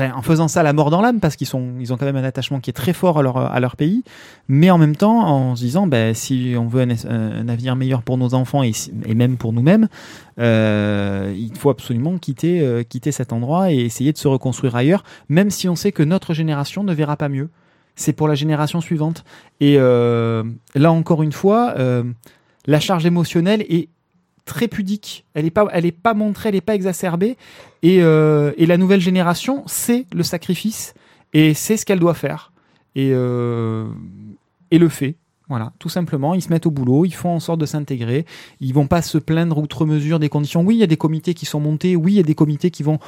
en 0.01 0.23
faisant 0.23 0.49
ça 0.49 0.65
la 0.65 0.73
mort 0.73 0.91
dans 0.91 1.01
l'âme 1.01 1.21
parce 1.21 1.37
qu'ils 1.37 1.47
sont 1.47 1.75
ils 1.79 1.93
ont 1.93 1.97
quand 1.97 2.05
même 2.05 2.17
un 2.17 2.25
attachement 2.25 2.59
qui 2.59 2.71
est 2.71 2.73
très 2.73 2.93
fort 2.93 3.21
à 3.21 3.23
leur 3.23 3.37
à 3.37 3.61
leur 3.61 3.77
pays 3.77 4.03
mais 4.49 4.73
en 4.73 4.79
même 4.79 4.97
temps 4.97 5.21
en 5.21 5.55
se 5.55 5.61
disant 5.61 5.87
ben 5.87 6.15
si 6.15 6.57
on 6.59 6.67
veut 6.67 6.83
un, 6.83 7.49
avenir 7.49 7.77
meilleur 7.77 8.03
pour 8.03 8.19
nos 8.19 8.35
enfants 8.35 8.65
et, 8.65 8.73
même 9.15 9.37
pour 9.37 9.53
nous-mêmes 9.53 9.87
il 10.37 11.53
faut 11.57 11.71
absolument 11.71 12.19
quitter 12.19 12.85
quitter 12.89 13.13
cet 13.13 13.33
endroit 13.33 13.71
et 13.71 13.77
essayer 13.77 14.13
de 14.13 14.19
se 14.19 14.27
reconstruire 14.27 14.75
ailleurs 14.75 15.05
même 15.29 15.51
si 15.51 15.69
on 15.69 15.77
sait 15.77 15.93
que 15.93 16.03
notre 16.03 16.35
génération 16.35 16.83
ne 16.83 16.93
verra 16.93 17.17
pas 17.17 17.29
mieux 17.29 17.51
c'est 17.97 18.13
pour 18.13 18.29
la 18.29 18.35
génération 18.35 18.81
suivante. 18.81 19.25
Et 19.61 19.77
euh, 19.79 20.43
là 20.75 20.93
encore 20.93 21.23
une 21.23 21.33
fois 21.33 21.75
euh, 21.79 22.05
la 22.67 22.81
charge 22.81 23.07
émotionnelle 23.07 23.65
est 23.69 23.89
très 24.45 24.69
pudique. 24.69 25.25
Elle 25.35 25.47
est 25.47 25.51
pas 25.51 25.67
elle 25.73 25.87
est 25.87 25.93
pas 25.93 26.15
montrée 26.15 26.51
elle 26.51 26.57
est 26.57 26.61
pas 26.61 26.75
exacerbée. 26.75 27.37
Et, 27.83 28.03
euh, 28.03 28.53
et 28.57 28.67
la 28.67 28.77
nouvelle 28.77 29.01
génération 29.01 29.63
c'est 29.67 30.07
le 30.13 30.23
sacrifice 30.23 30.95
et 31.33 31.55
c'est 31.55 31.77
ce 31.77 31.85
qu'elle 31.85 32.01
doit 32.01 32.15
faire. 32.15 32.53
Et, 32.95 33.09
et 33.09 34.79
le 34.79 34.89
fait. 34.91 35.17
Voilà, 35.49 35.73
tout 35.79 35.89
simplement, 35.89 36.35
ils 36.35 36.43
se 36.43 36.49
mettent 36.51 36.67
au 36.67 36.71
boulot, 36.71 37.05
ils 37.05 37.15
font 37.15 37.31
en 37.31 37.41
sorte 37.41 37.59
de 37.59 37.67
s'intégrer, 37.67 38.25
ils 38.61 38.73
vont 38.73 38.87
pas 38.87 39.03
se 39.03 39.19
plaindre 39.19 39.59
outre 39.59 39.85
mesure 39.85 40.19
des 40.19 40.29
conditions. 40.29 40.63
Oui, 40.63 40.77
il 40.77 40.79
y 40.79 40.83
a 40.83 40.87
des 40.87 40.97
comités 40.97 41.35
qui 41.35 41.47
sont 41.47 41.61
montés, 41.61 41.97
oui, 41.97 42.13
il 42.13 42.17
y 42.17 42.21
a 42.21 42.23
des 42.23 42.35
comités 42.35 42.71
qui 42.71 42.83
vont 42.83 42.99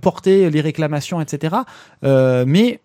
porter 0.00 0.50
les 0.50 0.60
réclamations, 0.60 1.22
etc. 1.22 1.56
Mais 2.02 2.80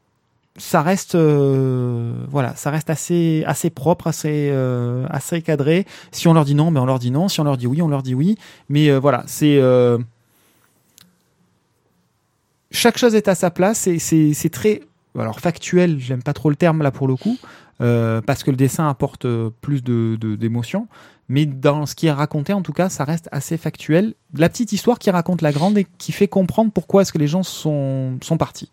ça 0.57 0.81
reste, 0.81 1.15
euh, 1.15 2.13
voilà, 2.29 2.55
ça 2.55 2.71
reste 2.71 2.89
assez, 2.89 3.43
assez 3.45 3.69
propre, 3.69 4.07
assez, 4.07 4.49
euh, 4.51 5.05
assez 5.09 5.41
cadré. 5.41 5.85
Si 6.11 6.27
on 6.27 6.33
leur 6.33 6.45
dit 6.45 6.55
non, 6.55 6.71
ben 6.71 6.81
on 6.81 6.85
leur 6.85 6.99
dit 6.99 7.11
non. 7.11 7.27
Si 7.27 7.41
on 7.41 7.43
leur 7.43 7.57
dit 7.57 7.67
oui, 7.67 7.81
on 7.81 7.89
leur 7.89 8.03
dit 8.03 8.15
oui. 8.15 8.37
Mais 8.69 8.89
euh, 8.89 8.99
voilà, 8.99 9.23
c'est 9.27 9.59
chaque 12.71 12.97
chose 12.97 13.15
est 13.15 13.27
à 13.27 13.35
sa 13.35 13.51
place 13.51 13.87
et 13.87 13.99
c'est 13.99 14.49
très 14.49 14.81
alors 15.17 15.39
factuel, 15.39 15.97
j'aime 15.97 16.21
pas 16.21 16.33
trop 16.33 16.49
le 16.49 16.57
terme 16.57 16.81
là 16.81 16.91
pour 16.91 17.07
le 17.07 17.15
coup, 17.15 17.37
parce 17.79 18.43
que 18.43 18.51
le 18.51 18.57
dessin 18.57 18.89
apporte 18.89 19.25
plus 19.61 19.81
de- 19.81 20.17
d'émotion. 20.35 20.87
mais 21.29 21.45
dans 21.45 21.85
ce 21.85 21.95
qui 21.95 22.07
est 22.07 22.11
raconté, 22.11 22.53
en 22.53 22.61
tout 22.61 22.73
cas, 22.73 22.89
ça 22.89 23.03
reste 23.03 23.29
assez 23.31 23.57
factuel. 23.57 24.13
La 24.33 24.49
petite 24.49 24.73
histoire 24.73 24.99
qui 24.99 25.09
raconte 25.09 25.41
la 25.41 25.51
grande 25.51 25.77
et 25.77 25.87
qui 25.97 26.11
fait 26.11 26.27
comprendre 26.27 26.71
pourquoi 26.71 27.01
est-ce 27.01 27.13
que 27.13 27.17
les 27.17 27.27
gens 27.27 27.43
sont, 27.43 28.17
sont 28.21 28.37
partis. 28.37 28.69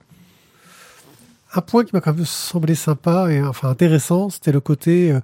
Un 1.54 1.60
point 1.60 1.84
qui 1.84 1.90
m'a 1.92 2.00
quand 2.00 2.14
même 2.14 2.24
semblé 2.24 2.74
sympa 2.74 3.30
et 3.30 3.42
enfin 3.42 3.68
intéressant, 3.68 4.30
c'était 4.30 4.52
le 4.52 4.60
côté 4.60 5.12
euh, 5.12 5.20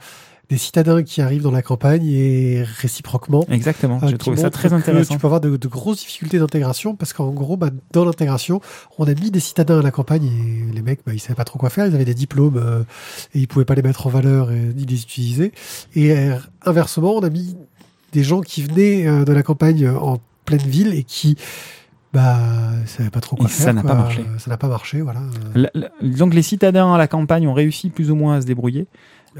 des 0.50 0.56
citadins 0.56 1.02
qui 1.02 1.20
arrivent 1.20 1.42
dans 1.42 1.50
la 1.50 1.62
campagne 1.62 2.06
et 2.06 2.62
réciproquement. 2.62 3.44
Exactement, 3.50 4.00
euh, 4.02 4.08
j'ai 4.08 4.18
trouvé 4.18 4.36
ça 4.38 4.50
très 4.50 4.72
intéressant. 4.72 5.14
Tu 5.14 5.20
peux 5.20 5.26
avoir 5.26 5.40
de, 5.40 5.56
de 5.56 5.68
grosses 5.68 6.00
difficultés 6.00 6.38
d'intégration 6.38 6.94
parce 6.96 7.12
qu'en 7.12 7.30
gros, 7.30 7.56
bah, 7.56 7.70
dans 7.92 8.04
l'intégration, 8.04 8.60
on 8.98 9.04
a 9.04 9.14
mis 9.14 9.30
des 9.30 9.40
citadins 9.40 9.80
à 9.80 9.82
la 9.82 9.90
campagne 9.90 10.24
et 10.24 10.74
les 10.74 10.82
mecs, 10.82 11.00
bah, 11.06 11.12
ils 11.12 11.20
savaient 11.20 11.34
pas 11.34 11.44
trop 11.44 11.58
quoi 11.58 11.70
faire. 11.70 11.86
Ils 11.86 11.94
avaient 11.94 12.06
des 12.06 12.14
diplômes 12.14 12.56
euh, 12.56 12.82
et 13.34 13.40
ils 13.40 13.48
pouvaient 13.48 13.66
pas 13.66 13.74
les 13.74 13.82
mettre 13.82 14.06
en 14.06 14.10
valeur 14.10 14.50
et 14.50 14.72
ni 14.74 14.86
les 14.86 15.02
utiliser. 15.02 15.52
Et 15.94 16.12
euh, 16.12 16.36
inversement, 16.64 17.14
on 17.14 17.22
a 17.22 17.30
mis 17.30 17.56
des 18.12 18.22
gens 18.22 18.40
qui 18.40 18.62
venaient 18.62 19.06
euh, 19.06 19.24
de 19.24 19.32
la 19.32 19.42
campagne 19.42 19.84
euh, 19.84 19.98
en 19.98 20.18
pleine 20.44 20.60
ville 20.60 20.94
et 20.94 21.04
qui 21.04 21.36
bah 22.12 22.38
savaient 22.86 23.10
pas 23.10 23.20
trop 23.20 23.36
quoi 23.36 23.46
Et 23.46 23.48
faire. 23.48 23.66
ça 23.66 23.72
n'a 23.72 23.82
pas 23.82 23.94
marché. 23.94 24.24
Ça 24.38 24.50
n'a 24.50 24.56
pas 24.56 24.68
marché, 24.68 25.00
voilà. 25.02 25.20
La- 25.54 25.70
la- 25.74 25.88
donc 26.02 26.34
les 26.34 26.42
citadins 26.42 26.92
à 26.94 26.98
la 26.98 27.06
campagne 27.06 27.46
ont 27.46 27.54
réussi 27.54 27.90
plus 27.90 28.10
ou 28.10 28.16
moins 28.16 28.36
à 28.36 28.40
se 28.40 28.46
débrouiller. 28.46 28.86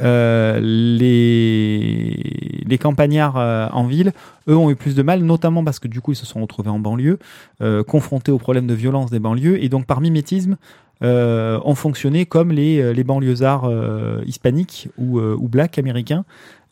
Euh, 0.01 0.61
les, 0.61 2.63
les 2.67 2.79
campagnards 2.79 3.37
euh, 3.37 3.69
en 3.73 3.87
ville, 3.87 4.13
eux, 4.49 4.57
ont 4.57 4.71
eu 4.71 4.77
plus 4.77 4.95
de 4.95 5.03
mal, 5.03 5.23
notamment 5.23 5.65
parce 5.65 5.79
que 5.79 5.89
du 5.89 6.01
coup, 6.01 6.13
ils 6.13 6.17
se 6.17 6.27
sont 6.27 6.41
retrouvés 6.41 6.71
en 6.71 6.79
banlieue, 6.79 7.19
euh, 7.63 7.83
confrontés 7.83 8.31
aux 8.31 8.39
problèmes 8.39 8.67
de 8.67 8.75
violence 8.75 9.11
des 9.11 9.19
banlieues, 9.19 9.63
et 9.63 9.69
donc 9.69 9.87
par 9.87 10.01
mimétisme, 10.01 10.57
ont 11.01 11.75
fonctionné 11.77 12.27
comme 12.27 12.51
les, 12.51 12.93
les 12.93 13.05
banlieusards 13.05 13.71
hispaniques 14.27 14.89
ou, 14.99 15.21
ou 15.21 15.49
blacks 15.49 15.79
américains. 15.79 16.25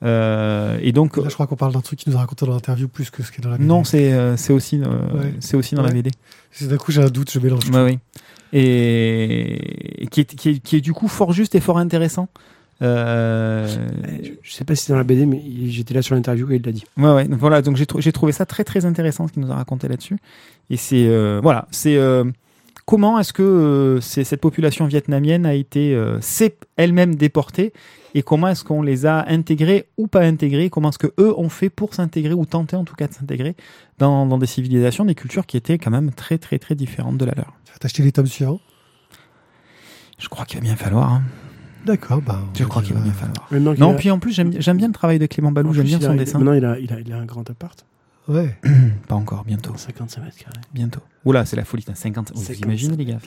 Euh, 0.05 0.79
et 0.83 0.93
donc, 0.93 1.17
Là, 1.17 1.25
je 1.29 1.35
crois 1.35 1.47
qu'on 1.47 1.57
parle 1.57 1.73
d'un 1.73 1.81
truc 1.81 1.99
qui 1.99 2.11
nous 2.11 2.17
a 2.17 2.21
raconté 2.21 2.45
dans 2.47 2.53
l'interview 2.53 2.87
plus 2.89 3.11
que 3.11 3.23
ce 3.23 3.33
qui 3.33 3.41
est 3.41 3.45
dans 3.45 3.51
la 3.51 3.57
BD. 3.57 3.67
non, 3.67 3.83
c'est 3.85 4.13
euh, 4.13 4.37
c'est 4.37 4.53
aussi, 4.53 4.81
euh, 4.83 4.87
Ouais. 5.19 5.35
c'est 5.41 5.57
aussi 5.57 5.75
dans 5.75 5.83
la. 5.83 5.91
BD. 5.91 6.11
C'est 6.51 6.69
D'un 6.69 6.77
coup, 6.77 6.93
j'ai 6.93 7.03
un 7.03 7.09
doute, 7.09 7.31
je 7.33 7.39
mélange. 7.39 7.69
Ouais, 7.71 7.83
oui. 7.85 7.99
Et 8.53 10.03
et 10.03 10.07
qui 10.09 10.21
est, 10.21 10.35
qui, 10.37 10.49
est, 10.51 10.59
qui 10.59 10.77
est 10.77 10.81
du 10.81 10.93
coup 10.93 11.09
fort 11.09 11.33
juste 11.33 11.55
et 11.55 11.61
fort 11.61 11.79
intéressant. 11.79 12.29
Euh, 12.83 13.67
Je, 14.23 14.31
je 14.43 14.53
sais 14.53 14.65
pas 14.65 14.75
si 14.75 14.85
c'est 14.85 14.93
dans 14.93 14.99
la 14.99 15.05
BD, 15.05 15.25
mais 15.27 15.43
j'étais 15.67 15.95
là 15.95 16.03
sur 16.03 16.15
l'interview 16.15 16.51
et 16.53 16.57
il 16.57 16.63
l'a 16.65 16.73
dit. 16.73 16.85
ouais, 16.99 17.13
ouais. 17.15 17.25
Donc 17.27 17.39
voilà, 17.39 17.63
donc 17.63 17.77
j'ai 17.77 17.87
j'ai 17.99 18.13
trouvé 18.13 18.33
ça 18.33 18.45
très 18.47 18.65
très 18.65 18.85
intéressant 18.85 19.27
ce 19.29 19.33
qu'il 19.33 19.43
nous 19.43 19.51
a 19.51 19.55
raconté 19.57 19.89
là-dessus. 19.89 20.19
Et 20.71 20.77
c'est 20.77 21.07
euh, 21.09 21.41
voilà, 21.43 21.67
c'est 21.71 21.97
euh, 21.97 22.25
comment 22.87 23.19
est-ce 23.19 23.33
que 23.33 23.43
euh, 23.43 24.01
cette 24.01 24.41
population 24.41 24.87
vietnamienne 24.87 25.45
a 25.45 25.53
été 25.55 25.95
euh, 25.95 26.19
s'est 26.21 26.57
elle-même 26.77 27.15
déportée 27.17 27.73
et 28.15 28.23
comment 28.23 28.49
est-ce 28.49 28.65
qu'on 28.65 28.81
les 28.81 29.05
a 29.05 29.29
intégrés 29.29 29.89
ou 29.99 30.07
pas 30.07 30.23
intégrés, 30.23 30.71
comment 30.71 30.89
est-ce 30.89 30.99
que 30.99 31.13
eux 31.21 31.39
ont 31.39 31.51
fait 31.51 31.69
pour 31.69 31.93
s'intégrer 31.95 32.33
ou 32.33 32.47
tenter 32.47 32.75
en 32.77 32.85
tout 32.85 32.95
cas 32.95 33.09
de 33.09 33.13
s'intégrer 33.13 33.55
dans, 33.99 34.25
dans 34.25 34.39
des 34.39 34.47
civilisations, 34.47 35.05
des 35.05 35.15
cultures 35.15 35.45
qui 35.45 35.59
étaient 35.59 35.77
quand 35.77 35.91
même 35.91 36.11
très 36.13 36.39
très 36.39 36.59
très 36.59 36.75
différentes 36.75 37.19
de 37.19 37.25
la 37.27 37.35
leur? 37.37 37.53
Tu 37.67 37.73
vas 37.73 37.79
t'acheter 37.79 38.03
les 38.03 38.13
tomes 38.13 38.27
suivants? 38.27 38.61
Je 40.19 40.29
crois 40.29 40.45
qu'il 40.47 40.59
va 40.59 40.65
bien 40.65 40.77
falloir. 40.77 41.13
hein. 41.13 41.23
D'accord, 41.85 42.21
bah. 42.23 42.41
Je 42.59 42.65
crois 42.65 42.83
qu'il 42.83 42.95
va 42.95 43.01
bien 43.01 43.13
falloir. 43.13 43.47
Maintenant 43.51 43.75
Non, 43.79 43.93
a- 43.93 43.97
puis 43.97 44.11
en 44.11 44.19
plus, 44.19 44.33
j'aime 44.33 44.77
bien 44.77 44.87
le 44.89 44.93
travail 44.95 45.19
de 45.19 45.27
Clément 45.27 45.53
Balou, 45.53 45.73
j'aime 45.73 45.85
bien 45.85 45.99
il 45.99 46.05
a- 46.05 46.09
son 46.09 46.15
dessin. 46.15 46.39
Maintenant, 46.39 46.55
il 46.55 46.65
a, 46.65 46.79
il, 46.81 46.93
a, 46.93 47.01
il 47.01 47.13
a 47.13 47.19
un 47.19 47.27
grand 47.27 47.49
appart. 47.51 47.85
Ouais, 48.29 48.57
Pas 49.09 49.15
encore, 49.15 49.45
bientôt. 49.45 49.73
55 49.77 50.23
mètres 50.25 50.37
carrés. 50.39 50.57
Bientôt. 50.75 51.01
Oula, 51.27 51.45
c'est 51.45 51.57
la 51.57 51.65
folie. 51.65 51.83
putain, 51.83 51.95
50. 51.95 52.31
Vous 52.35 52.41
55. 52.41 52.65
imaginez, 52.65 52.97
les 52.97 53.05
gars 53.05 53.19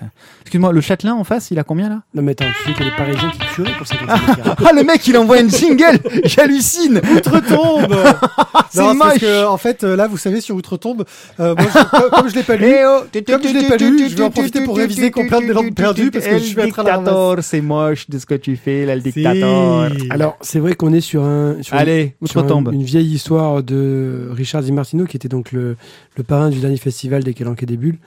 Excuse-moi, 0.42 0.72
le 0.72 0.82
Châtelain 0.82 1.14
en 1.16 1.24
face, 1.24 1.52
il 1.52 1.60
a 1.60 1.64
combien 1.64 1.90
là 1.90 2.02
Non 2.16 2.22
mais 2.22 2.32
attends, 2.32 2.46
tu 2.64 2.70
sais 2.70 2.74
qu'il 2.74 2.86
y 2.86 2.88
a 2.88 2.92
des 2.92 2.96
Parisiens 2.98 3.30
qui 3.30 3.40
tueraient 3.54 3.78
pour 3.78 3.86
55 3.86 4.36
carats. 4.44 4.56
Ah, 4.66 4.72
le 4.74 4.84
mec, 4.84 5.06
il 5.06 5.18
envoie 5.18 5.40
une 5.42 5.50
jingle 5.50 6.00
J'hallucine 6.24 7.02
Outre-tombe 7.16 7.94
C'est 8.72 8.94
moche. 8.94 9.20
que, 9.20 9.46
en 9.48 9.58
fait, 9.58 9.84
euh, 9.84 9.96
là, 9.96 10.08
vous 10.08 10.18
savez, 10.18 10.42
sur 10.42 10.56
Outre-tombe, 10.56 11.04
euh, 11.40 11.56
moi, 11.56 11.66
je- 11.74 12.10
comme, 12.10 12.30
je 12.30 12.36
l'ai 12.36 12.44
pas 12.44 12.56
lu, 12.56 12.66
Eh 12.68 12.86
oh 12.86 13.02
Comme 13.28 13.44
je 13.44 13.54
l'ai 13.54 13.68
pas 13.68 13.78
lu, 13.78 14.10
je 14.10 14.16
vais 14.16 14.24
en 14.24 14.30
profiter 14.30 14.62
pour 14.64 14.78
réviser 14.78 15.12
Complainte 15.12 15.46
des 15.46 15.54
langues 15.54 15.74
perdues, 15.74 16.10
parce 16.12 16.26
que 16.26 16.38
je 16.38 16.44
suis 16.44 16.62
à 16.62 16.68
travers 16.68 17.02
la 17.02 17.42
c'est 17.42 17.62
moche 17.62 18.10
de 18.10 18.18
ce 18.18 18.26
que 18.26 18.36
tu 18.36 18.56
fais, 18.56 18.86
là, 18.86 18.96
le 18.96 19.02
dictateur. 19.02 19.92
Alors 20.10 20.38
c'est 20.42 20.60
vrai 20.60 20.74
qu'on 20.76 20.94
est 20.94 21.02
sur 21.02 21.24
un 21.24 21.58
sur 21.62 21.76
Allez, 21.76 22.16
outre-tombe. 22.22 22.70
une 22.74 22.84
vieille 22.84 23.12
histoire 23.14 23.62
de 23.64 24.30
Richard 24.32 24.62
Di 24.62 24.72
Martino 24.72 25.06
qui 25.06 25.18
était 25.18 25.28
donc 25.28 25.52
le, 25.52 25.76
le 26.20 26.24
parrain 26.24 26.50
du 26.50 26.60
dernier 26.60 26.78
festival 26.78 27.24
des 27.24 27.34
Calanques 27.34 27.64
et 27.64 27.66
des 27.66 27.78
Bulles. 27.78 27.98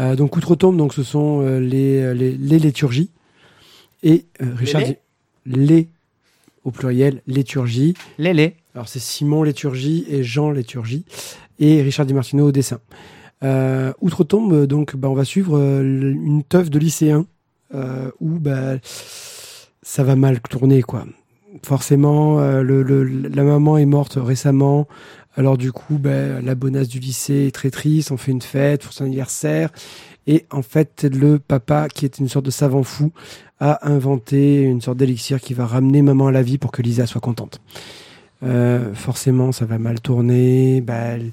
Euh, 0.00 0.16
donc 0.16 0.36
outre-tombe, 0.36 0.76
donc 0.76 0.94
ce 0.94 1.02
sont 1.02 1.42
euh, 1.42 1.58
les, 1.58 2.14
les 2.14 2.32
les 2.32 2.58
liturgies 2.58 3.10
et 4.02 4.26
euh, 4.40 4.46
Richard 4.54 4.82
Les 4.82 4.98
les 5.44 5.88
au 6.64 6.70
pluriel 6.70 7.22
liturgie. 7.26 7.94
Lélé. 8.18 8.56
Alors 8.74 8.88
c'est 8.88 9.00
Simon 9.00 9.42
Léturgie 9.42 10.04
et 10.08 10.22
Jean 10.22 10.50
Léturgie 10.50 11.04
et 11.58 11.82
Richard 11.82 12.06
Di 12.06 12.14
Martino 12.14 12.46
au 12.46 12.52
dessin. 12.52 12.78
Euh, 13.42 13.92
Outre-tombe, 14.00 14.52
euh, 14.52 14.66
donc 14.66 14.96
bah, 14.96 15.08
on 15.08 15.14
va 15.14 15.24
suivre 15.24 15.58
euh, 15.58 15.82
une 15.82 16.42
teuf 16.44 16.70
de 16.70 16.78
lycéens 16.78 17.26
euh, 17.74 18.10
où 18.20 18.38
bah, 18.38 18.76
ça 19.82 20.02
va 20.04 20.16
mal 20.16 20.40
tourner 20.40 20.82
quoi. 20.82 21.06
Forcément, 21.64 22.40
euh, 22.40 22.62
la 22.62 23.42
maman 23.42 23.78
est 23.78 23.86
morte 23.86 24.18
récemment. 24.20 24.86
Alors 25.36 25.56
du 25.56 25.70
coup, 25.70 25.98
bah, 25.98 26.40
la 26.42 26.54
bonasse 26.54 26.88
du 26.88 26.98
lycée 26.98 27.46
est 27.46 27.54
très 27.54 27.70
triste. 27.70 28.10
On 28.10 28.16
fait 28.16 28.32
une 28.32 28.42
fête 28.42 28.82
pour 28.82 28.92
son 28.92 29.04
anniversaire. 29.04 29.70
Et 30.26 30.44
en 30.50 30.62
fait, 30.62 31.06
le 31.10 31.38
papa, 31.38 31.88
qui 31.88 32.04
est 32.04 32.18
une 32.18 32.28
sorte 32.28 32.44
de 32.44 32.50
savant 32.50 32.82
fou, 32.82 33.12
a 33.60 33.88
inventé 33.88 34.62
une 34.62 34.80
sorte 34.80 34.98
d'élixir 34.98 35.40
qui 35.40 35.54
va 35.54 35.64
ramener 35.66 36.02
maman 36.02 36.26
à 36.26 36.32
la 36.32 36.42
vie 36.42 36.58
pour 36.58 36.70
que 36.70 36.82
Lisa 36.82 37.06
soit 37.06 37.20
contente. 37.20 37.60
Euh, 38.44 38.92
forcément, 38.94 39.52
ça 39.52 39.64
va 39.64 39.78
mal 39.78 40.00
tourner. 40.00 40.84
L- 40.86 41.30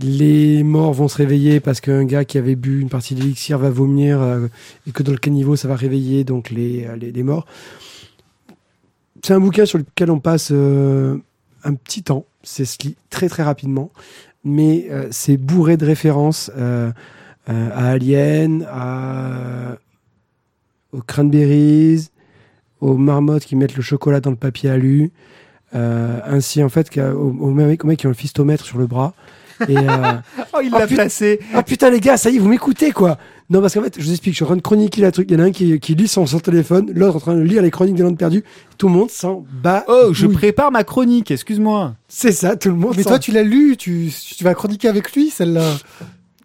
les 0.00 0.62
morts 0.64 0.92
vont 0.92 1.06
se 1.08 1.16
réveiller 1.16 1.60
parce 1.60 1.80
qu'un 1.80 2.04
gars 2.04 2.24
qui 2.24 2.36
avait 2.36 2.56
bu 2.56 2.80
une 2.80 2.88
partie 2.88 3.14
de 3.14 3.20
l'élixir 3.20 3.58
va 3.58 3.70
vomir 3.70 4.20
euh, 4.20 4.48
et 4.88 4.90
que 4.90 5.02
dans 5.04 5.12
le 5.12 5.18
caniveau, 5.18 5.54
ça 5.56 5.68
va 5.68 5.76
réveiller 5.76 6.24
donc 6.24 6.50
les 6.50 7.22
morts. 7.22 7.46
C'est 9.24 9.32
un 9.32 9.40
bouquin 9.40 9.64
sur 9.64 9.78
lequel 9.78 10.10
on 10.10 10.18
passe 10.20 10.50
euh, 10.52 11.16
un 11.64 11.72
petit 11.72 12.02
temps. 12.02 12.26
C'est 12.42 12.66
se 12.66 12.76
lit 12.82 12.94
très 13.08 13.30
très 13.30 13.42
rapidement, 13.42 13.90
mais 14.44 14.86
euh, 14.90 15.08
c'est 15.10 15.38
bourré 15.38 15.78
de 15.78 15.86
références 15.86 16.50
euh, 16.58 16.92
à 17.48 17.88
Alien, 17.88 18.66
à 18.70 19.78
aux 20.92 21.00
cranberries, 21.00 22.10
aux 22.82 22.98
marmottes 22.98 23.46
qui 23.46 23.56
mettent 23.56 23.76
le 23.76 23.82
chocolat 23.82 24.20
dans 24.20 24.28
le 24.28 24.36
papier 24.36 24.68
alu, 24.68 25.10
euh, 25.74 26.20
ainsi 26.26 26.62
en 26.62 26.68
fait 26.68 26.90
qu'à- 26.90 27.14
aux, 27.14 27.50
mecs, 27.50 27.82
aux 27.82 27.86
mecs 27.86 27.98
qui 28.00 28.06
ont 28.06 28.10
le 28.10 28.14
fistomètre 28.14 28.66
sur 28.66 28.76
le 28.76 28.86
bras. 28.86 29.14
Et, 29.70 29.74
Oh, 30.52 30.58
il 30.62 30.70
Oh, 30.74 30.78
l'a 30.78 30.86
putain. 30.86 30.94
placé. 30.96 31.40
ah 31.54 31.62
putain 31.62 31.88
les 31.88 32.00
gars, 32.00 32.18
ça 32.18 32.28
y 32.28 32.36
est, 32.36 32.38
vous 32.40 32.48
m'écoutez 32.50 32.92
quoi 32.92 33.16
Non 33.50 33.60
parce 33.60 33.74
qu'en 33.74 33.82
fait, 33.82 33.94
je 33.98 34.04
vous 34.04 34.10
explique, 34.10 34.32
je 34.32 34.36
suis 34.36 34.44
en 34.44 34.48
train 34.48 34.56
de 34.56 34.62
chroniquer 34.62 35.02
la 35.02 35.12
truc. 35.12 35.30
Il 35.30 35.34
y 35.36 35.40
en 35.40 35.44
a 35.44 35.46
un 35.48 35.50
qui, 35.52 35.78
qui 35.78 35.94
lit 35.94 36.08
son, 36.08 36.24
son 36.26 36.40
téléphone, 36.40 36.90
l'autre 36.94 37.16
en 37.16 37.20
train 37.20 37.34
de 37.34 37.42
lire 37.42 37.60
les 37.62 37.70
chroniques 37.70 37.94
des 37.94 38.02
landes 38.02 38.16
perdues. 38.16 38.42
Tout 38.78 38.88
le 38.88 38.94
monde 38.94 39.10
s'en 39.10 39.44
bat. 39.62 39.84
Oh, 39.86 40.10
je 40.12 40.26
prépare 40.26 40.72
ma 40.72 40.82
chronique, 40.82 41.30
excuse-moi. 41.30 41.94
C'est 42.08 42.32
ça, 42.32 42.56
tout 42.56 42.70
le 42.70 42.74
monde. 42.76 42.94
Mais 42.96 43.04
toi, 43.04 43.18
tu 43.18 43.32
l'as 43.32 43.42
lu, 43.42 43.76
tu, 43.76 44.10
tu 44.36 44.44
vas 44.44 44.54
chroniquer 44.54 44.88
avec 44.88 45.12
lui, 45.14 45.28
celle-là. 45.28 45.74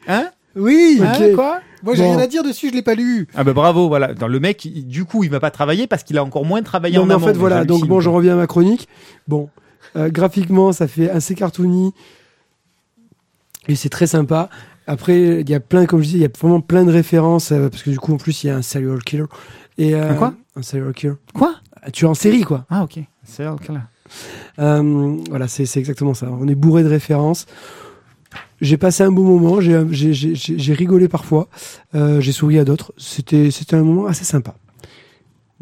Hein? 0.07 0.27
Oui. 0.57 0.97
Ok. 0.99 1.05
Hein, 1.05 1.35
quoi? 1.35 1.59
Moi, 1.83 1.95
j'ai 1.95 2.03
Bon. 2.03 2.09
rien 2.15 2.19
à 2.19 2.27
dire 2.27 2.43
dessus, 2.43 2.67
je 2.69 2.73
l'ai 2.73 2.81
pas 2.81 2.95
lu. 2.95 3.29
Ah 3.33 3.45
bah 3.45 3.53
bravo, 3.53 3.87
voilà. 3.87 4.13
Dans 4.13 4.27
le 4.27 4.39
mec, 4.41 4.65
il- 4.65 4.85
du 4.85 5.05
coup, 5.05 5.23
il 5.23 5.29
va 5.29 5.39
pas 5.39 5.51
travailler 5.51 5.87
parce 5.87 6.03
qu'il 6.03 6.17
a 6.17 6.23
encore 6.25 6.43
moins 6.43 6.61
travaillé 6.61 6.97
Non, 6.97 7.03
en 7.03 7.05
mais 7.05 7.13
en 7.13 7.17
amont. 7.17 7.27
fait, 7.27 7.33
voilà. 7.33 7.63
Donc, 7.63 7.87
bon, 7.87 8.01
je 8.01 8.09
reviens 8.09 8.33
à 8.33 8.35
ma 8.35 8.47
chronique. 8.47 8.89
Bon, 9.29 9.47
euh, 9.95 10.09
graphiquement, 10.09 10.73
ça 10.73 10.89
fait 10.89 11.09
assez 11.09 11.33
cartoony. 11.35 11.93
Et 13.69 13.75
c'est 13.75 13.87
très 13.89 14.07
sympa. 14.07 14.49
Après, 14.89 15.41
il 15.41 15.49
y 15.49 15.53
a 15.53 15.59
plein, 15.59 15.85
comme 15.85 15.99
je 15.99 16.05
disais, 16.05 16.17
il 16.17 16.21
y 16.21 16.25
a 16.25 16.29
vraiment 16.39 16.61
plein 16.61 16.83
de 16.83 16.91
références. 16.91 17.51
euh, 17.51 17.69
parce 17.69 17.83
que 17.83 17.91
du 17.91 17.99
coup, 17.99 18.11
en 18.11 18.17
plus, 18.17 18.43
il 18.43 18.47
y 18.47 18.49
a 18.49 18.55
un 18.55 18.63
serial 18.63 19.03
killer. 19.03 19.25
Et, 19.77 19.93
euh, 19.93 20.09
Un 20.09 20.15
quoi? 20.15 20.33
Un 20.55 20.63
serial 20.63 20.91
killer. 20.93 21.13
Quoi? 21.33 21.53
Tu 21.93 22.05
es 22.05 22.07
en 22.07 22.15
série, 22.15 22.41
quoi. 22.41 22.65
Ah 22.71 22.83
ok. 22.83 22.97
C'est 23.23 23.43
là. 23.43 23.55
Euh, 24.57 25.17
voilà, 25.29 25.47
c'est 25.47 25.77
exactement 25.77 26.15
ça. 26.15 26.27
On 26.31 26.47
est 26.47 26.55
bourré 26.55 26.81
de 26.83 26.89
références. 26.89 27.45
J'ai 28.61 28.77
passé 28.77 29.03
un 29.03 29.11
bon 29.11 29.23
moment, 29.23 29.61
j'ai- 29.61 30.73
rigolé 30.73 31.07
parfois, 31.07 31.47
j'ai 31.93 32.31
souri 32.31 32.57
à 32.57 32.65
d'autres. 32.65 32.91
C'était 32.97 33.51
c'était 33.51 33.75
un 33.75 33.83
moment 33.83 34.07
assez 34.07 34.25
sympa. 34.25 34.55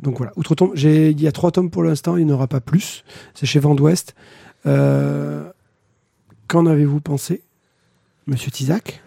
Donc 0.02 0.18
voilà, 0.18 0.32
outre-tombe, 0.38 0.72
il 0.78 1.22
y 1.22 1.28
a 1.28 1.32
trois 1.34 1.52
tomes 1.52 1.70
pour 1.70 1.84
l'instant, 1.84 2.16
il 2.18 2.26
n'y 2.26 2.32
en 2.32 2.36
aura 2.36 2.48
pas 2.48 2.62
plus. 2.62 3.04
C'est 3.36 3.46
chez 3.46 3.60
Vent 3.60 3.76
d'Ouest. 3.76 4.16
Qu'en 4.64 6.66
avez-vous 6.66 7.02
pensé, 7.02 7.44
Monsieur 8.26 8.50
Tizak 8.52 9.02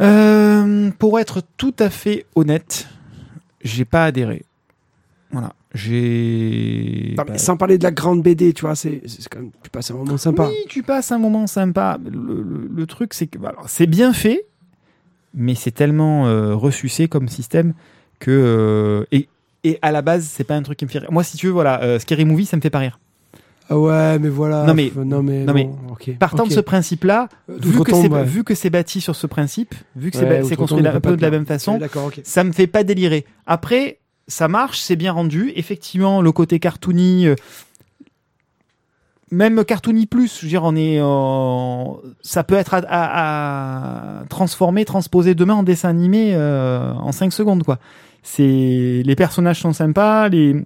Euh, 0.00 0.90
pour 0.98 1.18
être 1.20 1.42
tout 1.56 1.74
à 1.78 1.90
fait 1.90 2.26
honnête, 2.34 2.88
j'ai 3.62 3.84
pas 3.84 4.04
adhéré. 4.06 4.42
Voilà. 5.30 5.54
J'ai. 5.74 7.14
Bah, 7.16 7.24
Sans 7.38 7.56
parler 7.56 7.78
de 7.78 7.82
la 7.84 7.90
grande 7.92 8.22
BD, 8.22 8.52
tu 8.52 8.62
vois, 8.62 8.74
c'est 8.76 9.00
quand 9.30 9.38
même 9.40 9.50
tu 9.62 9.70
passes 9.70 9.90
un 9.90 9.94
moment 9.94 10.16
sympa. 10.18 10.46
Oui, 10.48 10.54
tu 10.68 10.82
passes 10.82 11.12
un 11.12 11.18
moment 11.18 11.46
sympa. 11.46 11.98
Le, 12.04 12.10
le- 12.42 12.70
le 12.74 12.86
truc, 12.86 13.14
c'est 13.14 13.26
que 13.26 13.38
bah, 13.38 13.54
c'est 13.66 13.86
bien 13.86 14.12
fait, 14.12 14.44
mais 15.34 15.54
c'est 15.54 15.70
tellement 15.70 16.26
euh, 16.26 16.54
ressucé 16.54 17.08
comme 17.08 17.28
système 17.28 17.72
que 18.18 18.30
euh, 18.30 19.04
et, 19.12 19.28
et 19.64 19.78
à 19.82 19.92
la 19.92 20.02
base, 20.02 20.24
c'est 20.24 20.44
pas 20.44 20.56
un 20.56 20.62
truc 20.62 20.78
qui 20.78 20.84
me 20.84 20.90
fait 20.90 20.98
rire. 20.98 21.12
Moi, 21.12 21.24
si 21.24 21.36
tu 21.38 21.46
veux, 21.46 21.52
voilà, 21.52 21.82
euh, 21.82 21.98
Scary 21.98 22.24
Movie, 22.26 22.44
ça 22.46 22.56
me 22.56 22.62
fait 22.62 22.70
pas 22.70 22.80
rire. 22.80 22.98
Ah 23.68 23.78
ouais, 23.78 24.18
mais 24.18 24.28
voilà. 24.28 24.64
Non, 24.64 24.74
mais- 24.74 24.88
f- 24.88 25.02
non 25.02 25.22
mais, 25.22 25.44
non, 25.44 25.54
mais 25.54 25.64
bon, 25.64 25.76
ok. 25.92 26.16
Partant 26.18 26.44
de 26.46 26.52
ce 26.52 26.60
principe-là, 26.60 27.28
Euh, 27.48 27.56
vu 27.60 27.78
ouais. 28.18 28.24
vu 28.24 28.44
que 28.44 28.54
c'est 28.54 28.70
bâti 28.70 29.00
sur 29.00 29.16
ce 29.16 29.26
principe, 29.26 29.74
vu 29.96 30.10
que 30.10 30.16
c'est 30.16 30.24
Ouais, 30.28 30.56
construit 30.56 30.82
on 30.86 30.90
un 30.96 31.00
peu 31.00 31.16
de 31.16 31.22
la 31.22 31.30
même 31.30 31.46
façon, 31.46 31.78
ça 32.24 32.44
me 32.44 32.52
fait 32.52 32.66
pas 32.66 32.84
délirer. 32.84 33.24
Après, 33.46 33.98
ça 34.28 34.48
marche, 34.48 34.80
c'est 34.80 34.96
bien 34.96 35.12
rendu. 35.12 35.52
Effectivement, 35.56 36.20
le 36.22 36.32
côté 36.32 36.58
cartoony, 36.58 37.26
euh, 37.28 37.34
même 39.30 39.64
cartoony 39.64 40.06
plus, 40.06 40.38
je 40.40 40.42
veux 40.44 40.48
dire, 40.48 40.64
on 40.64 40.76
est, 40.76 40.98
ça 42.22 42.44
peut 42.44 42.54
être 42.56 42.74
à, 42.74 42.78
à- 42.86 44.20
à 44.20 44.24
transformer, 44.26 44.84
transposer 44.84 45.34
demain 45.34 45.54
en 45.54 45.62
dessin 45.62 45.88
animé 45.88 46.32
euh, 46.34 46.92
en 46.94 47.12
5 47.12 47.32
secondes, 47.32 47.62
quoi. 47.62 47.78
C'est 48.22 49.02
les 49.04 49.16
personnages 49.16 49.60
sont 49.60 49.72
sympas, 49.72 50.28
les 50.28 50.56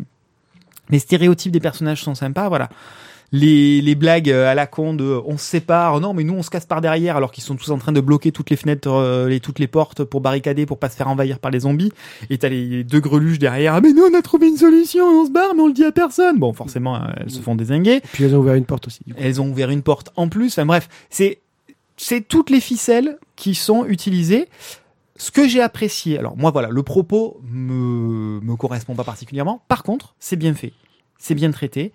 les 0.90 0.98
stéréotypes 0.98 1.52
des 1.52 1.60
personnages 1.60 2.02
sont 2.02 2.14
sympas, 2.14 2.48
voilà. 2.48 2.68
Les, 3.32 3.80
les 3.82 3.96
blagues 3.96 4.30
euh, 4.30 4.48
à 4.48 4.54
la 4.54 4.68
con 4.68 4.94
de 4.94 5.20
on 5.26 5.36
se 5.36 5.44
sépare, 5.44 5.98
non 6.00 6.14
mais 6.14 6.22
nous 6.22 6.34
on 6.34 6.44
se 6.44 6.50
casse 6.50 6.64
par 6.64 6.80
derrière 6.80 7.16
alors 7.16 7.32
qu'ils 7.32 7.42
sont 7.42 7.56
tous 7.56 7.72
en 7.72 7.78
train 7.78 7.90
de 7.90 8.00
bloquer 8.00 8.30
toutes 8.30 8.50
les 8.50 8.56
fenêtres, 8.56 8.88
euh, 8.88 9.28
les, 9.28 9.40
toutes 9.40 9.58
les 9.58 9.66
portes 9.66 10.04
pour 10.04 10.20
barricader 10.20 10.64
pour 10.64 10.78
pas 10.78 10.88
se 10.88 10.96
faire 10.96 11.08
envahir 11.08 11.40
par 11.40 11.50
les 11.50 11.60
zombies. 11.60 11.90
Et 12.30 12.38
t'as 12.38 12.48
les 12.48 12.84
deux 12.84 13.00
greluches 13.00 13.40
derrière, 13.40 13.74
ah 13.74 13.80
mais 13.80 13.92
nous 13.92 14.04
on 14.04 14.16
a 14.16 14.22
trouvé 14.22 14.46
une 14.46 14.56
solution, 14.56 15.04
on 15.04 15.26
se 15.26 15.32
barre 15.32 15.56
mais 15.56 15.62
on 15.62 15.66
le 15.66 15.72
dit 15.72 15.84
à 15.84 15.90
personne. 15.90 16.38
Bon 16.38 16.52
forcément 16.52 16.94
euh, 16.94 17.08
elles 17.16 17.30
se 17.30 17.40
font 17.40 17.56
désinguer. 17.56 18.00
Puis 18.12 18.22
elles 18.22 18.36
ont 18.36 18.38
ouvert 18.38 18.54
une 18.54 18.64
porte 18.64 18.86
aussi. 18.86 19.00
du 19.04 19.12
coup. 19.12 19.20
Elles 19.20 19.40
ont 19.40 19.48
ouvert 19.50 19.70
une 19.70 19.82
porte 19.82 20.12
en 20.14 20.28
plus. 20.28 20.52
Enfin 20.52 20.64
bref, 20.64 20.88
c'est 21.10 21.40
c'est 21.96 22.20
toutes 22.20 22.50
les 22.50 22.60
ficelles 22.60 23.18
qui 23.34 23.56
sont 23.56 23.86
utilisées. 23.86 24.48
Ce 25.16 25.30
que 25.30 25.48
j'ai 25.48 25.62
apprécié, 25.62 26.18
alors 26.18 26.36
moi 26.36 26.50
voilà, 26.50 26.68
le 26.68 26.82
propos 26.82 27.40
me 27.42 28.40
me 28.40 28.56
correspond 28.56 28.94
pas 28.94 29.04
particulièrement. 29.04 29.62
Par 29.68 29.82
contre, 29.82 30.14
c'est 30.18 30.36
bien 30.36 30.54
fait, 30.54 30.72
c'est 31.18 31.34
bien 31.34 31.50
traité 31.50 31.92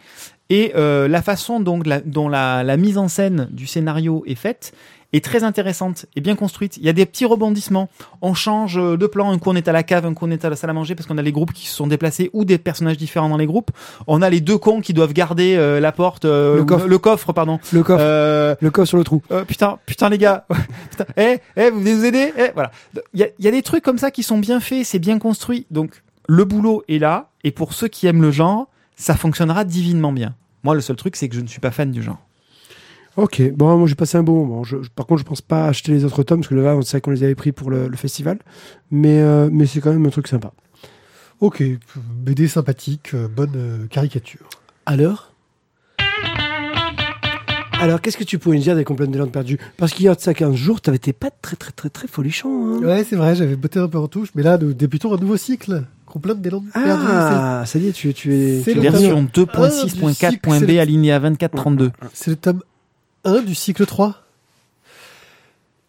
et 0.50 0.74
euh, 0.76 1.08
la 1.08 1.22
façon 1.22 1.60
dont 1.60 1.80
la 1.80 2.78
mise 2.78 2.98
en 2.98 3.08
scène 3.08 3.48
du 3.52 3.68
scénario 3.68 4.24
est 4.28 4.36
faite 4.36 4.74
est 5.14 5.24
très 5.24 5.44
intéressante 5.44 6.06
et 6.16 6.22
bien 6.22 6.36
construite. 6.36 6.78
Il 6.78 6.84
y 6.84 6.90
a 6.90 6.94
des 6.94 7.06
petits 7.06 7.26
rebondissements. 7.26 7.90
On 8.22 8.34
change 8.34 8.76
de 8.76 9.08
plan. 9.08 9.32
Un 9.32 9.40
coup 9.40 9.50
on 9.50 9.56
est 9.56 9.68
à 9.68 9.72
la 9.72 9.84
cave, 9.84 10.06
un 10.06 10.14
coup 10.14 10.26
on 10.26 10.32
est 10.32 10.46
à 10.46 10.50
la 10.50 10.56
salle 10.56 10.70
à 10.70 10.74
manger 10.74 10.96
parce 10.96 11.08
qu'on 11.08 11.18
a 11.18 11.22
les 11.22 11.32
groupes 11.32 11.54
qui 11.54 11.68
se 11.68 11.76
sont 11.76 11.88
déplacés 11.88 12.30
ou 12.34 12.46
des 12.46 12.58
personnages 12.58 12.98
différents 12.98 13.30
dans 13.30 13.38
les 13.38 13.46
groupes. 13.46 13.72
On 14.08 14.22
a 14.22 14.30
les 14.30 14.42
deux 14.42 14.58
cons 14.58 14.82
qui 14.82 14.94
doivent 14.94 15.14
garder 15.14 15.56
euh, 15.56 15.80
la 15.80 15.92
porte, 15.92 16.26
euh, 16.26 16.56
Le 16.58 16.64
coffre. 16.66 16.88
le 16.88 16.98
coffre, 16.98 17.34
pardon. 17.34 17.60
Le 17.74 17.84
coffre, 17.84 18.04
Euh, 18.04 18.56
le 18.62 18.72
coffre 18.72 18.88
sur 18.88 18.98
le 18.98 19.04
trou. 19.04 19.22
euh, 19.32 19.44
putain, 19.46 19.80
putain 19.86 20.10
les 20.10 20.18
gars, 20.18 20.46
putain, 20.90 21.06
eh, 21.18 21.38
eh, 21.58 21.70
vous 21.70 21.80
venez 21.80 21.94
nous 21.96 22.06
aider, 22.06 22.34
eh, 22.38 22.52
voilà. 22.54 22.72
Il 23.14 23.20
y 23.20 23.24
a, 23.24 23.28
il 23.40 23.46
y 23.46 23.48
a 23.48 23.52
des 23.52 23.62
trucs 23.62 23.84
comme 23.84 23.98
ça 23.98 24.12
qui 24.12 24.24
sont 24.24 24.38
bien 24.38 24.60
faits, 24.60 24.86
c'est 24.86 25.00
bien 25.00 25.20
construit, 25.20 25.66
donc 25.72 26.02
le 26.28 26.46
boulot 26.46 26.84
est 26.88 27.00
là, 27.00 27.30
et 27.44 27.52
pour 27.52 27.74
ceux 27.74 27.88
qui 27.88 28.08
aiment 28.08 28.22
le 28.22 28.32
genre, 28.32 28.68
ça 28.96 29.16
fonctionnera 29.16 29.66
divinement 29.66 30.12
bien. 30.14 30.36
Moi, 30.64 30.76
le 30.76 30.82
seul 30.82 30.96
truc, 30.96 31.16
c'est 31.16 31.28
que 31.28 31.36
je 31.36 31.42
ne 31.42 31.48
suis 31.48 31.60
pas 31.60 31.72
fan 31.72 31.92
du 31.92 32.02
genre. 32.04 32.20
Ok, 33.18 33.42
bon, 33.56 33.78
moi 33.78 33.88
j'ai 33.88 33.96
passé 33.96 34.18
un 34.18 34.24
bon 34.24 34.46
moment. 34.46 34.64
Je- 34.64 34.82
je- 34.84 34.90
par 34.90 35.06
contre, 35.06 35.20
je 35.22 35.26
pense 35.26 35.42
pas 35.42 35.66
acheter 35.68 35.92
les 35.92 36.06
autres 36.06 36.24
tomes 36.24 36.40
parce 36.40 36.48
que 36.50 36.56
là, 36.56 36.76
on 36.76 36.82
sait 36.82 37.02
qu'on 37.02 37.12
les 37.12 37.24
avait 37.24 37.36
pris 37.36 37.52
pour 37.52 37.70
le, 37.70 37.88
le 37.90 37.98
festival, 37.98 38.40
mais 38.90 39.20
euh, 39.22 39.50
mais 39.52 39.66
c'est 39.66 39.82
quand 39.82 39.92
même 39.92 40.06
un 40.06 40.10
truc 40.10 40.28
sympa. 40.28 40.52
Ok, 41.42 41.64
BD 41.98 42.48
sympathique, 42.48 43.12
euh, 43.14 43.28
bonne 43.28 43.52
euh, 43.56 43.88
caricature. 43.88 44.48
À 44.86 44.96
l'heure 44.96 45.34
Alors, 47.80 48.00
qu'est-ce 48.00 48.18
que 48.18 48.24
tu 48.24 48.38
pourrais 48.38 48.58
nous 48.58 48.62
dire 48.64 48.76
des 48.76 48.84
complètes 48.84 49.10
des 49.10 49.18
landes 49.18 49.32
perdues 49.32 49.58
Parce 49.78 49.92
qu'il 49.94 50.06
y 50.06 50.08
a 50.08 50.14
de 50.14 50.20
ça 50.22 50.34
15 50.36 50.54
jours, 50.56 50.82
t'avais 50.82 50.98
été 50.98 51.14
pas 51.14 51.32
très, 51.32 51.56
très, 51.56 51.72
très, 51.72 51.90
très 51.90 52.08
folichon. 52.08 52.76
Hein 52.76 52.86
Ouais, 52.86 53.04
c'est 53.04 53.16
vrai, 53.16 53.36
j'avais 53.36 53.56
botté 53.56 53.80
un 53.80 53.88
peu 53.88 53.98
en 53.98 54.08
touche, 54.08 54.30
mais 54.36 54.44
là, 54.44 54.58
nous 54.60 54.74
débutons 54.74 55.14
un 55.14 55.18
nouveau 55.18 55.36
cycle. 55.38 55.84
Complète 56.06 56.42
des 56.42 56.50
landes 56.52 56.70
perdues. 56.74 56.90
ah, 57.08 57.64
ça 57.66 57.80
y 57.80 57.88
est, 57.88 57.92
tu, 57.94 58.14
tu 58.14 58.34
es. 58.36 58.62
C'est 58.64 58.74
Version 58.76 59.26
tome 59.26 59.46
2.6.4.b 59.46 60.60
c'est 60.60 60.68
le- 60.68 60.80
alinéa 60.80 61.20
24-32. 61.20 61.90
C'est 62.14 62.30
le 62.32 62.36
tome 62.38 62.62
1 63.24 63.42
du 63.42 63.56
cycle 63.56 63.86
3. 63.86 64.16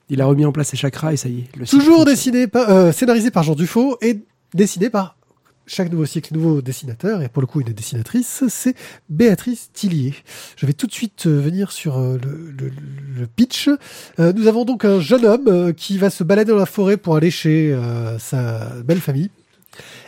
Il 0.09 0.21
a 0.21 0.27
remis 0.27 0.45
en 0.45 0.53
place 0.53 0.69
ses 0.69 0.77
chakras 0.77 1.13
et 1.13 1.17
ça 1.17 1.29
y 1.29 1.41
est. 1.41 1.57
le 1.57 1.67
Toujours 1.67 2.05
dessiné 2.05 2.47
par, 2.47 2.69
euh, 2.71 2.93
scénarisé 2.93 3.31
par 3.31 3.43
Jean 3.45 3.55
Dufaux 3.55 3.97
et 4.03 4.21
dessiné 4.53 4.91
par 4.91 5.17
chaque 5.65 5.91
nouveau 5.91 6.05
cycle, 6.05 6.35
nouveau 6.35 6.61
dessinateur, 6.61 7.23
et 7.23 7.29
pour 7.29 7.41
le 7.41 7.47
coup 7.47 7.61
une 7.61 7.73
dessinatrice, 7.73 8.43
c'est 8.49 8.75
Béatrice 9.09 9.71
Tillier. 9.73 10.13
Je 10.57 10.67
vais 10.67 10.73
tout 10.73 10.87
de 10.89 10.93
suite 10.93 11.27
euh, 11.27 11.41
venir 11.41 11.71
sur 11.71 11.99
euh, 11.99 12.19
le, 12.23 12.51
le- 12.51 12.73
le 13.21 13.27
pitch. 13.29 13.71
Euh, 14.19 14.33
nous 14.35 14.49
avons 14.49 14.65
donc 14.65 14.85
un 14.85 15.01
jeune 15.01 15.25
homme 15.25 15.47
euh, 15.49 15.73
qui 15.73 15.99
va 15.99 16.11
se 16.11 16.25
balader 16.25 16.51
dans 16.51 16.59
la 16.59 16.67
forêt 16.67 16.97
pour 16.97 17.15
aller 17.17 17.31
chez 17.31 17.73
euh, 17.73 18.19
sa 18.19 18.71
belle 18.85 19.01
famille, 19.01 19.31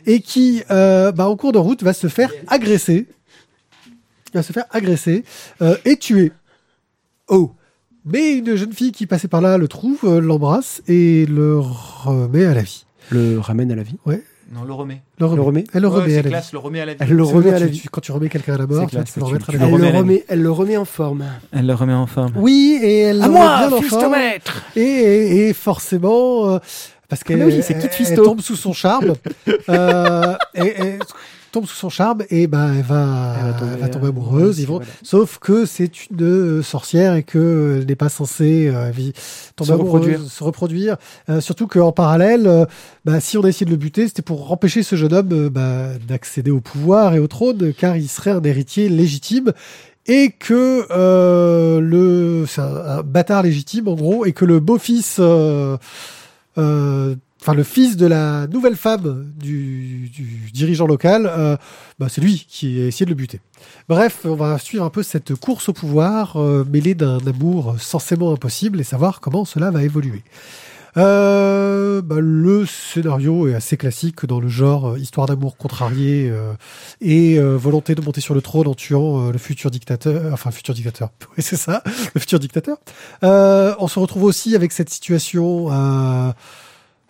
et 0.06 0.20
qui, 0.20 0.62
euh, 0.70 1.12
bah, 1.12 1.28
en 1.28 1.36
cours 1.36 1.52
de 1.52 1.58
route, 1.58 1.82
va 1.84 1.92
se 1.94 2.08
faire 2.08 2.32
agresser. 2.48 3.06
Il 3.86 4.34
va 4.34 4.42
se 4.42 4.52
faire 4.52 4.64
agresser 4.70 5.24
euh, 5.62 5.76
et 5.84 5.96
tuer. 5.96 6.32
Oh 7.28 7.52
mais 8.06 8.34
une 8.34 8.54
jeune 8.54 8.74
fille 8.74 8.92
qui 8.92 9.06
passait 9.06 9.28
par 9.28 9.40
là 9.40 9.56
le 9.56 9.66
trouve, 9.66 10.00
euh, 10.04 10.20
l'embrasse 10.20 10.82
et 10.88 11.24
le 11.24 11.58
remet 11.58 12.44
à 12.44 12.52
la 12.52 12.60
vie. 12.60 12.84
Le 13.08 13.38
ramène 13.38 13.72
à 13.72 13.74
la 13.76 13.82
vie. 13.82 13.96
Non, 14.52 14.62
le 14.62 14.74
remet. 14.74 15.00
Le 15.18 15.24
remet. 15.24 15.36
Le 15.36 15.42
remet 15.42 15.64
Elle 15.72 15.82
le 15.82 15.88
Ouais, 15.88 15.94
remet 16.02 16.18
à 16.18 16.22
la 16.22 16.28
classe, 16.28 16.44
vie. 16.48 16.50
le 16.52 16.58
remet 16.58 16.80
à 16.82 16.84
la 16.84 16.92
vie. 16.92 16.98
Elle 17.00 17.08
le 17.16 17.22
remet 17.24 17.48
quand 17.50 17.56
à 17.56 17.58
la 17.60 17.66
tu- 17.66 17.72
vie. 17.72 17.80
tu- 17.80 17.88
Quand 17.88 18.00
tu 18.02 18.12
remets 18.12 18.28
quelqu'un 18.28 18.54
à 18.54 18.58
la 18.58 18.66
mort, 18.66 18.86
tu, 18.90 18.96
vois, 18.96 19.04
classe, 19.04 19.06
tu 19.06 19.12
peux 19.14 19.20
le 19.20 19.24
tu- 19.26 19.32
remettre 19.32 19.48
à 19.48 19.52
la 19.54 19.58
Elle 19.58 19.64
vie. 19.68 19.72
remets 19.72 19.88
le, 19.90 19.94
à 19.94 19.98
remet, 20.00 20.24
elle 20.28 20.42
le 20.42 20.50
remet 20.50 20.76
en 20.76 20.84
forme. 20.84 21.24
Elle 21.50 21.66
le 21.66 21.74
remet 21.74 21.94
en 21.94 22.06
forme. 22.06 22.32
Oui, 22.36 22.78
et 22.82 22.98
elle 23.00 23.18
le 23.20 23.24
remet 23.24 23.32
bien 23.38 23.72
en 23.78 23.80
forme. 23.80 24.12
maître 24.12 24.62
Et, 24.76 24.80
et, 24.82 25.48
et 25.48 25.52
forcément, 25.54 26.50
euh, 26.50 26.58
parce 27.08 27.24
qu'elle 27.24 27.40
Ah 27.40 27.46
oui, 27.46 27.62
c'est 27.62 27.72
elle- 27.72 27.80
toute 27.80 27.90
elle 27.98 28.06
fisto. 28.06 28.22
tombe 28.22 28.42
sous 28.42 28.56
son 28.56 28.74
charme, 28.74 29.14
euh, 29.70 30.34
et, 30.54 30.66
et 30.66 30.98
tombe 31.54 31.66
sous 31.66 31.76
son 31.76 31.88
charme, 31.88 32.22
et 32.30 32.46
ben 32.46 32.74
elle 32.74 32.82
va, 32.82 33.34
Elle 33.38 33.42
va 33.44 33.48
elle 33.48 33.60
tomber, 33.60 33.80
va 33.80 33.88
tomber 33.88 34.06
euh, 34.06 34.10
amoureuse. 34.10 34.58
Ils 34.58 34.66
vont, 34.66 34.76
voilà. 34.76 34.90
sauf 35.02 35.38
que 35.38 35.66
c'est 35.66 36.10
une 36.10 36.22
euh, 36.22 36.62
sorcière 36.62 37.14
et 37.14 37.22
que 37.22 37.78
elle 37.80 37.86
n'est 37.86 37.94
pas 37.96 38.08
censée 38.08 38.68
euh, 38.68 38.90
tomber 39.56 39.68
Se 39.68 39.72
amoureuse, 39.72 39.92
reproduire. 40.02 40.20
se 40.20 40.44
reproduire. 40.44 40.96
Euh, 41.28 41.40
surtout 41.40 41.66
qu'en 41.66 41.92
parallèle, 41.92 42.66
bah, 43.04 43.20
si 43.20 43.38
on 43.38 43.44
a 43.44 43.48
essayé 43.48 43.66
de 43.66 43.70
le 43.70 43.76
buter, 43.76 44.08
c'était 44.08 44.22
pour 44.22 44.50
empêcher 44.52 44.82
ce 44.82 44.96
jeune 44.96 45.14
homme 45.14 45.48
bah, 45.48 45.90
d'accéder 46.06 46.50
au 46.50 46.60
pouvoir 46.60 47.14
et 47.14 47.18
au 47.18 47.28
trône, 47.28 47.72
car 47.72 47.96
il 47.96 48.08
serait 48.08 48.32
un 48.32 48.42
héritier 48.42 48.88
légitime 48.88 49.52
et 50.06 50.30
que 50.30 50.86
euh, 50.90 51.80
le 51.80 52.44
c'est 52.46 52.60
un, 52.60 52.98
un 52.98 53.02
bâtard 53.02 53.42
légitime 53.42 53.88
en 53.88 53.94
gros 53.94 54.26
et 54.26 54.32
que 54.32 54.44
le 54.44 54.60
beau-fils 54.60 55.16
euh, 55.18 55.76
euh, 56.58 57.14
enfin 57.44 57.52
le 57.52 57.62
fils 57.62 57.98
de 57.98 58.06
la 58.06 58.46
nouvelle 58.46 58.74
femme 58.74 59.30
du, 59.36 60.08
du 60.08 60.50
dirigeant 60.54 60.86
local 60.86 61.26
euh, 61.30 61.58
bah, 61.98 62.06
c'est 62.08 62.22
lui 62.22 62.46
qui 62.48 62.80
a 62.80 62.86
essayé 62.86 63.04
de 63.04 63.10
le 63.10 63.16
buter 63.16 63.38
bref 63.86 64.20
on 64.24 64.34
va 64.34 64.56
suivre 64.56 64.82
un 64.82 64.88
peu 64.88 65.02
cette 65.02 65.34
course 65.34 65.68
au 65.68 65.74
pouvoir 65.74 66.40
euh, 66.40 66.66
mêlée 66.72 66.94
d'un 66.94 67.18
amour 67.26 67.76
censément 67.78 68.32
impossible 68.32 68.80
et 68.80 68.82
savoir 68.82 69.20
comment 69.20 69.44
cela 69.44 69.70
va 69.70 69.82
évoluer 69.82 70.22
euh, 70.96 72.00
bah, 72.00 72.16
le 72.20 72.64
scénario 72.64 73.48
est 73.48 73.54
assez 73.54 73.76
classique 73.76 74.24
dans 74.24 74.40
le 74.40 74.48
genre 74.48 74.92
euh, 74.92 74.98
histoire 74.98 75.26
d'amour 75.26 75.58
contrarié 75.58 76.32
et 77.02 77.38
volonté 77.38 77.94
de 77.94 78.00
monter 78.00 78.22
sur 78.22 78.34
le 78.34 78.40
trône 78.40 78.68
en 78.68 78.74
tuant 78.74 79.30
le 79.30 79.38
futur 79.38 79.70
dictateur, 79.70 80.32
enfin 80.32 80.50
futur 80.50 80.72
dictateur, 80.72 81.10
oui 81.36 81.42
c'est 81.42 81.56
ça, 81.56 81.82
le 82.14 82.20
futur 82.20 82.38
dictateur. 82.38 82.78
On 83.22 83.86
se 83.86 83.98
retrouve 83.98 84.22
aussi 84.22 84.56
avec 84.56 84.72
cette 84.72 84.88
situation. 84.88 85.68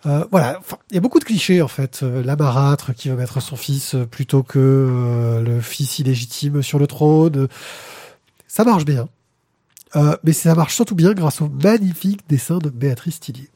Euh, 0.05 0.25
voilà, 0.31 0.59
il 0.91 0.95
y 0.95 0.97
a 0.97 1.01
beaucoup 1.01 1.19
de 1.19 1.23
clichés 1.23 1.61
en 1.61 1.67
fait. 1.67 2.01
Euh, 2.03 2.23
la 2.23 2.35
marâtre 2.35 2.93
qui 2.93 3.09
va 3.09 3.15
mettre 3.15 3.41
son 3.41 3.55
fils 3.55 3.95
euh, 3.95 4.05
plutôt 4.05 4.43
que 4.43 4.59
euh, 4.59 5.41
le 5.41 5.61
fils 5.61 5.99
illégitime 5.99 6.61
sur 6.61 6.77
le 6.77 6.87
trône. 6.87 7.47
Ça 8.47 8.63
marche 8.63 8.85
bien. 8.85 9.09
Euh, 9.95 10.15
mais 10.23 10.33
ça 10.33 10.53
marche 10.55 10.75
surtout 10.75 10.95
bien 10.95 11.13
grâce 11.13 11.41
au 11.41 11.49
magnifique 11.49 12.21
dessin 12.27 12.59
de 12.59 12.69
Béatrice 12.69 13.19
Tillier, 13.19 13.49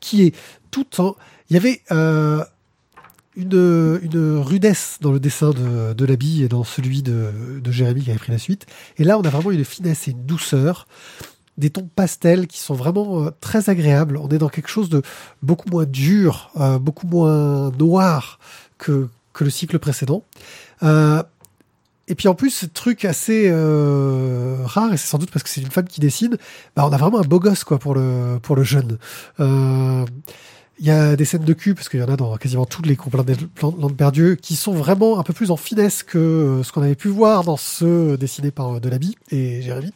qui 0.00 0.22
est 0.22 0.34
tout 0.70 1.00
en... 1.00 1.14
Il 1.50 1.54
y 1.54 1.56
avait 1.58 1.82
une, 3.36 4.00
une 4.02 4.38
rudesse 4.38 4.96
dans 5.02 5.12
le 5.12 5.20
dessin 5.20 5.50
de, 5.50 5.92
de 5.92 6.04
l'habit 6.06 6.42
et 6.42 6.48
dans 6.48 6.64
celui 6.64 7.02
de, 7.02 7.60
de 7.62 7.70
Jérémy 7.70 8.02
qui 8.02 8.10
avait 8.10 8.18
pris 8.18 8.32
la 8.32 8.38
suite. 8.38 8.64
Et 8.96 9.04
là, 9.04 9.18
on 9.18 9.22
a 9.22 9.28
vraiment 9.28 9.50
une 9.50 9.64
finesse 9.64 10.08
et 10.08 10.12
une 10.12 10.24
douceur, 10.24 10.86
des 11.58 11.70
tons 11.70 11.88
pastels 11.94 12.46
qui 12.46 12.58
sont 12.58 12.74
vraiment 12.74 13.24
euh, 13.24 13.30
très 13.40 13.70
agréables. 13.70 14.16
On 14.16 14.28
est 14.28 14.38
dans 14.38 14.48
quelque 14.48 14.68
chose 14.68 14.88
de 14.88 15.02
beaucoup 15.42 15.68
moins 15.70 15.84
dur, 15.84 16.50
euh, 16.56 16.78
beaucoup 16.78 17.06
moins 17.06 17.70
noir 17.78 18.38
que, 18.78 19.08
que 19.32 19.44
le 19.44 19.50
cycle 19.50 19.78
précédent. 19.78 20.24
Euh, 20.82 21.22
et 22.08 22.14
puis 22.14 22.28
en 22.28 22.34
plus, 22.34 22.50
ce 22.50 22.66
truc 22.66 23.04
assez 23.04 23.44
euh, 23.46 24.56
rare, 24.64 24.92
et 24.92 24.96
c'est 24.96 25.06
sans 25.06 25.18
doute 25.18 25.30
parce 25.30 25.42
que 25.42 25.48
c'est 25.48 25.60
une 25.60 25.70
femme 25.70 25.86
qui 25.86 26.00
dessine, 26.00 26.36
bah, 26.74 26.84
on 26.86 26.92
a 26.92 26.96
vraiment 26.96 27.20
un 27.20 27.24
beau 27.24 27.38
gosse 27.38 27.64
quoi 27.64 27.78
pour 27.78 27.94
le 27.94 28.38
pour 28.42 28.56
le 28.56 28.64
jeune. 28.64 28.98
Euh, 29.40 30.04
il 30.78 30.86
y 30.86 30.90
a 30.90 31.14
des 31.14 31.24
scènes 31.24 31.44
de 31.44 31.52
cul, 31.52 31.74
parce 31.74 31.88
qu'il 31.88 32.00
y 32.00 32.02
en 32.02 32.08
a 32.08 32.16
dans 32.16 32.36
quasiment 32.36 32.64
tous 32.66 32.82
les 32.82 32.96
complans 32.96 33.22
de 33.22 33.92
perdues, 33.92 34.36
qui 34.40 34.56
sont 34.56 34.72
vraiment 34.72 35.20
un 35.20 35.22
peu 35.22 35.32
plus 35.32 35.52
en 35.52 35.56
finesse 35.56 36.02
que 36.02 36.60
ce 36.64 36.72
qu'on 36.72 36.82
avait 36.82 36.96
pu 36.96 37.06
voir 37.06 37.44
dans 37.44 37.56
ceux 37.56 38.16
dessinés 38.16 38.50
par 38.50 38.80
Delaby 38.80 39.16
et 39.30 39.62
Jérémy. 39.62 39.92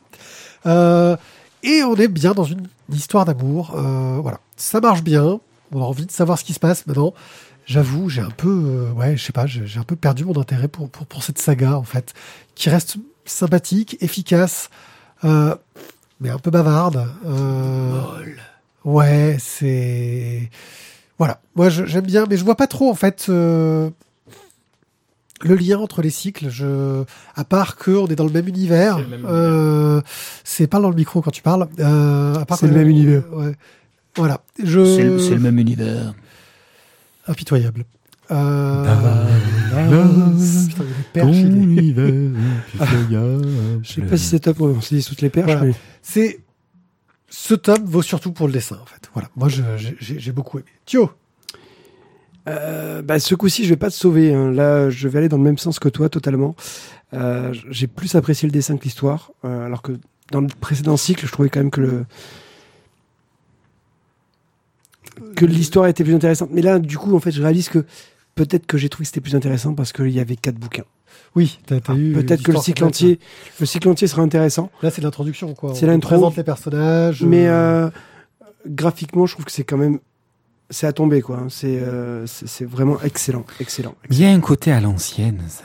Euh, 0.66 1.16
et 1.62 1.82
on 1.82 1.94
est 1.96 2.08
bien 2.08 2.32
dans 2.32 2.44
une 2.44 2.68
histoire 2.90 3.24
d'amour. 3.24 3.74
Euh, 3.76 4.18
voilà, 4.20 4.40
ça 4.56 4.80
marche 4.80 5.02
bien. 5.02 5.40
On 5.72 5.82
a 5.82 5.84
envie 5.84 6.06
de 6.06 6.12
savoir 6.12 6.38
ce 6.38 6.44
qui 6.44 6.52
se 6.52 6.60
passe 6.60 6.86
maintenant. 6.86 7.14
J'avoue, 7.66 8.08
j'ai 8.08 8.20
un 8.20 8.30
peu, 8.30 8.48
euh, 8.48 8.92
ouais, 8.92 9.16
je 9.16 9.24
sais 9.24 9.32
pas, 9.32 9.46
j'ai 9.46 9.78
un 9.78 9.82
peu 9.82 9.96
perdu 9.96 10.24
mon 10.24 10.38
intérêt 10.38 10.68
pour, 10.68 10.88
pour, 10.88 11.06
pour 11.06 11.24
cette 11.24 11.38
saga 11.38 11.76
en 11.76 11.82
fait, 11.82 12.14
qui 12.54 12.70
reste 12.70 12.96
sympathique, 13.24 13.96
efficace, 14.00 14.70
euh, 15.24 15.56
mais 16.20 16.30
un 16.30 16.38
peu 16.38 16.50
bavarde. 16.50 17.08
Ouais, 18.84 19.36
c'est 19.40 20.48
voilà. 21.18 21.40
Moi, 21.56 21.70
j'aime 21.70 22.06
bien, 22.06 22.26
mais 22.30 22.36
je 22.36 22.44
vois 22.44 22.54
pas 22.54 22.68
trop 22.68 22.88
en 22.88 22.94
fait 22.94 23.28
le 25.42 25.54
lien 25.54 25.78
entre 25.78 26.02
les 26.02 26.10
cycles. 26.10 26.48
Je, 26.50 27.04
à 27.34 27.44
part 27.44 27.76
que 27.76 27.90
on 27.90 28.06
est 28.06 28.16
dans 28.16 28.24
le 28.24 28.32
même 28.32 28.48
univers. 28.48 28.96
C'est 28.98 29.16
le 29.16 29.24
euh, 29.26 30.00
C'est 30.44 30.66
parle 30.66 30.82
dans 30.84 30.90
le 30.90 30.96
micro 30.96 31.20
quand 31.22 31.30
tu 31.30 31.42
parles. 31.42 31.68
Euh, 31.78 32.34
à 32.34 32.44
part 32.46 32.58
C'est 32.58 32.66
le 32.68 32.74
même 32.74 32.88
univers. 32.88 33.22
Ouais. 33.32 33.54
Voilà. 34.16 34.40
Je. 34.62 35.36
même 35.36 35.58
univers. 35.58 36.14
impitoyable. 37.26 37.84
Euh... 38.30 38.82
Putain, 38.82 39.84
il 39.84 39.90
y 39.90 39.94
a 39.94 40.96
des 40.96 41.04
perches, 41.12 41.36
il 41.36 41.98
est- 41.98 43.82
Je 43.82 43.92
sais 43.92 44.02
pas 44.02 44.16
si 44.16 44.24
c'est 44.24 44.40
top, 44.40 44.60
on 44.60 44.80
se 44.80 44.94
dit 44.94 45.04
toutes 45.04 45.22
les 45.22 45.30
perches, 45.30 45.46
Voilà. 45.52 45.66
mais 45.66 45.74
C'est 46.02 46.40
ce 47.28 47.54
tome 47.54 47.84
vaut 47.84 48.02
surtout 48.02 48.32
pour 48.32 48.46
le 48.48 48.52
dessin 48.52 48.78
en 48.82 48.86
fait. 48.86 49.08
Voilà. 49.12 49.28
Moi, 49.36 49.48
je- 49.48 49.62
j'ai 49.76 50.18
j'ai 50.18 50.32
beaucoup 50.32 50.58
aimé. 50.58 50.66
Thio. 50.86 51.10
Euh, 52.48 53.02
bah, 53.02 53.18
ce 53.18 53.34
coup-ci, 53.34 53.64
je 53.64 53.70
vais 53.70 53.76
pas 53.76 53.88
te 53.90 53.94
sauver. 53.94 54.32
hein. 54.32 54.52
Là, 54.52 54.88
je 54.90 55.08
vais 55.08 55.18
aller 55.18 55.28
dans 55.28 55.36
le 55.38 55.42
même 55.42 55.58
sens 55.58 55.78
que 55.78 55.88
toi, 55.88 56.08
totalement. 56.08 56.54
Euh, 57.14 57.52
j'ai 57.70 57.86
plus 57.86 58.14
apprécié 58.14 58.46
le 58.48 58.52
dessin 58.52 58.76
que 58.76 58.84
l'histoire, 58.84 59.32
euh, 59.44 59.66
alors 59.66 59.82
que 59.82 59.92
dans 60.32 60.40
le 60.40 60.48
précédent 60.60 60.96
cycle, 60.96 61.26
je 61.26 61.32
trouvais 61.32 61.48
quand 61.50 61.60
même 61.60 61.70
que 61.70 61.80
le 61.80 62.04
que 65.34 65.46
l'histoire 65.46 65.86
était 65.86 66.04
plus 66.04 66.14
intéressante. 66.14 66.50
Mais 66.52 66.62
là, 66.62 66.78
du 66.78 66.98
coup, 66.98 67.14
en 67.16 67.20
fait, 67.20 67.30
je 67.30 67.40
réalise 67.42 67.68
que 67.68 67.84
peut-être 68.34 68.66
que 68.66 68.76
j'ai 68.76 68.88
trouvé 68.88 69.04
que 69.04 69.08
c'était 69.08 69.20
plus 69.20 69.34
intéressant 69.34 69.74
parce 69.74 69.92
qu'il 69.92 70.10
y 70.10 70.20
avait 70.20 70.36
quatre 70.36 70.56
bouquins. 70.56 70.84
Oui, 71.34 71.58
t'as 71.66 71.80
t'as 71.80 71.94
eu. 71.94 72.14
Ah, 72.16 72.20
Peut-être 72.22 72.42
que 72.42 72.52
le 72.52 72.58
cycle 72.58 72.84
entier, 72.84 73.18
le 73.60 73.66
cycle 73.66 73.88
entier 73.88 74.08
sera 74.08 74.22
intéressant. 74.22 74.70
Là, 74.82 74.90
c'est 74.90 75.02
l'introduction, 75.02 75.54
quoi. 75.54 75.74
C'est 75.74 75.86
On 75.86 75.88
l'intro. 75.88 76.08
présente 76.10 76.36
les 76.36 76.42
personnages. 76.44 77.22
Mais 77.22 77.46
euh, 77.48 77.86
euh, 77.86 77.90
graphiquement, 78.66 79.26
je 79.26 79.32
trouve 79.34 79.44
que 79.44 79.52
c'est 79.52 79.64
quand 79.64 79.76
même 79.78 80.00
c'est 80.70 80.86
à 80.86 80.92
tomber 80.92 81.20
quoi. 81.22 81.38
hein. 81.38 81.46
C'est 81.48 81.78
euh, 81.80 82.26
c'est 82.26 82.46
c'est 82.48 82.64
vraiment 82.64 83.00
excellent, 83.02 83.44
excellent. 83.60 83.94
Il 84.10 84.18
y 84.18 84.24
a 84.24 84.30
un 84.30 84.40
côté 84.40 84.72
à 84.72 84.80
l'ancienne, 84.80 85.42
ça. 85.48 85.64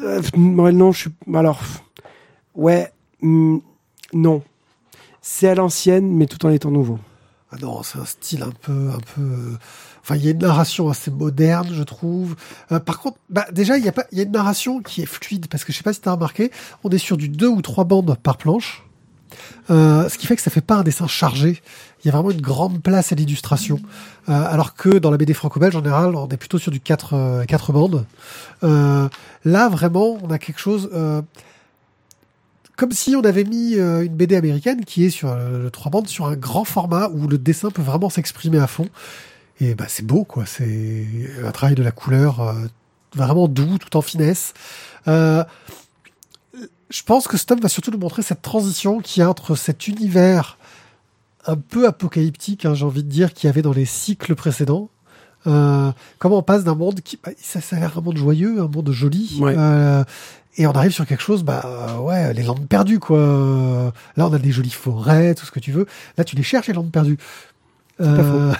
Euh, 0.00 0.22
ouais, 0.36 0.72
non, 0.72 0.92
je 0.92 0.98
suis 1.00 1.10
alors 1.34 1.60
ouais, 2.54 2.92
hmm, 3.22 3.58
non. 4.12 4.42
C'est 5.20 5.48
à 5.48 5.54
l'ancienne, 5.54 6.14
mais 6.16 6.26
tout 6.26 6.44
en 6.46 6.50
étant 6.50 6.70
nouveau. 6.70 6.98
Ah 7.50 7.56
non, 7.60 7.82
c'est 7.82 7.98
un 7.98 8.04
style 8.04 8.42
un 8.42 8.50
peu, 8.50 8.90
un 8.90 9.00
peu. 9.14 9.20
euh, 9.22 9.58
Enfin, 10.02 10.16
il 10.16 10.24
y 10.24 10.28
a 10.28 10.30
une 10.30 10.38
narration 10.38 10.88
assez 10.88 11.10
moderne, 11.10 11.68
je 11.70 11.82
trouve. 11.82 12.34
Euh, 12.72 12.80
par 12.80 12.98
contre, 13.00 13.18
bah, 13.28 13.46
déjà, 13.52 13.76
il 13.76 13.84
y 13.84 13.88
a 13.88 13.92
pas, 13.92 14.04
il 14.10 14.16
y 14.16 14.20
a 14.22 14.24
une 14.24 14.30
narration 14.32 14.80
qui 14.80 15.02
est 15.02 15.06
fluide 15.06 15.48
parce 15.48 15.64
que 15.64 15.72
je 15.72 15.76
sais 15.76 15.82
pas 15.82 15.92
si 15.92 16.00
t'as 16.00 16.12
remarqué, 16.12 16.50
on 16.82 16.88
est 16.88 16.98
sur 16.98 17.18
du 17.18 17.28
deux 17.28 17.48
ou 17.48 17.60
trois 17.60 17.84
bandes 17.84 18.16
par 18.22 18.38
planche, 18.38 18.84
euh, 19.70 20.08
ce 20.08 20.18
qui 20.18 20.26
fait 20.26 20.36
que 20.36 20.42
ça 20.42 20.50
fait 20.50 20.60
pas 20.60 20.76
un 20.76 20.82
dessin 20.82 21.06
chargé. 21.06 21.60
Il 22.02 22.06
y 22.06 22.10
a 22.10 22.12
vraiment 22.12 22.30
une 22.30 22.40
grande 22.40 22.82
place 22.82 23.12
à 23.12 23.14
l'illustration, 23.14 23.80
Euh, 24.28 24.32
alors 24.32 24.74
que 24.74 24.98
dans 24.98 25.10
la 25.10 25.16
BD 25.16 25.32
franco-belge 25.32 25.74
en 25.74 25.78
général, 25.78 26.14
on 26.14 26.28
est 26.28 26.36
plutôt 26.36 26.58
sur 26.58 26.70
du 26.70 26.80
quatre, 26.80 27.14
euh, 27.14 27.44
quatre 27.44 27.72
bandes. 27.72 28.04
Euh, 28.62 29.08
là, 29.46 29.68
vraiment, 29.70 30.18
on 30.22 30.30
a 30.30 30.38
quelque 30.38 30.60
chose. 30.60 30.90
comme 32.76 32.92
si 32.92 33.16
on 33.16 33.22
avait 33.22 33.42
mis 33.42 33.74
une 33.74 34.14
BD 34.14 34.36
américaine 34.36 34.84
qui 34.84 35.04
est 35.04 35.10
sur 35.10 35.34
le 35.34 35.68
trois 35.70 35.90
bandes 35.90 36.06
sur 36.06 36.26
un 36.26 36.36
grand 36.36 36.64
format 36.64 37.08
où 37.08 37.26
le 37.26 37.36
dessin 37.36 37.70
peut 37.70 37.82
vraiment 37.82 38.08
s'exprimer 38.08 38.58
à 38.58 38.68
fond. 38.68 38.88
Et 39.60 39.74
bah 39.74 39.86
c'est 39.88 40.06
beau 40.06 40.22
quoi, 40.22 40.46
c'est 40.46 41.06
un 41.44 41.50
travail 41.50 41.74
de 41.74 41.82
la 41.82 41.90
couleur 41.90 42.54
vraiment 43.16 43.48
doux, 43.48 43.78
tout 43.78 43.96
en 43.96 44.02
finesse. 44.02 44.54
Je 46.90 47.02
pense 47.02 47.28
que 47.28 47.36
ce 47.36 47.44
tome 47.44 47.60
va 47.60 47.68
surtout 47.68 47.90
nous 47.90 47.98
montrer 47.98 48.22
cette 48.22 48.42
transition 48.42 49.00
qui 49.00 49.20
a 49.22 49.28
entre 49.28 49.54
cet 49.56 49.88
univers 49.88 50.58
un 51.46 51.56
peu 51.56 51.86
apocalyptique, 51.86 52.64
hein, 52.66 52.74
j'ai 52.74 52.84
envie 52.84 53.02
de 53.02 53.08
dire, 53.08 53.32
qu'il 53.32 53.46
y 53.46 53.50
avait 53.50 53.62
dans 53.62 53.72
les 53.72 53.84
cycles 53.86 54.34
précédents. 54.34 54.90
Euh, 55.46 55.92
comment 56.18 56.38
on 56.38 56.42
passe 56.42 56.64
d'un 56.64 56.74
monde 56.74 57.00
qui, 57.00 57.18
bah, 57.22 57.30
ça, 57.40 57.60
ça 57.60 57.76
a 57.76 57.80
l'air 57.80 57.96
un 57.96 58.00
monde 58.00 58.16
joyeux, 58.18 58.60
un 58.60 58.68
monde 58.68 58.90
joli, 58.90 59.38
Ouais. 59.40 59.54
euh, 59.56 60.04
et 60.56 60.66
on 60.66 60.72
arrive 60.72 60.90
sur 60.90 61.06
quelque 61.06 61.22
chose, 61.22 61.44
bah 61.44 61.62
euh, 61.64 61.98
ouais, 61.98 62.34
les 62.34 62.42
landes 62.42 62.66
perdues 62.66 62.98
quoi. 62.98 63.92
Là, 64.16 64.26
on 64.26 64.32
a 64.32 64.38
des 64.38 64.50
jolies 64.50 64.70
forêts, 64.70 65.34
tout 65.36 65.46
ce 65.46 65.52
que 65.52 65.60
tu 65.60 65.70
veux. 65.70 65.86
Là, 66.16 66.24
tu 66.24 66.34
les 66.34 66.42
cherches 66.42 66.66
les 66.66 66.74
landes 66.74 66.90
perdues. 66.90 67.16
Euh, 68.00 68.52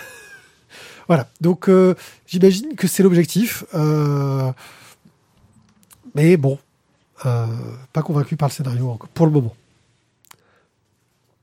voilà. 1.09 1.29
Donc, 1.41 1.69
euh, 1.69 1.95
j'imagine 2.29 2.77
que 2.77 2.87
c'est 2.87 3.03
l'objectif. 3.03 3.65
Euh, 3.75 4.53
mais 6.15 6.37
bon, 6.37 6.59
euh, 7.27 7.47
pas 7.93 8.03
convaincu 8.03 8.37
par 8.37 8.49
le 8.49 8.55
scénario 8.55 8.91
encore, 8.91 9.09
pour 9.11 9.27
le 9.27 9.33
moment. 9.33 9.55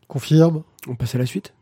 Confirme. 0.08 0.64
On 0.88 0.96
passe 0.96 1.16
à 1.16 1.18
la 1.18 1.26
suite. 1.26 1.54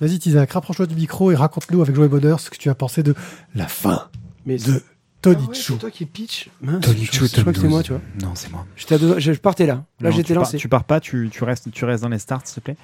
Vas-y, 0.00 0.18
Tizak, 0.20 0.52
rapproche-toi 0.52 0.86
du 0.86 0.94
micro 0.94 1.32
et 1.32 1.34
raconte-nous 1.34 1.82
avec 1.82 1.94
joie 1.94 2.04
et 2.06 2.08
bonheur 2.08 2.38
ce 2.38 2.50
que 2.50 2.56
tu 2.56 2.68
as 2.70 2.74
pensé 2.74 3.02
de 3.02 3.14
la 3.56 3.66
fin 3.66 4.08
Mais 4.46 4.56
de 4.56 4.74
Ah 4.86 4.90
Tony 5.22 5.44
ouais, 5.46 5.54
Chu. 5.54 5.72
c'est 5.72 5.78
toi 5.78 5.90
qui 5.90 6.06
pitch. 6.06 6.48
Mince, 6.60 6.84
Tony 6.84 7.04
je, 7.04 7.10
Chu, 7.12 7.26
je 7.26 7.40
crois 7.40 7.52
que 7.52 7.58
c'est 7.60 7.66
moi, 7.68 7.80
12. 7.82 7.86
tu 7.86 7.92
vois. 7.92 8.00
Non, 8.28 8.34
c'est 8.36 8.50
moi. 8.52 8.64
Je, 8.76 9.18
je 9.18 9.40
partais 9.40 9.66
là. 9.66 9.84
Là, 10.00 10.10
j'étais 10.12 10.34
pars- 10.34 10.44
lancé. 10.44 10.56
tu 10.56 10.68
pars 10.68 10.84
pas, 10.84 11.00
tu, 11.00 11.28
tu 11.32 11.42
restes, 11.42 11.70
tu 11.72 11.84
restes 11.84 12.04
dans 12.04 12.08
les 12.08 12.20
starts, 12.20 12.42
s'il 12.44 12.54
te 12.56 12.60
plaît. 12.60 12.76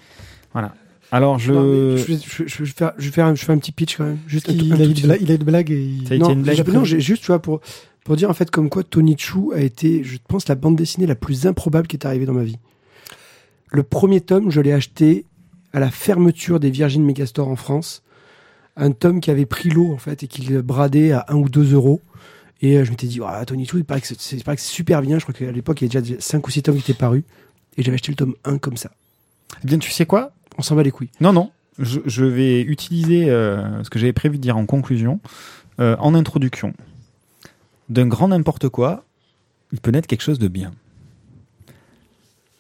Voilà. 0.53 0.75
Alors, 1.13 1.39
je. 1.39 1.53
Non, 1.53 1.97
je, 1.97 2.05
vais- 2.13 2.19
je, 2.27 2.45
je 2.47 2.65
vais 2.65 2.71
faire, 2.71 2.93
je 2.99 3.05
vais 3.07 3.11
faire, 3.13 3.27
un- 3.27 3.35
je 3.35 3.45
fais 3.45 3.53
un 3.53 3.59
petit 3.59 3.73
pitch 3.73 3.97
quand 3.97 4.05
même. 4.05 4.19
Juste 4.27 4.49
un 4.49 4.53
Il, 5.05 5.11
a 5.13 5.17
il 5.17 5.31
a 5.31 5.35
une 5.35 5.45
blague 5.45 5.71
et 5.71 5.91
non, 6.19 6.27
t'as 6.27 6.33
une 6.33 6.43
blague 6.43 6.57
non, 6.75 6.85
j'ai 6.85 7.01
juste, 7.01 7.23
tu 7.23 7.29
vois, 7.29 7.41
pour, 7.41 7.61
pour 8.05 8.17
dire 8.17 8.29
en 8.31 8.35
fait 8.35 8.51
comme 8.51 8.69
quoi 8.69 8.83
Tony 8.83 9.17
Chu 9.19 9.53
a 9.55 9.61
été, 9.61 10.03
je 10.05 10.19
pense, 10.29 10.49
la 10.49 10.55
bande 10.57 10.77
dessinée 10.77 11.07
la 11.07 11.15
plus 11.15 11.47
improbable 11.47 11.87
qui 11.87 11.97
est 11.97 12.07
arrivée 12.07 12.27
dans 12.27 12.33
ma 12.33 12.43
vie. 12.45 12.59
Le 13.71 13.83
premier 13.83 14.21
tome, 14.21 14.51
je 14.51 14.61
l'ai 14.61 14.73
acheté 14.73 15.25
à 15.73 15.81
la 15.81 15.91
fermeture 15.91 16.61
des 16.61 16.71
Virgin 16.71 17.05
Megastore 17.05 17.49
en 17.49 17.57
France. 17.57 18.03
Un 18.77 18.91
tome 18.93 19.21
qui 19.21 19.31
avait 19.31 19.47
pris 19.47 19.69
l'eau, 19.69 19.93
en 19.93 19.99
fait, 19.99 20.23
et 20.25 20.27
qu'il 20.29 20.57
bradait 20.63 21.13
à 21.13 21.25
1 21.29 21.37
ou 21.37 21.49
2 21.49 21.75
euros. 21.75 22.01
Et 22.63 22.77
euh, 22.79 22.85
je 22.85 22.91
m'étais 22.91 23.07
dit, 23.07 23.21
Ah, 23.25 23.45
Tony 23.45 23.67
Chu, 23.67 23.79
il 23.79 23.85
paraît 23.85 24.01
que 24.01 24.07
c'est 24.07 24.21
c'est- 24.21 24.37
il 24.37 24.43
paraît 24.45 24.57
que 24.57 24.63
c'est 24.63 24.73
super 24.73 25.01
bien. 25.03 25.19
Je 25.19 25.25
crois 25.25 25.35
qu'à 25.35 25.51
l'époque, 25.53 25.81
il 25.83 25.93
y 25.93 25.97
a 25.97 26.01
déjà 26.01 26.15
5 26.21 26.47
ou 26.47 26.51
6 26.51 26.63
tomes 26.63 26.77
qui 26.77 26.91
étaient 26.91 26.99
parus. 26.99 27.23
Et 27.77 27.83
j'avais 27.83 27.95
acheté 27.95 28.11
le 28.13 28.17
tome 28.17 28.35
1 28.45 28.59
comme 28.59 28.77
ça. 28.77 28.91
Eh 29.63 29.67
bien, 29.67 29.79
tu 29.79 29.91
sais 29.91 30.07
quoi? 30.07 30.33
On 30.59 30.63
s'en 30.63 30.77
bat 30.77 30.83
les 30.83 30.91
couilles. 30.91 31.11
Non, 31.21 31.33
non. 31.33 31.51
Je, 31.79 32.25
vais 32.25 32.63
utiliser 32.63 33.31
euh, 33.31 33.83
ce 33.83 33.91
que 33.91 33.99
j'avais 33.99 34.13
prévu 34.13 34.37
de 34.37 34.43
dire 34.43 34.57
en 34.57 34.65
conclusion, 34.65 35.21
euh, 35.81 35.97
en 35.99 36.15
introduction. 36.15 36.73
D'un 37.89 38.07
grand 38.07 38.29
n'importe 38.29 38.69
quoi, 38.69 39.05
il 39.73 39.81
peut 39.81 39.91
naître 39.91 40.07
quelque 40.07 40.23
chose 40.23 40.39
de 40.39 40.47
bien. 40.47 40.73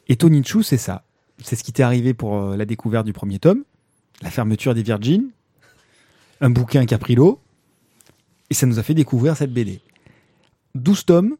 Et 0.08 0.16
Tony 0.16 0.42
Chu, 0.44 0.64
c'est 0.64 0.78
ça. 0.78 1.04
C'est 1.38 1.54
ce 1.54 1.62
qui 1.62 1.72
t'est 1.72 1.84
arrivé 1.84 2.12
pour 2.12 2.36
euh, 2.36 2.56
la 2.56 2.64
découverte 2.64 3.06
du 3.06 3.12
premier 3.12 3.38
tome, 3.38 3.62
la 4.20 4.30
fermeture 4.30 4.74
des 4.74 4.82
Virgin, 4.82 5.30
un 6.40 6.50
bouquin 6.50 6.84
qui 6.84 6.94
et 8.50 8.54
ça 8.54 8.66
nous 8.66 8.78
a 8.78 8.82
fait 8.82 8.94
découvrir 8.94 9.36
cette 9.36 9.52
BD. 9.52 9.80
12 10.74 11.06
tomes, 11.06 11.36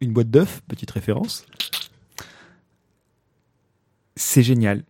une 0.00 0.12
boîte 0.12 0.30
d'œufs, 0.30 0.62
petite 0.66 0.90
référence. 0.90 1.46
C'est 4.16 4.42
génial 4.42 4.84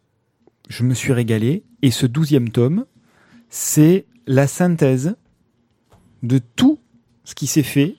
je 0.69 0.85
me 0.85 0.95
suis 0.95 1.13
régalé. 1.13 1.65
Et 1.83 1.91
ce 1.91 2.07
douzième 2.07 2.51
tome, 2.51 2.87
c'est 3.51 4.07
la 4.27 4.47
synthèse 4.47 5.17
de 6.23 6.41
tout 6.57 6.79
ce 7.25 7.35
qui 7.35 7.47
s'est 7.47 7.63
fait 7.63 7.97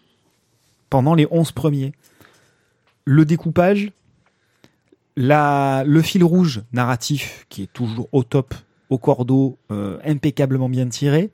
pendant 0.90 1.14
les 1.14 1.28
onze 1.32 1.52
premiers. 1.52 1.94
Le 3.06 3.26
découpage, 3.26 3.92
le 5.16 6.02
fil 6.02 6.24
rouge 6.24 6.64
narratif 6.74 7.46
qui 7.50 7.64
est 7.64 7.72
toujours 7.72 8.10
au 8.12 8.24
top, 8.24 8.54
au 8.90 8.98
cordeau, 8.98 9.58
euh, 9.72 10.00
impeccablement 10.04 10.70
bien 10.70 10.88
tiré. 10.88 11.32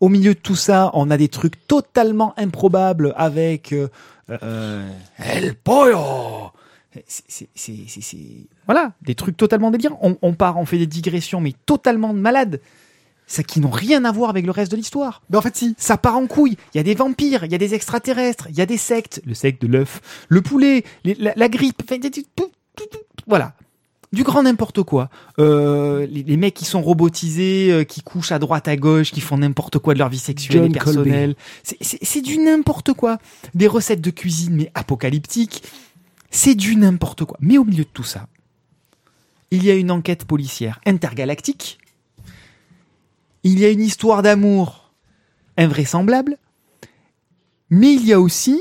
Au 0.00 0.08
milieu 0.08 0.34
de 0.34 0.38
tout 0.38 0.56
ça, 0.56 0.90
on 0.94 1.10
a 1.10 1.16
des 1.16 1.28
trucs 1.28 1.66
totalement 1.66 2.32
improbables 2.38 3.12
avec 3.16 3.72
euh, 3.72 3.88
euh, 4.30 4.88
El 5.18 5.56
Pollo. 5.56 6.52
Voilà, 8.68 8.92
des 9.02 9.14
trucs 9.14 9.36
totalement 9.36 9.70
délirants. 9.72 9.98
On, 10.02 10.16
on 10.22 10.34
part, 10.34 10.58
on 10.58 10.66
fait 10.66 10.78
des 10.78 10.86
digressions, 10.86 11.40
mais 11.40 11.54
totalement 11.66 12.12
de 12.14 12.18
malades. 12.20 12.60
Ça 13.26 13.42
qui 13.42 13.60
n'ont 13.60 13.70
rien 13.70 14.04
à 14.04 14.12
voir 14.12 14.30
avec 14.30 14.44
le 14.46 14.52
reste 14.52 14.70
de 14.70 14.76
l'histoire. 14.76 15.20
Mais 15.30 15.36
en 15.36 15.42
fait, 15.42 15.56
si. 15.56 15.74
Ça 15.78 15.96
part 15.98 16.16
en 16.16 16.26
couille. 16.26 16.56
Il 16.72 16.78
y 16.78 16.80
a 16.80 16.82
des 16.82 16.94
vampires, 16.94 17.44
il 17.44 17.52
y 17.52 17.54
a 17.54 17.58
des 17.58 17.74
extraterrestres, 17.74 18.46
il 18.50 18.56
y 18.56 18.60
a 18.62 18.66
des 18.66 18.78
sectes. 18.78 19.20
Le 19.26 19.34
secte 19.34 19.60
de 19.62 19.66
l'œuf, 19.66 20.00
le 20.28 20.40
poulet, 20.42 20.84
les- 21.04 21.14
la, 21.14 21.32
la 21.36 21.48
grippe. 21.48 21.82
enfin, 21.84 21.96
Voilà. 23.26 23.54
Du 24.10 24.22
grand 24.22 24.42
n'importe 24.44 24.82
quoi. 24.82 25.10
Euh, 25.38 26.06
les, 26.06 26.22
les 26.22 26.36
mecs 26.38 26.54
qui 26.54 26.64
sont 26.64 26.80
robotisés, 26.80 27.70
euh, 27.70 27.84
qui 27.84 28.00
couchent 28.00 28.32
à 28.32 28.38
droite, 28.38 28.66
à 28.66 28.76
gauche, 28.76 29.10
qui 29.12 29.20
font 29.20 29.36
n'importe 29.36 29.78
quoi 29.78 29.92
de 29.92 29.98
leur 29.98 30.08
vie 30.08 30.18
sexuelle 30.18 30.62
John 30.62 30.70
et 30.70 30.72
personnelle. 30.72 31.34
C'est 31.62 32.22
du 32.22 32.38
n'importe 32.38 32.94
quoi. 32.94 33.18
Des 33.54 33.66
recettes 33.66 34.00
de 34.00 34.08
cuisine, 34.10 34.54
mais 34.56 34.70
apocalyptiques. 34.74 35.62
C'est 36.30 36.54
du 36.54 36.76
n'importe 36.76 37.26
quoi. 37.26 37.36
Mais 37.42 37.58
au 37.58 37.64
milieu 37.64 37.84
de 37.84 37.88
tout 37.92 38.02
ça, 38.04 38.26
il 39.50 39.64
y 39.64 39.70
a 39.70 39.74
une 39.74 39.90
enquête 39.90 40.24
policière 40.24 40.80
intergalactique. 40.86 41.78
Il 43.44 43.58
y 43.58 43.64
a 43.64 43.70
une 43.70 43.80
histoire 43.80 44.22
d'amour 44.22 44.92
invraisemblable. 45.56 46.36
Mais 47.70 47.92
il 47.94 48.06
y 48.06 48.12
a 48.12 48.20
aussi 48.20 48.60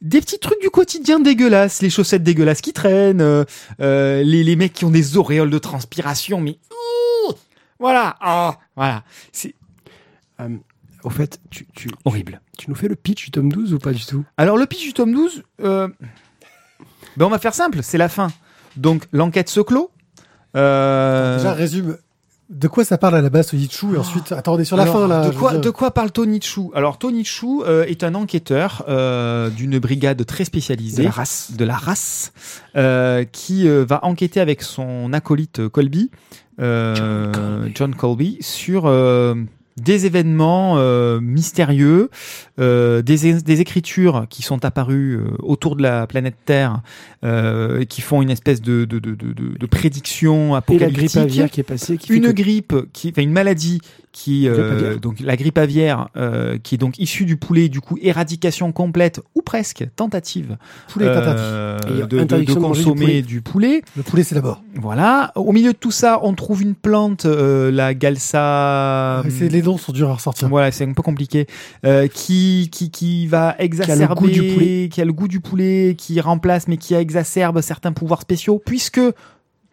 des 0.00 0.20
petits 0.20 0.38
trucs 0.38 0.60
du 0.60 0.70
quotidien 0.70 1.20
dégueulasses. 1.20 1.82
Les 1.82 1.90
chaussettes 1.90 2.22
dégueulasses 2.22 2.60
qui 2.60 2.72
traînent, 2.72 3.20
euh, 3.20 3.44
euh, 3.80 4.22
les, 4.22 4.44
les 4.44 4.56
mecs 4.56 4.72
qui 4.72 4.84
ont 4.84 4.90
des 4.90 5.16
auréoles 5.16 5.50
de 5.50 5.58
transpiration, 5.58 6.40
mais... 6.40 6.58
ouh, 6.70 7.32
voilà, 7.78 8.16
ah, 8.20 8.58
voilà. 8.74 9.04
C'est 9.32 9.54
Euh, 10.40 10.56
au 11.02 11.10
fait, 11.10 11.40
tu, 11.50 11.66
tu, 11.74 11.88
horrible. 12.04 12.40
tu 12.58 12.68
nous 12.68 12.74
fais 12.76 12.88
le 12.88 12.96
pitch 12.96 13.24
du 13.26 13.30
tome 13.30 13.50
12 13.52 13.72
ou 13.74 13.78
pas 13.78 13.92
du 13.92 14.04
tout? 14.04 14.24
Alors 14.36 14.56
le 14.56 14.66
pitch 14.66 14.82
du 14.82 14.92
tome 14.92 15.12
12, 15.12 15.44
euh, 15.62 15.88
ben 17.16 17.26
on 17.26 17.30
va 17.30 17.38
faire 17.38 17.54
simple, 17.54 17.82
c'est 17.82 17.96
la 17.98 18.08
fin. 18.08 18.28
Donc 18.76 19.04
l'enquête 19.12 19.48
se 19.48 19.60
clôt. 19.60 19.90
Euh, 20.56 21.36
Déjà, 21.36 21.52
résume. 21.52 21.96
De 22.48 22.68
quoi 22.68 22.84
ça 22.84 22.96
parle 22.96 23.16
à 23.16 23.22
la 23.22 23.28
base, 23.28 23.48
Tony 23.48 23.68
Chu 23.68 23.94
Et 23.94 23.98
ensuite, 23.98 24.30
attendez, 24.30 24.64
sur 24.64 24.76
la 24.76 24.84
alors, 24.84 25.00
fin, 25.00 25.08
là. 25.08 25.28
De 25.28 25.34
quoi, 25.34 25.58
de 25.58 25.70
quoi 25.70 25.90
parle 25.90 26.12
Tony 26.12 26.40
Chu 26.40 26.60
Alors 26.74 26.96
Tony 26.96 27.24
Chu 27.24 27.46
euh, 27.66 27.84
est 27.86 28.04
un 28.04 28.14
enquêteur 28.14 28.84
euh, 28.88 29.50
d'une 29.50 29.80
brigade 29.80 30.24
très 30.24 30.44
spécialisée. 30.44 31.02
De 31.02 31.08
la 31.08 31.10
race. 31.10 31.50
de 31.56 31.64
la 31.64 31.74
race, 31.76 32.32
euh, 32.76 33.24
qui 33.24 33.68
euh, 33.68 33.84
va 33.84 34.04
enquêter 34.04 34.38
avec 34.38 34.62
son 34.62 35.12
acolyte 35.12 35.58
euh, 35.58 35.68
Colby, 35.68 36.10
John 36.58 37.94
Colby, 37.96 38.38
sur 38.40 38.84
euh, 38.86 39.34
des 39.76 40.06
événements 40.06 40.74
euh, 40.78 41.20
mystérieux, 41.20 42.10
euh, 42.58 43.02
des, 43.02 43.34
des 43.34 43.60
écritures 43.60 44.26
qui 44.30 44.42
sont 44.42 44.64
apparues 44.64 45.16
euh, 45.16 45.24
autour 45.42 45.76
de 45.76 45.82
la 45.82 46.06
planète 46.06 46.36
Terre, 46.46 46.80
euh, 47.24 47.84
qui 47.84 48.00
font 48.00 48.22
une 48.22 48.30
espèce 48.30 48.62
de, 48.62 48.84
de, 48.84 48.98
de, 48.98 49.14
de, 49.14 49.32
de- 49.58 49.66
prédiction 49.66 50.48
Et 50.48 50.50
la 50.52 50.56
apocalyptique 50.58 50.96
grippe 51.14 51.16
aviaire 51.16 51.50
qui 51.50 51.60
est 51.60 51.64
passée. 51.64 51.96
Qui 51.98 52.14
une 52.14 52.22
que- 52.28 52.32
grippe 52.32 52.74
qui 52.92 53.10
enfin 53.10 53.22
une 53.22 53.32
maladie 53.32 53.80
qui 54.18 54.48
euh, 54.48 54.96
donc 54.96 55.20
la 55.20 55.36
grippe 55.36 55.58
aviaire 55.58 56.08
euh, 56.16 56.56
qui 56.56 56.76
est 56.76 56.78
donc 56.78 56.98
issue 56.98 57.26
du 57.26 57.36
poulet 57.36 57.68
du 57.68 57.82
coup 57.82 57.98
éradication 58.00 58.72
complète 58.72 59.20
ou 59.34 59.42
presque 59.42 59.86
tentative 59.94 60.56
Poulet 60.88 61.04
euh, 61.06 61.78
Et 61.90 62.00
de, 62.06 62.06
de- 62.20 62.24
de 62.24 62.36
du 62.38 62.54
consommer 62.54 62.94
poulet. 63.04 63.22
du 63.22 63.42
poulet 63.42 63.82
Le 63.94 64.02
poulet, 64.02 64.22
c'est 64.22 64.34
la 64.34 64.40
mort. 64.40 64.62
voilà 64.74 65.32
au 65.34 65.52
milieu 65.52 65.72
de 65.74 65.76
tout 65.76 65.90
ça 65.90 66.18
on 66.22 66.32
trouve 66.32 66.62
une 66.62 66.74
plante 66.74 67.26
euh, 67.26 67.70
la 67.70 67.92
galsa 67.92 69.22
les 69.38 69.60
noms 69.60 69.76
sont 69.76 69.92
durs 69.92 70.08
à 70.08 70.14
ressortir. 70.14 70.48
voilà, 70.48 70.70
c'est 70.72 70.84
un 70.84 70.92
peu 70.94 71.02
compliqué. 71.02 71.46
Euh, 71.84 72.08
qui, 72.08 72.70
qui, 72.72 72.90
qui 72.90 73.26
va 73.26 73.54
exacerber, 73.58 74.14
goût 74.14 74.28
du 74.28 74.42
poulet. 74.54 74.88
qui 74.90 75.00
a 75.00 75.04
le 75.04 75.12
goût 75.12 75.28
du 75.28 75.40
poulet, 75.40 75.94
qui 75.98 76.20
remplace 76.20 76.68
mais 76.68 76.78
qui 76.78 76.94
exacerbe 76.94 77.60
certains 77.60 77.92
pouvoirs 77.92 78.22
spéciaux, 78.22 78.62
puisque 78.64 79.00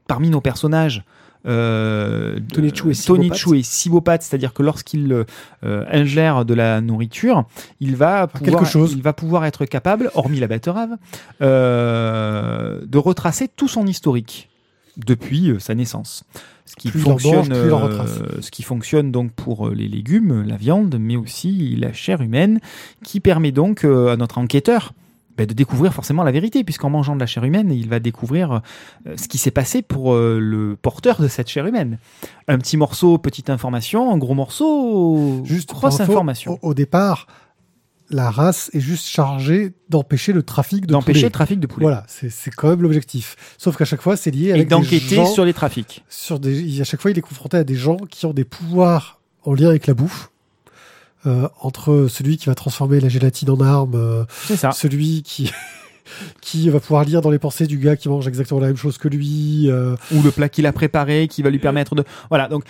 parmi 0.07 0.29
nos 0.29 0.41
personnages, 0.41 1.03
euh. 1.45 2.39
Chu 2.73 3.57
est 3.59 3.63
cybopathe, 3.63 4.23
c'est-à-dire 4.23 4.53
que 4.53 4.63
lorsqu'il 4.63 5.25
euh, 5.63 5.85
ingère 5.91 6.45
de 6.45 6.53
la 6.53 6.81
nourriture, 6.81 7.45
il 7.79 7.95
va 7.95 8.27
pouvoir, 8.27 8.59
quelque 8.61 8.69
chose. 8.69 8.93
il 8.93 9.01
va 9.01 9.13
pouvoir 9.13 9.45
être 9.45 9.65
capable, 9.65 10.09
hormis 10.15 10.39
la 10.39 10.47
betterave, 10.47 10.97
euh, 11.41 12.81
de 12.85 12.97
retracer 12.97 13.47
tout 13.47 13.67
son 13.67 13.85
historique 13.87 14.49
depuis 14.97 15.49
euh, 15.49 15.59
sa 15.59 15.75
naissance. 15.75 16.23
Ce 16.65 16.75
qui 16.75 16.89
Plus 16.89 17.01
fonctionne, 17.01 17.51
euh, 17.51 18.41
ce 18.41 18.49
qui 18.49 18.63
fonctionne 18.63 19.11
donc 19.11 19.31
pour 19.33 19.67
euh, 19.67 19.73
les 19.73 19.87
légumes, 19.87 20.43
la 20.47 20.55
viande, 20.55 20.95
mais 20.99 21.17
aussi 21.17 21.75
la 21.75 21.91
chair 21.91 22.21
humaine, 22.21 22.59
qui 23.03 23.19
permet 23.19 23.51
donc 23.51 23.83
euh, 23.83 24.13
à 24.13 24.17
notre 24.17 24.37
enquêteur 24.37 24.93
ben, 25.37 25.45
de 25.47 25.53
découvrir 25.53 25.93
forcément 25.93 26.23
la 26.23 26.31
vérité, 26.31 26.63
puisqu'en 26.63 26.89
mangeant 26.89 27.15
de 27.15 27.19
la 27.19 27.25
chair 27.25 27.43
humaine, 27.43 27.71
il 27.71 27.89
va 27.89 27.99
découvrir 27.99 28.61
euh, 29.07 29.15
ce 29.17 29.27
qui 29.27 29.37
s'est 29.37 29.51
passé 29.51 29.81
pour 29.81 30.13
euh, 30.13 30.39
le 30.39 30.75
porteur 30.75 31.21
de 31.21 31.27
cette 31.27 31.49
chair 31.49 31.65
humaine. 31.65 31.97
Un 32.47 32.57
petit 32.59 32.77
morceau, 32.77 33.17
petite 33.17 33.49
information, 33.49 34.13
un 34.13 34.17
gros 34.17 34.35
morceau, 34.35 35.41
Juste 35.45 35.69
grosse 35.71 35.99
info, 35.99 36.11
information. 36.11 36.59
Au, 36.61 36.69
au 36.69 36.73
départ, 36.73 37.27
la 38.09 38.29
race 38.29 38.69
est 38.73 38.79
juste 38.79 39.07
chargée 39.07 39.73
d'empêcher 39.89 40.33
le 40.33 40.43
trafic 40.43 40.85
de 40.85 40.91
D'empêcher 40.91 41.21
poulets. 41.21 41.27
le 41.27 41.31
trafic 41.31 41.59
de 41.59 41.67
poulet. 41.67 41.85
Voilà, 41.85 42.05
c'est 42.07 42.51
quand 42.51 42.69
même 42.69 42.81
l'objectif. 42.81 43.35
Sauf 43.57 43.75
qu'à 43.77 43.85
chaque 43.85 44.01
fois, 44.01 44.15
c'est 44.17 44.29
lié 44.29 44.49
Et 44.49 44.51
avec 44.53 44.67
des 44.67 44.75
d'enquêter 44.75 45.25
sur 45.25 45.45
les 45.45 45.53
trafics. 45.53 46.03
sur 46.09 46.39
des. 46.39 46.79
À 46.81 46.83
chaque 46.83 47.01
fois, 47.01 47.09
il 47.11 47.17
est 47.17 47.21
confronté 47.21 47.57
à 47.57 47.63
des 47.63 47.75
gens 47.75 47.97
qui 47.97 48.25
ont 48.27 48.33
des 48.33 48.43
pouvoirs 48.43 49.21
en 49.43 49.53
lien 49.53 49.69
avec 49.69 49.87
la 49.87 49.93
bouffe. 49.93 50.29
Euh, 51.25 51.47
entre 51.61 52.07
celui 52.09 52.35
qui 52.35 52.47
va 52.47 52.55
transformer 52.55 52.99
la 52.99 53.07
gélatine 53.07 53.49
en 53.49 53.61
arme, 53.61 53.95
euh, 53.95 54.25
celui 54.73 55.23
qui 55.23 55.51
qui 56.41 56.69
va 56.69 56.79
pouvoir 56.79 57.03
lire 57.05 57.21
dans 57.21 57.29
les 57.31 57.39
pensées 57.39 57.67
du 57.67 57.77
gars 57.77 57.95
qui 57.95 58.09
mange 58.09 58.27
exactement 58.27 58.59
la 58.59 58.67
même 58.67 58.75
chose 58.77 58.97
que 58.97 59.07
lui. 59.07 59.69
euh, 59.69 59.95
ou 60.13 60.21
le 60.21 60.31
plat 60.31 60.49
qu'il 60.49 60.65
a 60.65 60.73
préparé 60.73 61.27
qui 61.27 61.41
va 61.41 61.49
lui 61.49 61.59
permettre 61.59 61.95
de 61.95 62.03
voilà 62.29 62.47
donc 62.47 62.63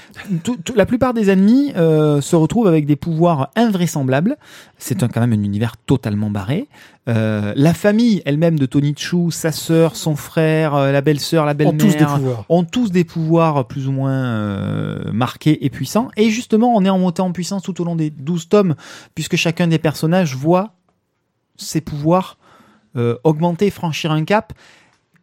tout- 0.43 0.57
tout- 0.63 0.73
la 0.75 0.85
plupart 0.85 1.13
des 1.13 1.29
ennemis 1.29 1.71
euh, 1.75 2.21
se 2.21 2.35
retrouvent 2.35 2.67
avec 2.67 2.85
des 2.85 2.95
pouvoirs 2.95 3.49
invraisemblables 3.55 4.37
c'est 4.77 5.01
un, 5.03 5.07
quand 5.07 5.21
même 5.21 5.33
un 5.33 5.43
univers 5.43 5.75
totalement 5.77 6.29
barré 6.29 6.67
Euh, 7.09 7.51
la 7.57 7.73
famille 7.73 8.21
elle-même 8.25 8.57
de 8.57 8.65
Tony 8.65 8.93
Chu 8.95 9.29
sa 9.29 9.51
sœur 9.51 9.97
son 9.97 10.15
frère 10.15 10.73
euh, 10.73 10.91
la 10.93 11.01
belle-sœur 11.01 11.45
la 11.45 11.51
ont 11.51 11.55
belle-mère 11.55 12.15
pouvoirs. 12.15 12.45
ont 12.47 12.63
tous 12.63 12.91
des 12.91 13.03
pouvoirs 13.03 13.67
plus 13.67 13.89
ou 13.89 13.91
moins 13.91 14.13
euh, 14.13 15.11
marqués 15.11 15.65
et 15.65 15.69
puissants 15.69 16.07
et 16.15 16.29
justement 16.29 16.73
on 16.73 16.85
est 16.85 16.89
en 16.89 16.99
montée 16.99 17.21
en 17.21 17.33
puissance 17.33 17.61
tout 17.63 17.81
au 17.81 17.83
long 17.83 17.97
des 17.97 18.09
12 18.09 18.47
tomes 18.47 18.75
puisque 19.15 19.35
chacun 19.35 19.67
des 19.67 19.79
personnages 19.79 20.33
voit 20.37 20.75
ses 21.57 21.81
pouvoirs 21.81 22.37
euh, 22.95 23.17
augmenter 23.23 23.69
franchir 23.69 24.11
un 24.11 24.23
cap 24.23 24.53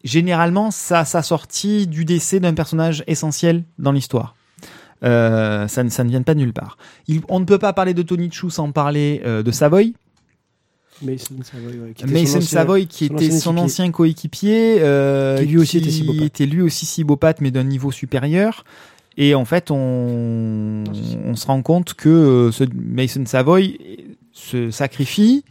généralement 0.03 0.71
ça 0.71 1.05
sa 1.05 1.23
sortie 1.23 1.87
du 1.87 2.05
décès 2.05 2.41
d'un 2.41 2.55
personnage 2.55 3.05
essentiel 3.07 3.65
dans 3.79 3.93
l'histoire. 3.93 4.35
Euh, 5.03 5.67
ça, 5.69 5.83
ne, 5.85 5.89
ça 5.89 6.05
ne 6.05 6.11
vient 6.11 6.23
pas 6.23 6.35
de 6.35 6.41
nulle 6.41 6.53
part. 6.53 6.77
Il- 7.09 7.23
on 7.29 7.41
ne 7.41 7.45
peut 7.45 7.59
pas 7.59 7.73
parler 7.73 7.95
de 7.95 8.03
Tony 8.03 8.31
Chu 8.31 8.51
sans 8.51 8.71
parler 8.73 9.23
euh, 9.25 9.43
de 9.43 9.51
Savoy. 9.51 9.95
Mason 11.03 11.35
Savoy, 11.43 11.79
ouais, 11.79 11.93
qui 11.95 12.05
était 12.05 12.27
son 12.27 12.39
ancien- 12.39 12.41
Savoy, 12.59 12.87
qui 12.87 13.07
son 13.09 13.15
était 13.17 13.27
ancien 13.27 13.39
son 13.41 13.51
équipier. 13.53 13.65
ancien 13.65 13.91
coéquipier, 13.91 14.77
euh, 14.81 15.39
Qui 15.39 15.47
lui 15.47 15.59
aussi 15.59 15.79
était 15.79 16.25
était 16.27 16.47
lui 16.47 16.61
aussi 16.61 16.85
cybopathe, 16.85 17.41
mais 17.41 17.51
d'un 17.51 17.65
niveau 17.65 17.91
supérieur. 17.91 18.65
Et 19.17 19.35
en 19.35 19.45
fait, 19.47 19.71
on, 19.71 20.85
on 21.25 21.35
se 21.37 21.47
rend 21.47 21.63
compte 21.63 21.95
que 21.95 22.51
ce 22.53 22.65
Mason 22.75 23.25
Savoy 23.25 23.79
se 24.33 24.71
sacrifie, 24.71 25.45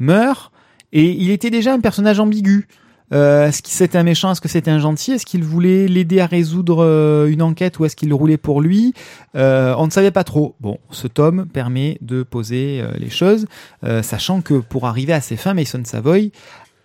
meurt, 0.00 0.50
et 0.92 1.10
il 1.10 1.30
était 1.30 1.50
déjà 1.50 1.72
un 1.72 1.80
personnage 1.80 2.20
ambigu. 2.20 2.66
Euh, 3.12 3.48
est-ce 3.48 3.60
que 3.62 3.68
c'était 3.70 3.98
un 3.98 4.04
méchant 4.04 4.30
Est-ce 4.30 4.40
que 4.40 4.48
c'était 4.48 4.70
un 4.70 4.78
gentil? 4.78 5.12
Est-ce 5.12 5.26
qu'il 5.26 5.42
voulait 5.42 5.88
l'aider 5.88 6.20
à 6.20 6.26
résoudre 6.26 6.84
euh, 6.84 7.26
une 7.26 7.42
enquête 7.42 7.78
ou 7.78 7.84
est-ce 7.84 7.96
qu'il 7.96 8.14
roulait 8.14 8.36
pour 8.36 8.60
lui? 8.60 8.94
Euh, 9.34 9.74
On 9.76 9.86
ne 9.86 9.90
savait 9.90 10.12
pas 10.12 10.22
trop. 10.22 10.54
Bon, 10.60 10.78
ce 10.90 11.08
tome 11.08 11.46
permet 11.46 11.98
de 12.02 12.22
poser 12.22 12.80
euh, 12.80 12.92
les 12.98 13.10
choses, 13.10 13.46
euh, 13.82 14.02
sachant 14.02 14.42
que 14.42 14.54
pour 14.54 14.86
arriver 14.86 15.12
à 15.12 15.20
ses 15.20 15.36
fins, 15.36 15.54
Mason 15.54 15.82
Savoy 15.84 16.30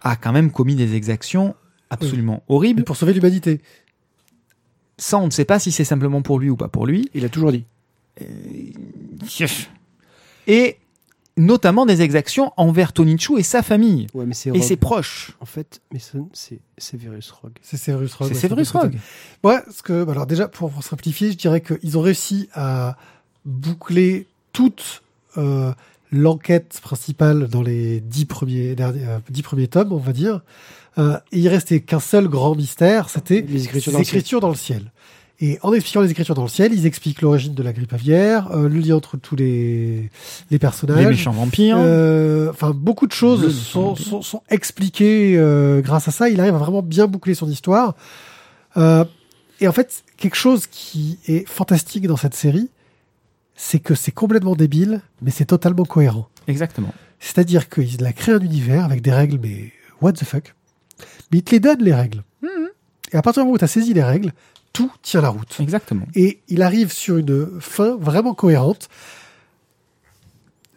a 0.01 0.15
quand 0.15 0.31
même 0.31 0.51
commis 0.51 0.75
des 0.75 0.95
exactions 0.95 1.55
absolument 1.91 2.41
horribles. 2.47 2.83
pour 2.83 2.97
sauver 2.97 3.13
l'humanité. 3.13 3.61
Ça, 4.97 5.19
on 5.19 5.25
ne 5.25 5.31
sait 5.31 5.45
pas 5.45 5.59
si 5.59 5.71
c'est 5.71 5.83
simplement 5.83 6.21
pour 6.21 6.39
lui 6.39 6.49
ou 6.49 6.55
pas 6.55 6.69
pour 6.69 6.87
lui. 6.87 7.09
Il 7.13 7.23
a 7.25 7.29
toujours 7.29 7.51
dit. 7.51 7.65
Et 10.47 10.77
notamment 11.37 11.85
des 11.85 12.01
exactions 12.01 12.53
envers 12.57 12.93
Tony 12.93 13.17
Chu 13.19 13.37
et 13.37 13.43
sa 13.43 13.61
famille 13.61 14.07
Ouais, 14.13 14.25
mais 14.25 14.33
c'est 14.33 14.49
et 14.55 14.61
ses 14.61 14.77
proches. 14.77 15.31
En 15.41 15.45
fait, 15.45 15.81
Mason, 15.91 16.29
c'est 16.33 16.59
Severus 16.77 17.29
Rogue. 17.31 17.53
C'est 17.61 17.77
Severus 17.77 18.13
Rogue. 18.13 18.29
C'est 18.29 18.35
ouais, 18.35 18.39
Severus. 18.41 18.71
Rogue. 18.71 18.97
Ouais, 19.43 19.59
parce 19.65 19.81
que, 19.81 20.03
bah, 20.03 20.13
alors 20.13 20.27
déjà, 20.27 20.47
pour, 20.47 20.71
pour 20.71 20.83
simplifier, 20.83 21.31
je 21.31 21.37
dirais 21.37 21.61
qu'ils 21.61 21.97
ont 21.97 22.01
réussi 22.01 22.49
à 22.53 22.95
boucler 23.43 24.27
toute 24.53 25.03
euh, 25.37 25.73
l'enquête 26.11 26.79
principale 26.81 27.47
dans 27.47 27.61
les 27.61 27.99
dix 27.99 28.25
premiers, 28.25 28.75
derniers, 28.75 29.05
euh, 29.05 29.19
dix 29.29 29.41
premiers 29.41 29.67
tomes, 29.67 29.91
on 29.91 29.97
va 29.97 30.13
dire. 30.13 30.41
Euh, 30.97 31.17
et 31.33 31.39
il 31.39 31.47
restait 31.49 31.81
qu'un 31.81 31.99
seul 31.99 32.29
grand 32.29 32.55
mystère, 32.55 33.09
c'était 33.09 33.41
Les 33.41 33.65
écritures 33.65 33.91
les 33.91 33.93
dans 33.95 33.99
le 33.99 34.05
ciel. 34.05 34.17
écritures 34.17 34.39
dans 34.39 34.49
le 34.49 34.55
ciel. 34.55 34.91
Et 35.41 35.59
en 35.63 35.73
expliquant 35.73 35.99
les 35.99 36.11
écritures 36.11 36.33
dans 36.35 36.43
le 36.43 36.47
ciel, 36.49 36.73
ils 36.73 36.85
expliquent 36.85 37.21
l'origine 37.21 37.53
de 37.53 37.61
la 37.61 37.73
grippe 37.73 37.91
aviaire, 37.91 38.49
euh, 38.51 38.69
le 38.69 38.79
lien 38.79 38.95
entre 38.95 39.17
tous 39.17 39.35
les, 39.35 40.09
les 40.49 40.59
personnages. 40.59 40.99
Les 40.99 41.07
méchants 41.07 41.31
vampires. 41.31 41.75
Euh, 41.77 42.49
Enfin, 42.51 42.71
beaucoup 42.71 43.05
de 43.05 43.11
choses 43.11 43.53
sont, 43.53 43.95
sont, 43.97 44.21
sont 44.21 44.41
expliquées 44.49 45.35
euh, 45.37 45.81
grâce 45.81 46.07
à 46.07 46.11
ça. 46.11 46.29
Il 46.29 46.39
arrive 46.39 46.55
à 46.55 46.57
vraiment 46.57 46.81
bien 46.81 47.07
boucler 47.07 47.35
son 47.35 47.49
histoire. 47.49 47.95
Euh, 48.77 49.03
et 49.59 49.67
en 49.67 49.73
fait, 49.73 50.03
quelque 50.15 50.37
chose 50.37 50.67
qui 50.67 51.19
est 51.27 51.45
fantastique 51.47 52.07
dans 52.07 52.17
cette 52.17 52.33
série, 52.33 52.69
c'est 53.55 53.79
que 53.79 53.93
c'est 53.93 54.11
complètement 54.11 54.55
débile, 54.55 55.01
mais 55.21 55.31
c'est 55.31 55.45
totalement 55.45 55.83
cohérent. 55.85 56.29
Exactement. 56.47 56.93
C'est-à-dire 57.19 57.67
qu'il 57.67 58.05
a 58.05 58.13
créé 58.13 58.35
un 58.35 58.39
univers 58.39 58.85
avec 58.85 59.01
des 59.01 59.11
règles, 59.11 59.39
mais 59.41 59.73
what 60.01 60.13
the 60.13 60.23
fuck 60.23 60.55
Mais 61.31 61.39
il 61.39 61.43
te 61.43 61.51
les 61.51 61.59
donne, 61.59 61.81
les 61.81 61.93
règles. 61.93 62.23
Et 63.11 63.17
à 63.17 63.21
partir 63.21 63.43
du 63.43 63.45
moment 63.45 63.55
où 63.55 63.57
tu 63.57 63.63
as 63.63 63.67
saisi 63.67 63.93
les 63.93 64.03
règles, 64.03 64.31
tout 64.75 64.91
tient 65.01 65.21
la 65.21 65.29
route. 65.29 65.57
Exactement. 65.59 66.05
Et 66.15 66.41
il 66.49 66.61
arrive 66.61 66.91
sur 66.91 67.17
une 67.17 67.59
fin 67.61 67.95
vraiment 67.95 68.33
cohérente. 68.33 68.89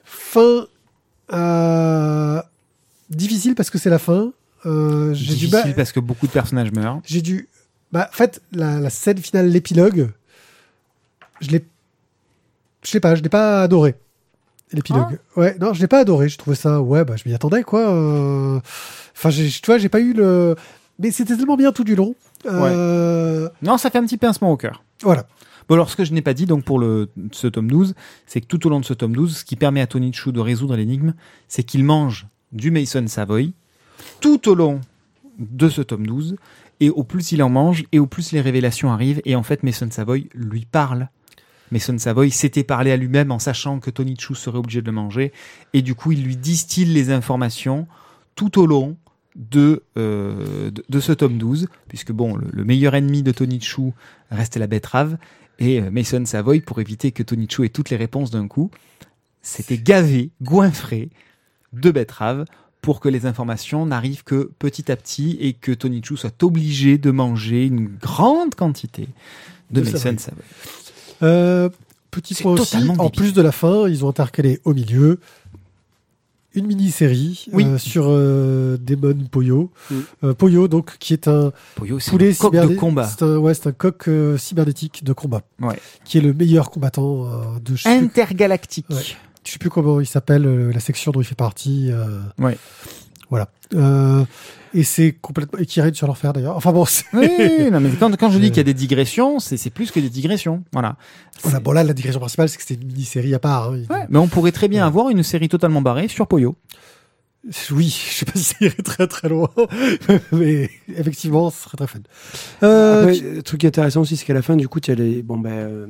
Fin 0.04 0.66
euh, 1.32 2.40
difficile 3.10 3.54
parce 3.54 3.70
que 3.70 3.78
c'est 3.78 3.90
la 3.90 3.98
fin. 3.98 4.32
Euh, 4.66 5.12
j'ai 5.14 5.34
du 5.34 5.46
Difficile 5.46 5.74
parce 5.74 5.92
que 5.92 6.00
beaucoup 6.00 6.26
de 6.26 6.32
personnages 6.32 6.72
meurent. 6.72 7.00
J'ai 7.04 7.22
dû. 7.22 7.48
Bah, 7.92 8.08
en 8.10 8.14
fait, 8.16 8.42
la, 8.52 8.80
la 8.80 8.90
scène 8.90 9.18
finale, 9.18 9.48
l'épilogue, 9.48 10.10
je 11.40 11.48
l'ai. 11.50 11.64
Je 12.84 12.90
sais 12.90 13.00
pas, 13.00 13.14
je 13.14 13.22
l'ai 13.22 13.28
pas 13.28 13.62
adoré. 13.62 13.94
L'épilogue. 14.72 15.18
ouais, 15.36 15.56
non, 15.60 15.72
je 15.72 15.80
l'ai 15.80 15.86
pas 15.88 16.00
adoré. 16.00 16.28
J'ai 16.28 16.36
trouvé 16.36 16.54
ça, 16.56 16.80
ouais, 16.82 17.04
bah, 17.04 17.14
je 17.16 17.26
m'y 17.28 17.34
attendais, 17.34 17.62
quoi. 17.62 17.90
euh. 17.90 18.60
Enfin, 19.16 19.30
j'ai- 19.30 19.48
tu 19.48 19.64
vois, 19.66 19.78
j'ai 19.78 19.88
pas 19.88 20.00
eu 20.00 20.12
le. 20.12 20.56
Mais 20.98 21.10
c'était 21.10 21.36
tellement 21.36 21.56
bien 21.56 21.72
tout 21.72 21.84
du 21.84 21.94
long. 21.94 22.14
Euh, 22.46 23.48
Non, 23.62 23.78
ça 23.78 23.90
fait 23.90 23.98
un 23.98 24.04
petit 24.04 24.16
pincement 24.16 24.52
au 24.52 24.56
cœur. 24.56 24.84
Voilà. 25.02 25.26
Bon, 25.68 25.74
alors 25.74 25.90
ce 25.90 25.96
que 25.96 26.04
je 26.04 26.12
n'ai 26.12 26.22
pas 26.22 26.34
dit 26.34 26.46
donc 26.46 26.64
pour 26.64 26.78
le, 26.78 27.10
ce 27.32 27.46
tome 27.46 27.70
12, 27.70 27.94
c'est 28.26 28.40
que 28.40 28.46
tout 28.46 28.66
au 28.66 28.70
long 28.70 28.80
de 28.80 28.84
ce 28.84 28.94
tome 28.94 29.14
12, 29.14 29.38
ce 29.38 29.44
qui 29.44 29.56
permet 29.56 29.80
à 29.82 29.86
Tony 29.86 30.12
Chu 30.12 30.32
de 30.32 30.40
résoudre 30.40 30.76
l'énigme, 30.76 31.14
c'est 31.46 31.62
qu'il 31.62 31.84
mange 31.84 32.26
du 32.52 32.70
Mason 32.70 33.06
Savoy 33.06 33.52
tout 34.20 34.48
au 34.48 34.54
long 34.54 34.80
de 35.38 35.68
ce 35.68 35.82
tome 35.82 36.06
12. 36.06 36.36
Et 36.80 36.90
au 36.90 37.02
plus 37.02 37.32
il 37.32 37.42
en 37.42 37.48
mange, 37.48 37.84
et 37.90 37.98
au 37.98 38.06
plus 38.06 38.32
les 38.32 38.40
révélations 38.40 38.92
arrivent. 38.92 39.20
Et 39.24 39.34
en 39.34 39.42
fait, 39.42 39.62
Mason 39.62 39.90
Savoy 39.90 40.28
lui 40.32 40.64
parle. 40.64 41.08
Mason 41.72 41.98
Savoy 41.98 42.30
s'était 42.30 42.64
parlé 42.64 42.92
à 42.92 42.96
lui-même 42.96 43.30
en 43.30 43.38
sachant 43.38 43.78
que 43.80 43.90
Tony 43.90 44.16
Chu 44.18 44.34
serait 44.34 44.58
obligé 44.58 44.80
de 44.80 44.86
le 44.86 44.92
manger. 44.92 45.32
Et 45.74 45.82
du 45.82 45.94
coup, 45.94 46.12
il 46.12 46.22
lui 46.22 46.36
distille 46.36 46.86
les 46.86 47.10
informations 47.10 47.86
tout 48.36 48.60
au 48.60 48.66
long 48.66 48.96
de, 49.36 49.82
euh, 49.96 50.70
de, 50.70 50.84
de 50.88 51.00
ce 51.00 51.12
tome 51.12 51.38
12. 51.38 51.68
Puisque 51.88 52.12
bon, 52.12 52.36
le, 52.36 52.46
le 52.52 52.64
meilleur 52.64 52.94
ennemi 52.94 53.22
de 53.22 53.32
Tony 53.32 53.60
Chu 53.60 53.92
reste 54.30 54.56
la 54.56 54.66
betterave. 54.66 55.16
Et 55.58 55.80
euh, 55.80 55.90
Mason 55.90 56.24
Savoy, 56.24 56.60
pour 56.60 56.80
éviter 56.80 57.12
que 57.12 57.22
Tony 57.22 57.46
Chu 57.50 57.64
ait 57.64 57.68
toutes 57.68 57.90
les 57.90 57.96
réponses 57.96 58.30
d'un 58.30 58.46
coup, 58.48 58.70
s'était 59.42 59.78
gavé, 59.78 60.30
goinfré 60.42 61.10
de 61.72 61.90
betterave 61.90 62.44
pour 62.80 63.00
que 63.00 63.08
les 63.08 63.26
informations 63.26 63.86
n'arrivent 63.86 64.24
que 64.24 64.50
petit 64.58 64.90
à 64.90 64.96
petit 64.96 65.36
et 65.40 65.52
que 65.52 65.72
Tony 65.72 66.00
Chu 66.02 66.16
soit 66.16 66.42
obligé 66.42 66.96
de 66.96 67.10
manger 67.10 67.66
une 67.66 67.88
grande 67.88 68.54
quantité 68.54 69.08
de, 69.70 69.80
De 69.80 69.90
Mason 69.90 69.98
Savoy. 69.98 70.18
Savoy. 70.18 70.42
Euh, 71.22 71.68
petit 72.10 72.34
C'est 72.34 72.44
point 72.44 72.52
aussi, 72.52 72.76
en 72.76 72.80
débile. 72.94 73.10
plus 73.10 73.32
de 73.32 73.42
la 73.42 73.52
fin, 73.52 73.88
ils 73.88 74.04
ont 74.04 74.08
intercalé 74.08 74.60
au 74.64 74.74
milieu 74.74 75.18
une 76.54 76.66
mini-série 76.66 77.46
Oui. 77.52 77.64
euh, 77.64 77.78
sur 77.78 78.04
euh, 78.08 78.76
Demon 78.80 79.14
Poyo. 79.30 79.70
Mm. 79.90 79.94
Euh, 80.24 80.34
Poyo, 80.34 80.66
donc, 80.68 80.96
qui 80.98 81.12
est 81.12 81.28
un 81.28 81.52
Poyo, 81.76 81.98
c'est 82.00 82.10
poulet 82.10 82.30
un 82.30 82.34
coq 82.34 82.52
de 82.54 82.74
combat. 82.74 83.06
C'est 83.06 83.22
un, 83.24 83.36
ouais, 83.36 83.54
c'est 83.54 83.68
un 83.68 83.72
coq 83.72 84.08
euh, 84.08 84.36
cybernétique 84.38 85.04
de 85.04 85.12
combat. 85.12 85.42
Ouais. 85.60 85.78
Qui 86.04 86.18
est 86.18 86.22
le 86.22 86.32
meilleur 86.32 86.70
combattant 86.70 87.26
euh, 87.26 87.58
de 87.64 87.76
je 87.76 87.82
sais, 87.82 87.98
plus, 87.98 88.06
Intergalactique. 88.06 88.86
Ouais. 88.90 88.96
je 89.44 89.52
sais 89.52 89.58
plus 89.58 89.70
comment 89.70 90.00
il 90.00 90.06
s'appelle, 90.06 90.46
euh, 90.46 90.72
la 90.72 90.80
section 90.80 91.12
dont 91.12 91.20
il 91.20 91.26
fait 91.26 91.34
partie. 91.34 91.90
euh, 91.92 92.20
Ouais. 92.38 92.56
Voilà. 93.30 93.48
Euh, 93.74 94.24
et 94.74 94.82
c'est 94.84 95.12
complètement. 95.12 95.58
Et 95.58 95.66
qui 95.66 95.80
règne 95.80 95.94
sur 95.94 96.06
leur 96.06 96.16
fer 96.18 96.32
d'ailleurs. 96.32 96.56
Enfin 96.56 96.72
bon, 96.72 96.84
c'est- 96.84 97.04
Oui, 97.12 97.28
oui, 97.38 97.70
non, 97.70 97.80
mais 97.80 97.90
quand, 97.98 98.14
quand 98.16 98.30
je 98.30 98.38
dis 98.38 98.48
qu'il 98.48 98.56
y 98.58 98.60
a 98.60 98.64
des 98.64 98.74
digressions, 98.74 99.38
c'est 99.38 99.56
c'est 99.56 99.70
plus 99.70 99.90
que 99.90 100.00
des 100.00 100.10
digressions. 100.10 100.62
Voilà. 100.72 100.96
voilà. 101.42 101.58
C'est- 101.58 101.62
Bon, 101.62 101.72
là, 101.72 101.84
la 101.84 101.92
digression 101.92 102.20
principale, 102.20 102.48
c'est 102.48 102.56
que 102.56 102.62
c'était 102.64 102.80
une 102.80 102.86
mini-série 102.88 103.34
à 103.34 103.38
part. 103.38 103.70
hein. 103.70 103.82
Ouais, 103.90 104.06
mais 104.08 104.18
on 104.18 104.28
pourrait 104.28 104.52
très 104.52 104.68
bien 104.68 104.82
Ouais. 104.82 104.86
avoir 104.88 105.10
une 105.10 105.22
série 105.22 105.48
totalement 105.48 105.82
barrée 105.82 106.08
sur 106.08 106.26
Poyo. 106.26 106.56
Oui, 107.70 107.88
je 108.10 108.14
sais 108.14 108.24
pas 108.26 108.32
si 108.34 108.44
ça 108.44 108.56
irait 108.60 108.82
très 108.82 109.06
très 109.06 109.28
loin, 109.28 109.48
mais 110.32 110.68
effectivement, 110.96 111.50
ce 111.50 111.62
serait 111.64 111.76
très 111.76 111.86
fun. 111.86 112.00
Euh, 112.62 113.02
Après, 113.04 113.14
tu- 113.16 113.42
truc 113.42 113.64
intéressant 113.64 114.00
aussi, 114.02 114.16
c'est 114.16 114.24
qu'à 114.26 114.34
la 114.34 114.42
fin, 114.42 114.56
du 114.56 114.68
coup, 114.68 114.80
tu 114.80 114.90
as 114.90 114.94
les, 114.94 115.22
bon, 115.22 115.38
ben, 115.38 115.50
euh, 115.50 115.86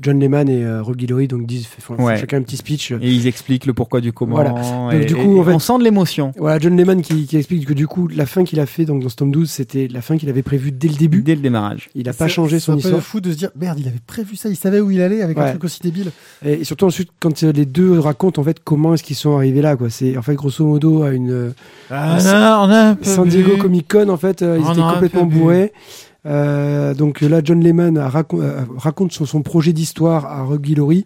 John 0.00 0.18
Lehman 0.18 0.48
et 0.48 0.64
euh, 0.64 0.82
Rob 0.82 0.96
Guillory, 0.96 1.28
donc 1.28 1.46
disent, 1.46 1.66
font, 1.66 1.94
font 1.96 2.04
Ouais. 2.04 2.16
chacun 2.18 2.38
un 2.38 2.42
petit 2.42 2.56
speech. 2.56 2.92
Et 2.92 3.12
ils 3.12 3.26
expliquent 3.26 3.66
le 3.66 3.74
pourquoi 3.74 4.00
du 4.00 4.12
comment. 4.12 4.34
Voilà. 4.36 4.54
et- 4.92 4.98
Donc, 4.98 5.06
du 5.06 5.14
et- 5.14 5.16
coup, 5.24 5.38
en 5.40 5.44
fait- 5.44 5.52
on 5.52 5.58
sent 5.58 5.78
de 5.78 5.84
l'émotion 5.84 6.32
Voilà, 6.38 6.58
John 6.58 6.76
Lehman 6.76 7.02
qui, 7.02 7.26
qui 7.26 7.36
explique 7.36 7.66
que 7.66 7.72
du 7.74 7.86
coup, 7.86 8.08
la 8.08 8.26
fin 8.26 8.42
qu'il 8.42 8.58
a 8.58 8.66
fait 8.66 8.84
donc, 8.84 9.02
dans 9.02 9.08
ce 9.08 9.16
tome 9.16 9.30
12, 9.30 9.50
c'était 9.50 9.86
la 9.88 10.00
fin 10.02 10.16
qu'il 10.16 10.28
avait 10.28 10.42
prévue 10.42 10.72
dès 10.72 10.88
le 10.88 10.94
début. 10.94 11.22
dès 11.22 11.34
le 11.34 11.40
démarrage. 11.42 11.88
Il 11.94 12.06
n'a 12.06 12.12
c'est- 12.12 12.18
pas 12.18 12.28
changé 12.28 12.58
c'est 12.58 12.66
son 12.66 12.72
un 12.72 12.76
peu 12.76 12.80
histoire. 12.80 13.02
fou 13.02 13.20
de 13.20 13.30
se 13.30 13.36
dire 13.36 13.50
merde, 13.54 13.78
il 13.78 13.86
avait 13.86 14.00
prévu 14.06 14.34
ça, 14.34 14.48
il 14.48 14.56
savait 14.56 14.80
où 14.80 14.90
il 14.90 15.00
allait 15.02 15.22
avec 15.22 15.36
un 15.38 15.50
truc 15.50 15.64
aussi 15.64 15.80
débile. 15.82 16.10
Et, 16.44 16.54
et 16.54 16.64
surtout 16.64 16.86
ensuite, 16.86 17.10
quand 17.20 17.42
euh, 17.44 17.52
les 17.52 17.66
deux 17.66 17.98
racontent 18.00 18.40
en 18.40 18.44
fait 18.44 18.58
comment 18.64 18.94
est-ce 18.94 19.02
qu'ils 19.04 19.14
sont 19.16 19.36
arrivés 19.36 19.60
là, 19.62 19.76
quoi. 19.76 19.90
C'est 19.90 20.16
en 20.16 20.22
fait 20.22 20.34
grosso 20.34 20.64
modo 20.64 21.02
à 21.02 21.10
une 21.10 21.30
euh, 21.30 21.50
Ah, 21.90 22.16
on 22.20 22.26
a- 22.26 22.66
on 22.66 22.70
a 22.70 22.78
un 22.90 22.94
peu 22.96 23.04
San 23.04 23.28
Diego. 23.28 23.56
Comic 23.58 23.86
Con 23.88 24.08
en 24.08 24.16
fait, 24.16 24.42
euh, 24.42 24.56
ils 24.58 24.64
On 24.66 24.72
étaient 24.72 24.80
a 24.82 24.92
complètement 24.94 25.26
vu. 25.26 25.68
Euh, 26.26 26.94
donc 26.94 27.20
là, 27.20 27.40
John 27.42 27.62
Lehman 27.62 27.98
a 27.98 28.08
racon- 28.08 28.40
euh, 28.40 28.60
raconte 28.76 29.12
son, 29.12 29.26
son 29.26 29.42
projet 29.42 29.72
d'histoire 29.72 30.26
à 30.26 30.42
Rob 30.42 30.62
Guillory, 30.62 31.04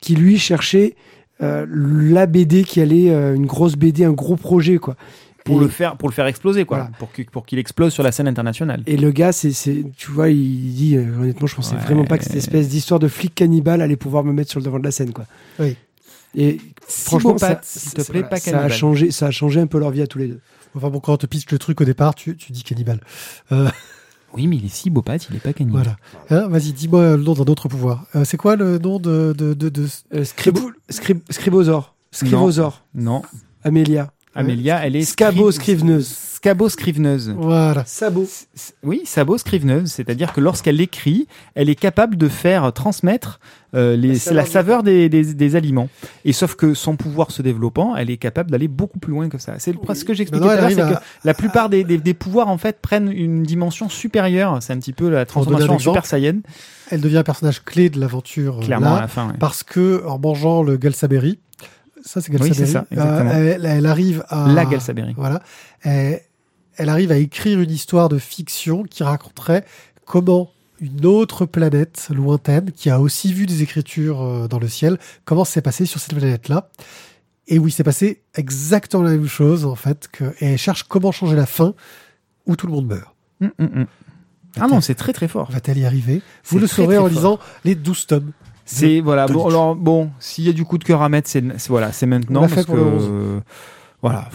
qui 0.00 0.14
lui 0.16 0.38
cherchait 0.38 0.96
euh, 1.42 1.66
la 1.70 2.26
BD 2.26 2.64
qui 2.64 2.80
allait, 2.82 3.10
euh, 3.10 3.34
une 3.34 3.46
grosse 3.46 3.76
BD, 3.76 4.04
un 4.04 4.12
gros 4.12 4.36
projet 4.36 4.76
quoi. 4.76 4.96
pour 5.46 5.56
Et- 5.62 5.64
le 5.64 5.68
faire 5.70 5.96
pour 5.96 6.08
le 6.10 6.12
faire 6.12 6.26
exploser 6.26 6.66
quoi 6.66 6.76
Voilà. 6.76 6.92
pour 6.98 7.10
qu'il 7.12 7.24
pour 7.24 7.44
explose 7.52 7.94
sur 7.94 8.02
la 8.02 8.12
scène 8.12 8.28
internationale 8.28 8.82
Et 8.86 8.98
le 8.98 9.10
gars, 9.10 9.32
c'est, 9.32 9.52
c'est, 9.52 9.84
tu 9.96 10.10
vois, 10.10 10.28
il 10.28 10.74
dit, 10.74 10.96
euh, 10.96 11.06
honnêtement, 11.22 11.46
je 11.46 11.56
pensais 11.56 11.76
Ouais. 11.76 11.80
vraiment 11.80 12.04
pas 12.04 12.18
que 12.18 12.24
cette 12.24 12.36
espèce 12.36 12.68
d'histoire 12.68 13.00
de 13.00 13.08
flic 13.08 13.34
cannibale 13.34 13.80
allait 13.80 13.96
pouvoir 13.96 14.22
me 14.24 14.32
mettre 14.34 14.50
sur 14.50 14.60
le 14.60 14.64
devant 14.66 14.78
de 14.78 14.84
la 14.84 14.90
scène, 14.90 15.12
quoi. 15.14 15.24
Oui. 15.58 15.76
Et 16.36 16.58
franchement, 16.86 17.38
ça, 17.38 17.56
te 17.56 18.02
plaît 18.10 18.22
pas 18.22 18.36
ça 18.36 18.60
a 18.60 18.68
changé, 18.68 19.10
ça 19.10 19.26
a 19.28 19.30
changé 19.30 19.60
un 19.60 19.66
peu 19.66 19.78
leur 19.80 19.90
vie 19.90 20.02
à 20.02 20.06
tous 20.06 20.18
les 20.18 20.28
deux. 20.28 20.40
Enfin 20.76 20.90
bon, 20.90 21.00
quand 21.00 21.14
on 21.14 21.16
te 21.16 21.26
pitch 21.26 21.50
le 21.50 21.58
truc 21.58 21.80
au 21.80 21.84
départ, 21.84 22.14
tu, 22.14 22.36
tu 22.36 22.52
dis 22.52 22.62
cannibale. 22.62 23.00
Oui 24.34 24.46
mais 24.46 24.56
il 24.56 24.64
est 24.64 24.68
psychopathe 24.68 25.26
il 25.30 25.36
est 25.36 25.40
pas 25.40 25.52
cannibale 25.52 25.96
Voilà. 26.28 26.44
Hein, 26.44 26.48
Vas-y, 26.48 26.72
dis-moi 26.72 27.16
le 27.16 27.22
nom 27.22 27.34
d'un 27.34 27.44
autre 27.50 27.68
pouvoir. 27.68 28.04
Euh, 28.16 28.24
c'est 28.24 28.36
quoi 28.36 28.56
le 28.56 28.78
nom 28.78 28.98
de... 28.98 29.34
de, 29.36 29.54
de, 29.54 29.68
de... 29.68 29.86
Euh, 30.14 30.24
Scribo- 30.24 30.72
Scrib- 30.88 31.22
Scribosaure, 31.30 31.94
Scribosaure, 32.12 32.84
non. 32.94 33.22
Amélia, 33.64 34.12
Amélia 34.34 34.80
elle 34.84 34.96
est 34.96 35.02
Scabo 35.02 35.50
scri- 35.50 35.54
scriveneuse, 35.54 36.06
Scabo 36.06 36.68
scriveneuse 36.68 37.34
Voilà. 37.36 37.84
Sabot. 37.84 38.22
S- 38.22 38.74
Oui, 38.84 39.02
sabot 39.04 39.36
scriveneuse, 39.38 39.90
c'est-à-dire 39.90 40.32
que 40.32 40.40
lorsqu'elle 40.40 40.80
écrit, 40.80 41.26
elle 41.54 41.68
est 41.68 41.74
capable 41.74 42.16
de 42.16 42.28
faire 42.28 42.72
transmettre 42.72 43.40
euh, 43.74 43.96
les, 43.96 44.14
La 44.30 44.46
saveur 44.46 44.82
des, 44.82 45.08
des, 45.08 45.34
des 45.34 45.56
aliments. 45.56 45.88
Et 46.24 46.32
sauf 46.32 46.54
que 46.54 46.74
son 46.74 46.96
pouvoir 46.96 47.30
se 47.32 47.42
développant, 47.42 47.94
elle 47.96 48.08
est 48.10 48.16
capable 48.16 48.50
d'aller 48.50 48.68
beaucoup 48.68 48.98
plus 49.00 49.12
loin 49.12 49.28
que 49.28 49.38
ça. 49.38 49.54
C'est 49.58 49.72
le- 49.72 49.94
ce 49.94 50.04
que 50.04 50.14
j'expliquais 50.14 50.44
tout 50.44 50.50
à 50.50 50.56
l'heure, 50.56 50.70
c'est 50.70 50.94
que 50.94 50.98
la 51.24 51.34
plupart 51.34 51.68
des, 51.68 51.82
des, 51.84 51.98
des 51.98 52.14
pouvoirs 52.14 52.48
en 52.48 52.58
fait 52.58 52.80
prennent 52.80 53.10
une 53.12 53.42
dimension 53.42 53.88
supérieure. 53.88 54.58
C'est 54.62 54.72
un 54.72 54.78
petit 54.78 54.92
peu 54.92 55.08
la 55.10 55.26
transformation 55.26 55.74
en 55.74 55.78
Super 55.78 56.06
Saiyan, 56.06 56.38
Elle 56.90 57.00
devient 57.00 57.18
un 57.18 57.22
personnage 57.24 57.64
clé 57.64 57.90
de 57.90 57.98
l'aventure 58.00 58.58
euh, 58.58 58.62
clairement 58.62 58.94
à 58.96 59.00
la 59.02 59.08
fin. 59.08 59.28
ouais. 59.28 59.34
parce 59.38 59.62
que 59.64 60.04
en 60.06 60.18
mangeant 60.18 60.62
le 60.62 60.76
Galsaberry, 60.76 61.38
ça 62.04 62.20
c'est 62.20 62.30
Oui, 62.30 62.38
Galsaberry, 62.38 62.54
c'est 62.54 62.72
ça, 62.72 62.86
exactement. 62.90 63.30
elle, 63.30 63.66
elle 63.66 63.86
arrive 63.86 64.24
à... 64.28 64.52
La. 64.52 64.64
Voilà. 65.16 65.42
Elle, 65.82 66.20
elle 66.76 66.88
arrive 66.88 67.12
à 67.12 67.16
écrire 67.16 67.60
une 67.60 67.70
histoire 67.70 68.08
de 68.08 68.18
fiction 68.18 68.84
qui 68.84 69.02
raconterait 69.02 69.64
comment 70.06 70.50
une 70.80 71.04
autre 71.04 71.44
planète 71.44 72.08
lointaine, 72.10 72.72
qui 72.72 72.88
a 72.90 73.00
aussi 73.00 73.32
vu 73.32 73.46
des 73.46 73.62
écritures 73.62 74.22
euh, 74.22 74.48
dans 74.48 74.58
le 74.58 74.68
ciel, 74.68 74.98
comment 75.24 75.44
c'est 75.44 75.60
passé 75.60 75.84
sur 75.84 76.00
cette 76.00 76.14
planète-là. 76.14 76.70
Et 77.48 77.58
oui, 77.58 77.70
c'est 77.70 77.84
passé 77.84 78.22
exactement 78.34 79.02
la 79.02 79.10
même 79.10 79.26
chose, 79.26 79.66
en 79.66 79.74
fait, 79.74 80.08
que, 80.10 80.24
et 80.40 80.52
elle 80.52 80.58
cherche 80.58 80.84
comment 80.84 81.12
changer 81.12 81.36
la 81.36 81.46
fin 81.46 81.74
où 82.46 82.56
tout 82.56 82.66
le 82.66 82.72
monde 82.72 82.86
meurt. 82.86 83.14
Hum, 83.42 83.50
hum, 83.58 83.70
hum. 83.74 83.86
Ah 84.58 84.66
non, 84.66 84.80
c'est 84.80 84.94
très 84.94 85.12
très 85.12 85.28
fort. 85.28 85.50
Va-t-elle 85.50 85.78
y 85.78 85.84
arriver? 85.84 86.22
Vous 86.44 86.58
le 86.58 86.66
très, 86.66 86.76
saurez 86.76 86.96
très 86.96 86.98
en 86.98 87.08
fort. 87.08 87.10
lisant 87.10 87.38
les 87.64 87.74
12 87.74 88.06
tomes. 88.06 88.32
C'est 88.74 89.00
voilà. 89.00 89.26
Bon, 89.26 89.46
alors 89.48 89.74
bon, 89.76 90.10
s'il 90.18 90.44
y 90.44 90.48
a 90.48 90.52
du 90.52 90.64
coup 90.64 90.78
de 90.78 90.84
cœur 90.84 91.02
à 91.02 91.08
mettre, 91.08 91.28
c'est 91.28 91.42
voilà, 91.68 91.92
c'est 91.92 92.06
maintenant 92.06 92.40
parce 92.54 92.66
que 92.66 92.72
le 92.72 92.82
11. 92.82 93.08
euh, 93.10 93.40
voilà, 94.02 94.28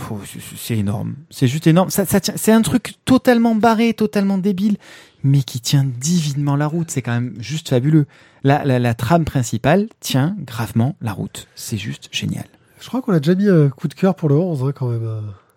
c'est- 0.57 0.77
énorme. 0.77 1.15
C'est 1.29 1.47
juste 1.47 1.67
énorme. 1.67 1.89
Ça, 1.89 2.03
c'est 2.05 2.51
un 2.51 2.61
truc 2.61 2.95
totalement 3.05 3.55
barré, 3.55 3.93
totalement 3.93 4.37
débile, 4.37 4.77
mais 5.23 5.41
qui 5.41 5.59
tient 5.59 5.83
divinement 5.85 6.55
la 6.55 6.67
route. 6.67 6.91
C'est 6.91 7.01
quand 7.01 7.13
même 7.13 7.33
juste 7.39 7.69
fabuleux. 7.69 8.05
La, 8.43 8.63
la, 8.63 8.77
la 8.77 8.93
trame 8.93 9.25
principale 9.25 9.87
tient 9.99 10.35
gravement 10.45 10.95
la 11.01 11.13
route. 11.13 11.47
C'est 11.55 11.77
juste 11.77 12.09
génial. 12.11 12.45
Je 12.79 12.87
crois 12.87 13.01
qu'on 13.01 13.13
a 13.13 13.19
déjà 13.19 13.33
mis 13.35 13.49
un 13.49 13.69
coup 13.69 13.87
de 13.87 13.95
cœur 13.95 14.13
pour 14.13 14.29
le 14.29 14.35
11, 14.35 14.63
hein, 14.63 14.71
quand 14.75 14.89
même. 14.89 15.01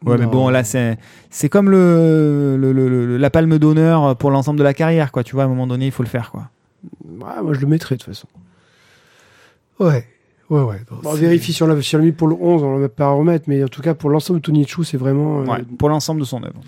Ouais, 0.06 0.16
mais 0.16 0.26
bon, 0.26 0.48
là, 0.48 0.62
c'est 0.64 0.96
c'est 1.28 1.48
comme 1.48 1.68
le, 1.70 2.56
le, 2.56 2.72
le- 2.72 2.88
le- 3.06 3.16
la 3.18 3.30
palme 3.30 3.58
d'honneur 3.58 4.16
pour 4.16 4.30
l'ensemble 4.30 4.58
de 4.58 4.64
la 4.64 4.72
carrière, 4.72 5.10
quoi. 5.12 5.24
Tu 5.24 5.34
vois, 5.34 5.42
à 5.42 5.46
un 5.46 5.48
moment 5.50 5.66
donné, 5.66 5.86
il 5.86 5.92
faut 5.92 6.04
le 6.04 6.08
faire, 6.08 6.30
quoi. 6.30 6.48
Ouais, 7.04 7.42
moi 7.42 7.52
je 7.52 7.60
le 7.60 7.66
mettrai 7.66 7.96
de 7.96 8.00
toute 8.00 8.14
façon. 8.14 8.28
Ouais. 9.80 10.04
Ouais, 10.50 10.62
ouais. 10.62 10.80
Bon, 10.90 11.10
on 11.10 11.14
vérifie 11.14 11.52
sur 11.52 11.66
la, 11.66 11.80
sur 11.82 11.98
la 11.98 12.10
pour 12.12 12.26
le 12.26 12.34
11, 12.34 12.62
on 12.62 12.76
ne 12.76 12.80
va 12.80 12.88
pas 12.88 13.10
remettre, 13.10 13.44
mais 13.48 13.62
en 13.62 13.68
tout 13.68 13.82
cas 13.82 13.92
pour 13.92 14.08
l'ensemble 14.08 14.40
de 14.40 14.44
Tony 14.44 14.66
Chu, 14.66 14.82
c'est 14.82 14.96
vraiment. 14.96 15.42
euh, 15.42 15.44
Ouais, 15.44 15.62
pour 15.78 15.90
l'ensemble 15.90 16.20
de 16.20 16.24
son 16.24 16.42
œuvre. 16.42 16.58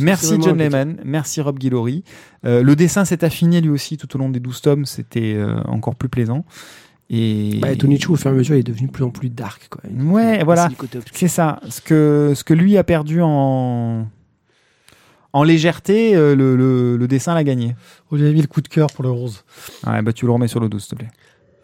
Merci 0.00 0.36
John. 0.42 0.56
Lehman, 0.56 0.96
merci 1.04 1.42
Rob 1.42 1.58
Guillory. 1.58 2.02
Euh, 2.46 2.62
le 2.62 2.74
dessin 2.76 3.04
s'est 3.04 3.24
affiné 3.24 3.60
lui 3.60 3.68
aussi 3.68 3.98
tout 3.98 4.14
au 4.16 4.18
long 4.18 4.30
des 4.30 4.40
12 4.40 4.62
tomes, 4.62 4.86
c'était 4.86 5.34
euh, 5.34 5.60
encore 5.64 5.96
plus 5.96 6.08
plaisant. 6.08 6.46
Et 7.10 7.58
Bah, 7.60 7.72
et 7.72 7.76
Tony 7.76 8.00
Chu, 8.00 8.10
au 8.12 8.16
fur 8.16 8.30
et 8.30 8.34
à 8.34 8.36
mesure, 8.36 8.56
il 8.56 8.60
est 8.60 8.62
devenu 8.62 8.86
de 8.86 8.92
plus 8.92 9.04
en 9.04 9.10
plus 9.10 9.28
dark. 9.28 9.68
Quoi. 9.68 9.82
Il- 9.90 10.02
Ouais, 10.02 10.38
il- 10.38 10.44
voilà. 10.46 10.68
c'est 11.12 11.28
ça, 11.28 11.60
ce 11.68 11.82
que, 11.82 12.32
ce 12.34 12.42
que 12.42 12.54
lui 12.54 12.78
a 12.78 12.84
perdu 12.84 13.20
en, 13.22 14.06
en 15.34 15.42
légèreté, 15.44 16.16
euh, 16.16 16.34
le, 16.34 16.56
le, 16.56 16.96
le 16.96 17.06
dessin 17.08 17.34
l'a 17.34 17.44
gagné. 17.44 17.76
On 18.10 18.16
lui 18.16 18.26
a 18.26 18.32
mis 18.32 18.40
le 18.40 18.46
coup 18.48 18.62
de 18.62 18.68
cœur 18.68 18.88
pour 18.92 19.04
le 19.04 19.10
11. 19.10 19.44
Ouais, 19.86 20.00
bah 20.00 20.12
tu 20.14 20.24
le 20.24 20.32
remets 20.32 20.48
sur 20.48 20.58
le 20.58 20.68
12 20.70 20.82
s'il 20.82 20.90
te 20.92 20.94
plaît. 20.96 21.10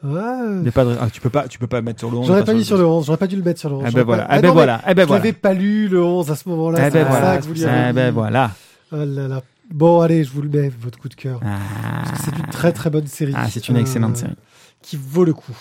Ouais. 0.05 0.71
Pas 0.73 0.85
de... 0.85 0.97
ah, 1.01 1.09
tu, 1.13 1.21
peux 1.21 1.31
pas, 1.31 1.47
tu 1.49 1.59
peux 1.59 1.67
pas 1.69 1.81
mettre 1.81 2.01
sur 2.01 2.11
le 2.11 2.17
11. 2.19 2.27
J'aurais 2.27 2.45
pas 2.45 2.55
mis 2.55 2.65
sur 2.65 2.77
le 2.77 2.85
11, 2.85 3.07
j'aurais 3.07 3.19
pas 3.19 3.27
dû 3.29 3.37
le 3.37 3.43
mettre 3.43 3.61
sur 3.61 3.69
le 3.71 3.77
11. 3.77 3.85
Ah 3.87 3.91
ben 3.93 4.03
voilà, 4.03 4.23
pas- 4.25 4.29
ah 4.35 4.41
ben 4.41 4.51
voilà, 4.51 4.81
ah 4.85 4.95
ben 4.95 5.03
Je 5.03 5.07
voilà. 5.07 5.23
l'avais 5.25 5.33
pas 5.33 5.53
lu 5.55 5.89
le 5.89 6.03
11 6.03 6.31
à 6.31 6.37
ce 6.37 6.49
moment-là. 6.49 6.79
Ah 6.81 6.85
c'est 6.91 6.91
ben 6.93 7.05
ça 7.05 7.09
voilà, 7.21 7.39
que 7.39 7.45
vous 7.45 7.53
lui 7.55 7.65
ah 7.65 7.93
ben 7.93 8.11
voilà. 8.13 8.51
Oh 8.93 8.97
là 8.97 9.29
là. 9.29 9.43
Bon, 9.71 10.01
allez, 10.01 10.25
je 10.25 10.31
vous 10.33 10.43
le 10.43 10.49
mets, 10.49 10.71
votre 10.81 10.99
coup 10.99 11.09
de 11.09 11.15
cœur. 11.15 11.41
Ah, 11.45 11.59
Parce 12.05 12.19
que 12.19 12.25
c'est 12.25 12.37
une 12.39 12.47
très 12.51 12.73
très 12.73 12.91
bonne 12.91 13.07
série. 13.07 13.33
Ah, 13.37 13.47
c'est 13.49 13.69
une 13.69 13.77
excellente 13.77 14.17
Euh, 14.17 14.21
série. 14.21 14.35
Qui 14.83 14.97
vaut 14.97 15.25
le 15.25 15.33
coup. 15.33 15.57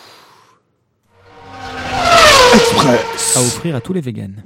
À 3.36 3.40
offrir 3.40 3.76
à 3.76 3.82
tous 3.82 3.94
les 3.94 4.02
véganes. 4.02 4.44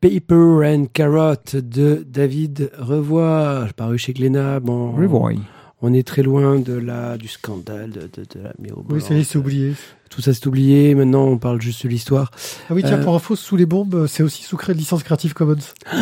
Paper 0.00 0.66
and 0.66 0.86
Carrot 0.92 1.36
de 1.54 2.04
David 2.06 2.70
Revoy, 2.76 3.68
paru 3.76 3.96
chez 3.98 4.12
Glénat. 4.12 4.58
Bon, 4.60 4.92
Revoy. 4.92 5.38
On 5.82 5.92
est 5.92 6.06
très 6.06 6.22
loin 6.22 6.58
de 6.58 6.72
la, 6.72 7.18
du 7.18 7.28
scandale 7.28 7.90
de, 7.90 8.00
de, 8.02 8.24
de 8.34 8.40
la 8.42 8.52
mirobolante. 8.58 8.92
Oui, 8.92 9.00
ça 9.06 9.14
y 9.14 9.20
est, 9.20 9.24
c'est 9.24 9.36
oublié. 9.38 9.74
Tout 10.08 10.20
ça 10.22 10.32
c'est 10.34 10.46
oublié. 10.46 10.94
Maintenant, 10.94 11.24
on 11.24 11.38
parle 11.38 11.60
juste 11.60 11.82
de 11.84 11.88
l'histoire. 11.88 12.30
Ah 12.70 12.74
oui, 12.74 12.82
tiens, 12.82 12.98
Euh, 13.00 13.02
pour 13.04 13.14
info, 13.14 13.34
sous 13.36 13.56
les 13.56 13.66
bombes, 13.66 14.06
c'est 14.06 14.22
aussi 14.22 14.42
sous 14.44 14.56
cré- 14.56 14.74
licence 14.74 15.02
Creative 15.02 15.34
Commons. 15.34 15.56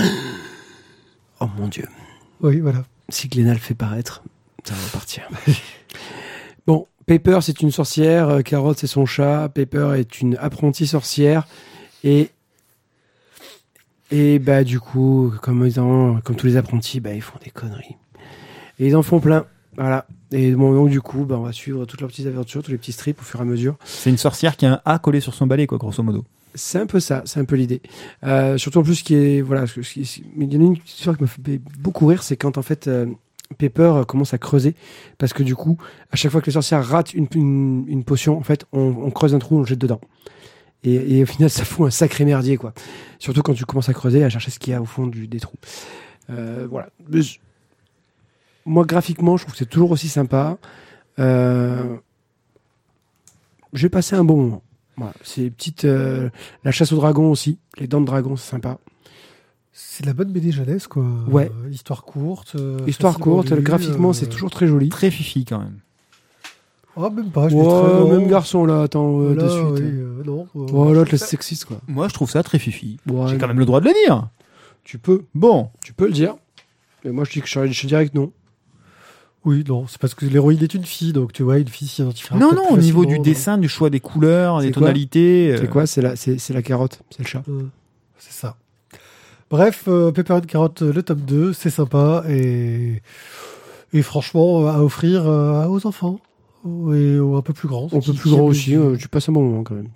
Oh 1.41 1.47
mon 1.59 1.69
dieu. 1.69 1.87
Oui, 2.43 2.61
voilà. 2.61 2.85
Si 3.09 3.29
Glénat 3.29 3.55
le 3.55 3.59
fait 3.59 3.75
paraître, 3.75 4.23
ça 4.65 4.75
va 4.75 4.89
partir. 4.93 5.27
bon, 6.67 6.87
Paper, 7.07 7.39
c'est 7.41 7.63
une 7.63 7.71
sorcière. 7.71 8.29
euh, 8.29 8.41
Carrot, 8.43 8.75
c'est 8.75 8.87
son 8.87 9.07
chat. 9.07 9.49
Paper 9.49 9.95
est 9.97 10.21
une 10.21 10.37
apprentie 10.37 10.87
sorcière. 10.87 11.47
Et. 12.05 12.29
Et 14.11 14.39
bah, 14.39 14.65
du 14.65 14.81
coup, 14.81 15.33
comme, 15.41 15.65
ils 15.67 15.79
en- 15.81 16.21
comme 16.21 16.37
tous 16.37 16.47
les 16.47 16.57
apprentis, 16.57 17.01
bah, 17.01 17.15
ils 17.15 17.23
font 17.23 17.39
des 17.43 17.51
conneries. 17.51 17.97
Et 18.79 18.89
ils 18.89 18.97
en 18.97 19.03
font 19.03 19.21
plein. 19.21 19.47
Voilà. 19.77 20.07
Et 20.33 20.53
bon, 20.53 20.73
donc, 20.75 20.91
du 20.91 21.01
coup, 21.01 21.25
bah, 21.25 21.37
on 21.39 21.43
va 21.43 21.53
suivre 21.53 21.85
toutes 21.87 22.01
leurs 22.01 22.11
petites 22.11 22.27
aventures, 22.27 22.63
tous 22.63 22.71
les 22.71 22.79
petits 22.79 22.93
strips 22.93 23.21
au 23.21 23.25
fur 23.25 23.41
et 23.41 23.43
à 23.43 23.47
mesure. 23.47 23.77
C'est 23.85 24.11
une 24.11 24.19
sorcière 24.19 24.57
qui 24.57 24.67
a 24.67 24.75
un 24.75 24.81
A 24.85 24.99
collé 24.99 25.21
sur 25.21 25.35
son 25.35 25.47
balai, 25.47 25.67
quoi, 25.67 25.79
grosso 25.79 26.03
modo. 26.03 26.25
C'est 26.57 26.81
un 26.81 26.87
peu 26.87 26.99
ça, 26.99 27.23
c'est 27.27 27.39
un 27.39 27.45
peu 27.45 27.55
l'idée. 27.57 27.81
Euh, 28.25 28.59
surtout 28.59 28.81
en 28.81 28.83
plus, 28.83 29.03
qui 29.03 29.15
est 29.15 29.41
voilà, 29.41 29.67
ce 29.69 29.81
qui- 29.81 30.05
ce 30.05 30.15
qui- 30.17 30.25
mais 30.37 30.47
il 30.47 30.55
y 30.55 30.57
en 30.57 30.61
a 30.61 30.65
une 30.65 30.77
histoire 30.85 31.17
qui 31.17 31.23
me 31.23 31.29
fait 31.29 31.61
beaucoup 31.79 32.07
rire, 32.07 32.25
c'est 32.25 32.37
quand 32.37 32.59
en 32.59 32.63
fait 32.63 32.89
euh, 32.89 33.07
Pepper 33.59 33.83
euh, 33.95 34.05
commence 34.05 34.35
à 34.35 34.39
creuser, 34.39 34.75
parce 35.19 35.33
que 35.33 35.45
du 35.45 35.55
coup, 35.55 35.79
à 36.11 36.17
chaque 36.17 36.33
fois 36.33 36.41
que 36.41 36.47
les 36.47 36.53
sorcières 36.53 36.85
ratent 36.85 37.15
une, 37.15 37.29
une, 37.37 37.85
une 37.87 38.03
potion, 38.03 38.37
en 38.37 38.43
fait, 38.43 38.65
on, 38.73 38.81
on 38.81 39.11
creuse 39.13 39.33
un 39.35 39.39
trou, 39.39 39.59
on 39.59 39.61
le 39.61 39.67
jette 39.67 39.79
dedans. 39.79 40.01
Et, 40.83 41.19
et 41.19 41.23
au 41.23 41.27
final, 41.27 41.51
ça 41.51 41.65
fout 41.65 41.87
un 41.87 41.91
sacré 41.91 42.25
merdier, 42.25 42.57
quoi. 42.57 42.73
Surtout 43.21 43.43
quand 43.43 43.55
tu 43.55 43.65
commences 43.65 43.89
à 43.89 43.95
creuser, 43.95 44.25
à 44.25 44.29
chercher 44.29 44.51
ce 44.51 44.59
qu'il 44.59 44.73
y 44.73 44.75
a 44.75 44.83
au 44.83 44.87
fond 44.87 45.07
du, 45.07 45.29
des 45.29 45.39
trous. 45.39 45.57
Euh, 46.31 46.67
voilà. 46.69 46.89
Moi, 48.67 48.85
graphiquement, 48.85 49.37
je 49.37 49.45
trouve 49.45 49.53
que 49.55 49.59
c'est 49.59 49.69
toujours 49.69 49.91
aussi 49.91 50.09
sympa. 50.09 50.59
Euh, 51.19 51.97
J'ai 53.73 53.89
passé 53.89 54.17
un 54.17 54.25
bon 54.25 54.37
moment. 54.37 54.63
Voilà, 54.97 55.13
c'est 55.23 55.49
petite 55.51 55.85
euh, 55.87 56.29
la 56.65 56.73
chasse 56.73 56.93
au 56.93 56.97
dragon 56.97 57.31
aussi, 57.31 57.59
les 57.79 57.87
dents 57.87 58.01
de 58.01 58.07
dragon, 58.07 58.37
c'est 58.37 58.51
sympa. 58.51 58.79
C'est 59.73 60.03
de 60.03 60.09
la 60.09 60.13
bonne 60.13 60.31
BD 60.33 60.51
jeunesse, 60.53 60.87
quoi. 60.89 61.05
Ouais. 61.29 61.51
Euh, 61.65 61.71
histoire 61.71 62.05
courte. 62.05 62.55
euh, 62.57 62.79
Histoire 62.87 63.19
courte, 63.19 63.53
graphiquement, 63.55 64.11
euh, 64.11 64.13
c'est 64.13 64.27
toujours 64.29 64.51
très 64.51 64.67
joli. 64.67 64.89
Très 64.91 65.11
fifi 65.11 65.45
quand 65.47 65.59
même. 65.61 65.79
Oh, 66.97 67.09
même 67.09 67.31
pas, 67.31 67.49
je 67.49 67.55
Ouais, 67.55 67.63
vais 67.63 67.69
très 67.69 68.01
grand. 68.01 68.09
même 68.09 68.29
garçon 68.29 68.67
là, 68.67 68.83
attends, 68.83 69.21
euh, 69.21 69.35
Là, 69.35 69.45
de 69.45 69.49
suite. 69.49 69.65
oui, 69.73 69.81
euh, 69.85 70.23
non. 70.27 70.49
Oh 70.55 70.93
là, 70.93 71.05
le 71.11 71.17
sexiste 71.17 71.65
quoi. 71.65 71.79
Moi, 71.87 72.09
je 72.09 72.15
trouve 72.15 72.29
ça 72.29 72.43
très 72.43 72.59
fifi. 72.59 72.99
Ouais, 73.09 73.29
J'ai 73.29 73.39
quand 73.39 73.47
même 73.49 73.61
le 73.61 73.65
droit 73.65 73.81
de 73.81 73.87
le 73.87 73.95
dire. 74.05 74.29
Tu 74.85 74.99
peux, 74.99 75.25
Bon. 75.35 75.71
tu 75.85 75.93
peux 75.95 76.07
le 76.07 76.13
dire. 76.13 76.35
Mais 77.05 77.13
moi 77.13 77.25
je 77.25 77.31
dis 77.33 77.41
que 77.41 77.47
je, 77.49 77.67
je 77.67 77.87
dirais 77.87 78.07
que 78.09 78.19
non. 78.19 78.33
Oui, 79.45 79.65
non, 79.67 79.87
c'est 79.89 79.99
parce 79.99 80.15
que 80.15 80.27
l'héroïne 80.27 80.63
est 80.63 80.75
une 80.75 80.85
fille, 80.85 81.13
donc 81.15 81.33
tu 81.33 81.43
vois, 81.43 81.59
une 81.59 81.69
fille 81.69 81.89
s'identifiera. 81.89 82.39
Non, 82.39 82.51
peut-être 82.51 82.63
non, 82.71 82.75
au 82.75 82.77
niveau 82.79 83.05
du 83.07 83.13
facilement, 83.13 83.23
dessin, 83.25 83.59
du 83.59 83.69
choix 83.69 83.89
des 83.89 84.01
couleurs, 84.01 84.61
C'est 84.61 84.67
des 84.67 84.73
tonalités. 84.73 85.55
C'est 85.57 85.65
euh, 85.65 85.67
quoi? 85.67 85.87
C'est 85.87 86.03
la, 86.03 86.15
c'est, 86.17 86.39
c'est 86.39 86.53
la 86.53 86.61
carotte, 86.63 87.01
c'est 87.11 87.21
le 87.21 87.27
chat. 87.27 87.43
euh, 87.49 87.63
C'est 88.19 88.33
ça. 88.35 88.57
Bref, 89.51 89.85
euh, 89.89 90.13
Pepper 90.13 90.35
and 90.35 90.41
Carrot, 90.43 90.69
euh, 90.83 90.93
le 90.93 91.03
tome 91.03 91.21
2, 91.21 91.53
c'est 91.55 91.71
sympa 91.71 92.23
et, 92.29 93.01
et 93.95 94.03
franchement, 94.03 94.61
euh, 94.63 94.69
à 94.69 94.83
offrir 94.83 95.27
euh, 95.27 95.67
aux 95.67 95.87
enfants 95.87 96.21
et 96.93 97.19
aux 97.19 97.35
un 97.37 97.43
peu 97.43 97.55
plus 97.55 97.67
grands. 97.67 97.89
Qui- 97.89 97.95
peut 97.99 98.13
plus 98.13 98.23
qui 98.25 98.29
grand 98.29 98.39
aiment 98.43 98.45
aussi. 98.45 98.77
euh, 98.77 98.97
tu 98.97 99.09
passes 99.09 99.29
un 99.31 99.33
bon 99.33 99.43
moment 99.43 99.63
quand 99.65 99.75
même. 99.75 99.89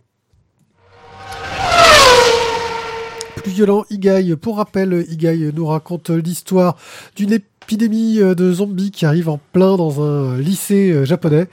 plus 3.43 3.53
violent, 3.53 3.85
Igai. 3.91 4.37
Pour 4.37 4.57
rappel, 4.57 5.05
Igai 5.11 5.51
nous 5.55 5.67
raconte 5.67 6.09
l'histoire 6.09 6.77
d'une 7.15 7.33
épidémie 7.65 8.21
euh, 8.21 8.35
de 8.35 8.53
zombies 8.53 8.91
qui 8.91 9.07
arrive 9.07 9.29
en 9.29 9.41
plein 9.53 9.77
dans 9.77 10.03
un 10.03 10.39
lycée 10.39 10.93
euh, 10.93 11.05
japonais. 11.05 11.47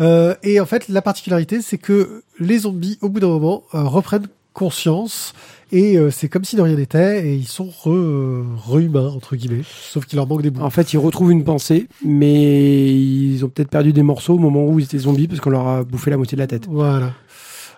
Euh, 0.00 0.34
et 0.42 0.60
en 0.60 0.66
fait, 0.66 0.88
la 0.88 1.02
particularité, 1.02 1.60
c'est 1.60 1.78
que 1.78 2.22
les 2.38 2.60
zombies, 2.60 2.98
au 3.02 3.08
bout 3.08 3.20
d'un 3.20 3.28
moment, 3.28 3.64
euh, 3.74 3.82
reprennent 3.82 4.26
conscience. 4.52 5.34
Et 5.72 5.98
euh, 5.98 6.10
c'est 6.12 6.28
comme 6.28 6.44
si 6.44 6.54
de 6.54 6.62
rien 6.62 6.76
n'était, 6.76 7.26
et 7.26 7.34
ils 7.34 7.48
sont 7.48 7.64
re, 7.66 7.90
euh, 7.90 8.44
re-humains, 8.56 9.08
entre 9.08 9.34
guillemets, 9.34 9.64
sauf 9.90 10.06
qu'il 10.06 10.16
leur 10.16 10.28
manque 10.28 10.42
des 10.42 10.50
bouts. 10.50 10.62
En 10.62 10.70
fait, 10.70 10.92
ils 10.92 10.98
retrouvent 10.98 11.32
une 11.32 11.42
pensée, 11.42 11.88
mais 12.04 12.94
ils 12.94 13.44
ont 13.44 13.48
peut-être 13.48 13.68
perdu 13.68 13.92
des 13.92 14.04
morceaux 14.04 14.34
au 14.34 14.38
moment 14.38 14.64
où 14.64 14.78
ils 14.78 14.84
étaient 14.84 14.98
zombies 14.98 15.26
parce 15.26 15.40
qu'on 15.40 15.50
leur 15.50 15.66
a 15.66 15.82
bouffé 15.82 16.10
la 16.10 16.16
moitié 16.16 16.36
de 16.36 16.40
la 16.40 16.46
tête. 16.46 16.68
Voilà. 16.70 17.12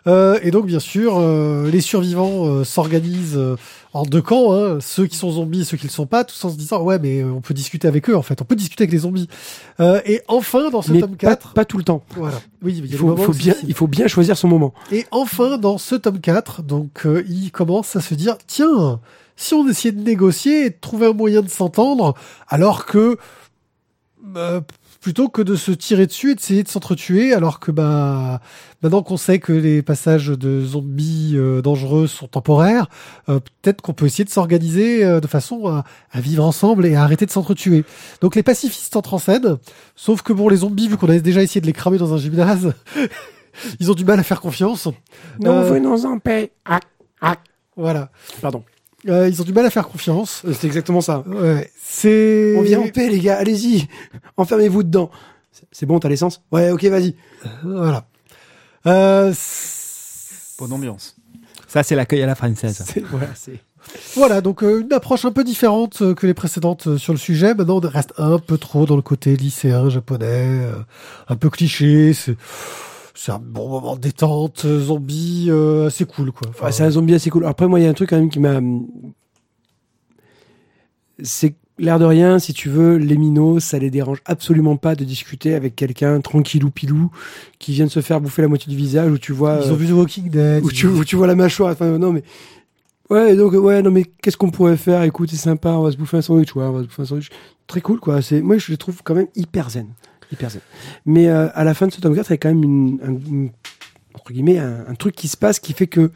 Euh, 0.09 0.39
et 0.43 0.51
donc, 0.51 0.67
bien 0.67 0.81
sûr, 0.81 1.19
euh, 1.19 1.71
les 1.71 1.81
survivants 1.81 2.47
euh, 2.47 2.65
s'organisent 2.65 3.37
euh, 3.37 3.57
en 3.93 4.05
deux 4.05 4.23
camps, 4.23 4.53
hein, 4.53 4.79
ceux 4.81 5.07
qui 5.07 5.17
sont 5.17 5.33
zombies 5.33 5.63
et 5.63 5.65
ceux 5.65 5.77
qui 5.77 5.87
ne 5.87 5.91
le 5.91 5.95
sont 5.95 6.07
pas, 6.07 6.25
tous 6.25 6.45
en 6.45 6.51
se 6.51 6.57
disant 6.57 6.83
ouais, 6.83 6.99
mais 6.99 7.21
euh, 7.21 7.33
on 7.33 7.41
peut 7.41 7.55
discuter 7.55 7.89
avec 7.89 8.09
eux 8.11 8.17
en 8.17 8.23
fait, 8.23 8.41
on 8.41 8.45
peut 8.45 8.57
discuter 8.57 8.85
avec 8.85 8.93
les 8.93 8.99
zombies. 8.99 9.29
Euh, 9.81 10.01
et 10.05 10.21
enfin, 10.29 10.71
dans 10.71 10.83
ce 10.83 10.93
Mais 10.93 11.01
tome 11.01 11.17
pas, 11.17 11.37
4, 11.37 11.55
pas 11.55 11.65
tout 11.65 11.79
le 11.79 11.85
temps. 11.85 12.03
voilà, 12.17 12.41
oui, 12.63 12.83
il, 12.85 12.97
faut, 12.97 13.33
bien, 13.33 13.55
il 13.67 13.75
faut 13.75 13.87
bien 13.87 14.07
choisir 14.07 14.37
son 14.37 14.49
moment. 14.49 14.75
Et 14.93 15.07
enfin, 15.11 15.59
dans 15.59 15.79
ce 15.79 15.95
tome 15.95 16.21
4, 16.21 16.63
donc 16.63 17.07
euh, 17.07 17.25
il 17.29 17.51
commence 17.51 17.97
à 17.97 18.01
se 18.01 18.15
dire 18.15 18.37
tiens, 18.47 19.01
si 19.37 19.55
on 19.55 19.67
essayait 19.69 19.93
de 19.93 20.03
négocier 20.03 20.67
et 20.67 20.71
de 20.71 20.77
trouver 20.81 21.07
un 21.07 21.13
moyen 21.13 21.43
de 21.43 21.49
s'entendre, 21.49 22.15
alors 22.49 22.87
que 22.87 23.17
euh, 24.37 24.61
plutôt 25.01 25.29
que 25.29 25.43
de 25.43 25.55
se 25.55 25.71
tirer 25.71 26.07
dessus 26.07 26.33
et 26.33 26.35
d'essayer 26.35 26.63
de 26.63 26.69
s'entretuer, 26.69 27.33
alors 27.33 27.61
que 27.61 27.71
bah 27.71 28.41
maintenant 28.83 29.03
qu'on 29.03 29.17
sait 29.17 29.39
que 29.39 29.53
les 29.53 29.83
passages 29.83 30.29
de 30.29 30.65
zombies 30.65 31.35
euh, 31.37 31.63
dangereux 31.63 32.07
sont 32.07 32.27
temporaires, 32.27 32.89
euh, 33.29 33.41
peut-être 33.41 33.81
qu'on 33.81 33.93
peut 33.93 34.07
essayer 34.07 34.25
de 34.25 34.31
s'organiser 34.31 35.05
euh, 35.05 35.21
de 35.21 35.27
façon 35.27 35.67
à, 35.67 35.85
à 36.11 36.21
vivre 36.21 36.45
ensemble 36.45 36.87
et 36.87 36.95
à 36.95 37.03
arrêter 37.03 37.27
de 37.27 37.31
s'entretuer. 37.31 37.85
Donc 38.21 38.35
les 38.35 38.43
pacifistes 38.43 38.97
entrent 38.97 39.15
en 39.15 39.19
scène, 39.19 39.59
sauf 39.95 40.23
que 40.23 40.33
bon 40.33 40.49
les 40.49 40.57
zombies 40.57 40.89
vu 40.89 40.97
qu'on 40.97 41.09
a 41.09 41.19
déjà 41.19 41.43
essayé 41.43 41.61
de 41.61 41.67
les 41.67 41.73
cramer 41.73 41.99
dans 41.99 42.15
un 42.15 42.19
gymnase, 42.19 42.73
ils 43.81 43.91
ont 43.91 43.95
du 43.95 44.05
mal 44.05 44.19
à 44.19 44.23
faire 44.23 44.41
confiance. 44.41 44.89
Nous 45.41 45.63
venons 45.63 46.05
en 46.05 46.19
paix. 46.19 46.53
Ah, 46.65 46.81
ah. 47.21 47.37
Voilà. 47.77 48.11
Pardon. 48.43 48.65
Euh, 49.09 49.29
ils 49.29 49.41
ont 49.41 49.45
du 49.45 49.53
mal 49.53 49.65
à 49.67 49.71
faire 49.71 49.89
confiance. 49.89 50.43
C'est 50.53 50.67
exactement 50.67 51.01
ça. 51.01 51.25
Ouais, 51.27 51.71
c'est. 51.83 52.55
On 52.59 52.63
vient 52.63 52.81
en 52.81 52.89
paix, 52.89 53.09
les 53.09 53.21
gars. 53.21 53.37
Allez-y. 53.39 53.87
Enfermez-vous 54.37 54.83
dedans. 54.83 55.11
C'est- 55.73 55.87
bon, 55.87 55.99
t'as 55.99 56.09
l'essence? 56.09 56.43
Ouais, 56.53 56.71
ok, 56.71 56.85
vas-y. 56.85 57.15
Voilà. 57.65 58.07
Euh, 58.87 59.33
Bonne 60.59 60.73
ambiance. 60.73 61.17
Ça, 61.67 61.83
c'est 61.83 61.95
l'accueil 61.95 62.23
à 62.23 62.27
la 62.27 62.35
française. 62.35 62.83
C'est- 62.87 63.01
Voilà, 63.01 63.29
c'est. 63.35 63.59
Voilà, 64.17 64.41
donc 64.43 64.63
euh, 64.63 64.81
une 64.83 64.93
approche 64.93 65.25
un 65.25 65.31
peu 65.33 65.45
différente 65.45 66.03
euh, 66.03 66.15
que 66.15 66.27
les 66.27 66.35
précédentes 66.35 66.89
euh, 66.89 66.99
sur 66.99 67.13
le 67.15 67.19
sujet. 67.19 67.55
Maintenant, 67.55 67.81
on 67.83 67.89
reste 67.89 68.13
un 68.19 68.39
peu 68.39 68.59
trop 68.59 68.85
dans 68.85 68.97
le 68.97 69.03
côté 69.03 69.35
lycéen 69.37 69.89
japonais, 69.89 70.27
euh, 70.65 70.73
un 71.29 71.37
peu 71.37 71.49
cliché. 71.49 72.13
C'est 72.13 72.37
c'est 73.21 73.33
un 73.33 73.41
bon 73.41 73.69
moment 73.69 73.97
de 73.97 74.01
détente, 74.01 74.65
euh, 74.65 74.79
zombie, 74.79 75.47
euh, 75.49 75.89
assez 75.89 76.05
cool 76.05 76.31
quoi. 76.31 76.49
Enfin, 76.51 76.67
Ouais, 76.67 76.73
c'est 76.73 76.85
un 76.85 76.91
zombie 76.91 77.15
assez 77.15 77.31
cool. 77.31 77.45
Après, 77.47 77.67
moi, 77.67 77.81
il 77.81 77.83
y 77.83 77.87
a 77.87 77.91
un 77.91 77.95
truc 77.95 78.11
quand 78.11 78.17
même 78.17 78.31
qui 78.31 78.39
m'a. 78.39 78.61
C'est 81.21 81.57
l'air 81.81 81.99
de 81.99 82.05
rien, 82.05 82.39
si 82.39 82.53
tu 82.55 82.69
veux, 82.69 82.97
les 82.97 83.17
minots, 83.17 83.59
ça 83.59 83.81
les 83.81 83.91
dérange 83.91 84.23
absolument 84.25 84.77
pas 84.77 84.95
de 84.95 85.03
discuter 85.03 85.57
avec 85.57 85.75
quelqu'un 85.75 86.21
tranquillou 86.21 86.71
pilou 86.71 87.11
qui 87.59 87.73
vient 87.73 87.87
de 87.87 87.91
se 87.91 88.03
faire 88.03 88.21
bouffer 88.21 88.43
la 88.43 88.49
moitié 88.49 88.71
du 88.71 88.77
visage 88.77 89.11
où 89.11 89.19
tu 89.19 89.33
vois. 89.33 89.63
ils 89.65 89.69
euh, 89.69 89.73
ont 89.73 89.77
vu 89.77 89.89
The 89.89 89.93
Walking 89.93 90.31
Dead. 90.31 90.65
où 90.65 90.71
tu, 90.71 90.87
où 90.87 91.05
tu 91.05 91.17
vois 91.17 91.27
la 91.27 91.35
mâchoire. 91.35 91.73
Enfin, 91.73 91.99
non, 91.99 92.13
mais. 92.13 92.23
Ouais, 93.11 93.35
donc, 93.35 93.53
ouais, 93.53 93.83
non, 93.83 93.91
mais 93.91 94.05
qu'est-ce 94.23 94.37
qu'on 94.37 94.51
pourrait 94.51 94.77
faire? 94.77 95.03
Écoute, 95.03 95.31
c'est 95.31 95.37
sympa, 95.37 95.71
on 95.71 95.83
va 95.83 95.91
se 95.91 95.97
bouffer 95.97 96.19
un 96.19 96.23
sandwich, 96.23 96.55
ouais, 96.55 96.63
on 96.63 96.73
va 96.73 96.83
se 96.83 96.87
bouffer 96.87 97.03
un 97.03 97.07
sandwich. 97.07 97.31
Très 97.67 97.81
cool, 97.81 97.99
quoi. 97.99 98.23
C'est, 98.23 98.43
moi, 98.43 98.59
je 98.59 98.71
le 98.71 98.77
trouve 98.77 99.03
quand 99.03 99.17
même 99.17 99.29
hyper 99.35 99.71
zen. 99.71 99.89
Hyper 100.33 100.51
zen. 100.51 100.61
Mais 101.07 101.29
euh, 101.29 101.49
à 101.55 101.65
la 101.65 101.75
fin 101.75 101.87
de 101.87 101.93
ce 101.93 102.01
tome 102.01 102.15
4, 102.15 102.29
il 102.31 102.33
y 102.33 102.35
a 102.35 102.37
quand 102.39 102.49
même 102.49 102.63
une, 102.65 102.99
un, 103.03 103.09
une- 103.31 103.51
entre 104.15 104.33
guillemets, 104.33 104.59
un, 104.59 104.85
un 104.89 104.95
truc 104.95 105.15
qui 105.15 105.29
se 105.29 105.37
passe 105.37 105.59
qui 105.61 105.73
fait 105.73 105.87
que 105.87 106.11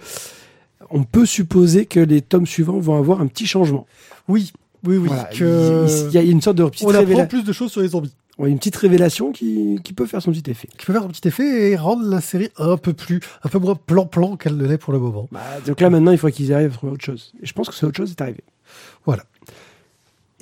on 0.90 1.04
peut 1.04 1.24
supposer 1.26 1.86
que 1.86 2.00
les 2.00 2.20
tomes 2.20 2.46
suivants 2.46 2.78
vont 2.78 2.98
avoir 2.98 3.20
un 3.20 3.26
petit 3.26 3.46
changement. 3.46 3.86
Oui, 4.28 4.52
oui, 4.84 4.96
oui. 4.98 5.08
Voilà, 5.08 5.24
que... 5.24 5.86
il, 5.88 6.06
il 6.08 6.12
y 6.12 6.18
a 6.18 6.22
une 6.22 6.40
sorte 6.42 6.58
de 6.58 6.64
petite, 6.64 6.86
on 6.86 6.90
apprend 6.94 7.26
plus 7.28 7.44
de 7.44 7.52
choses 7.52 7.70
sur 7.70 7.80
les 7.80 7.88
zombies. 7.88 8.12
ouais, 8.38 8.50
une 8.50 8.58
petite 8.58 8.76
révélation 8.76 9.32
qui, 9.32 9.78
qui 9.84 9.92
peut 9.94 10.04
faire 10.06 10.20
son 10.20 10.32
petit 10.32 10.50
effet. 10.50 10.68
Qui 10.76 10.84
peut 10.84 10.92
faire 10.92 11.04
un 11.04 11.08
petit 11.08 11.26
effet 11.26 11.70
et 11.70 11.76
rendre 11.76 12.04
la 12.06 12.20
série 12.20 12.50
un 12.58 12.76
peu 12.76 12.92
plus, 12.92 13.20
un 13.42 13.48
peu 13.48 13.58
moins 13.58 13.74
plan-plan 13.76 14.36
qu'elle 14.36 14.56
ne 14.56 14.66
l'est 14.66 14.76
pour 14.78 14.92
le 14.92 14.98
moment. 14.98 15.28
Bah, 15.32 15.40
donc 15.66 15.80
là, 15.80 15.88
maintenant, 15.88 16.10
il 16.12 16.18
faudrait 16.18 16.32
qu'ils 16.32 16.52
arrivent 16.52 16.72
à 16.72 16.74
trouver 16.74 16.92
autre 16.92 17.04
chose. 17.04 17.32
Et 17.42 17.46
je 17.46 17.52
pense 17.54 17.68
que 17.68 17.74
c'est 17.74 17.86
autre 17.86 17.96
chose 17.96 18.10
est 18.10 18.20
arrivé. 18.20 18.40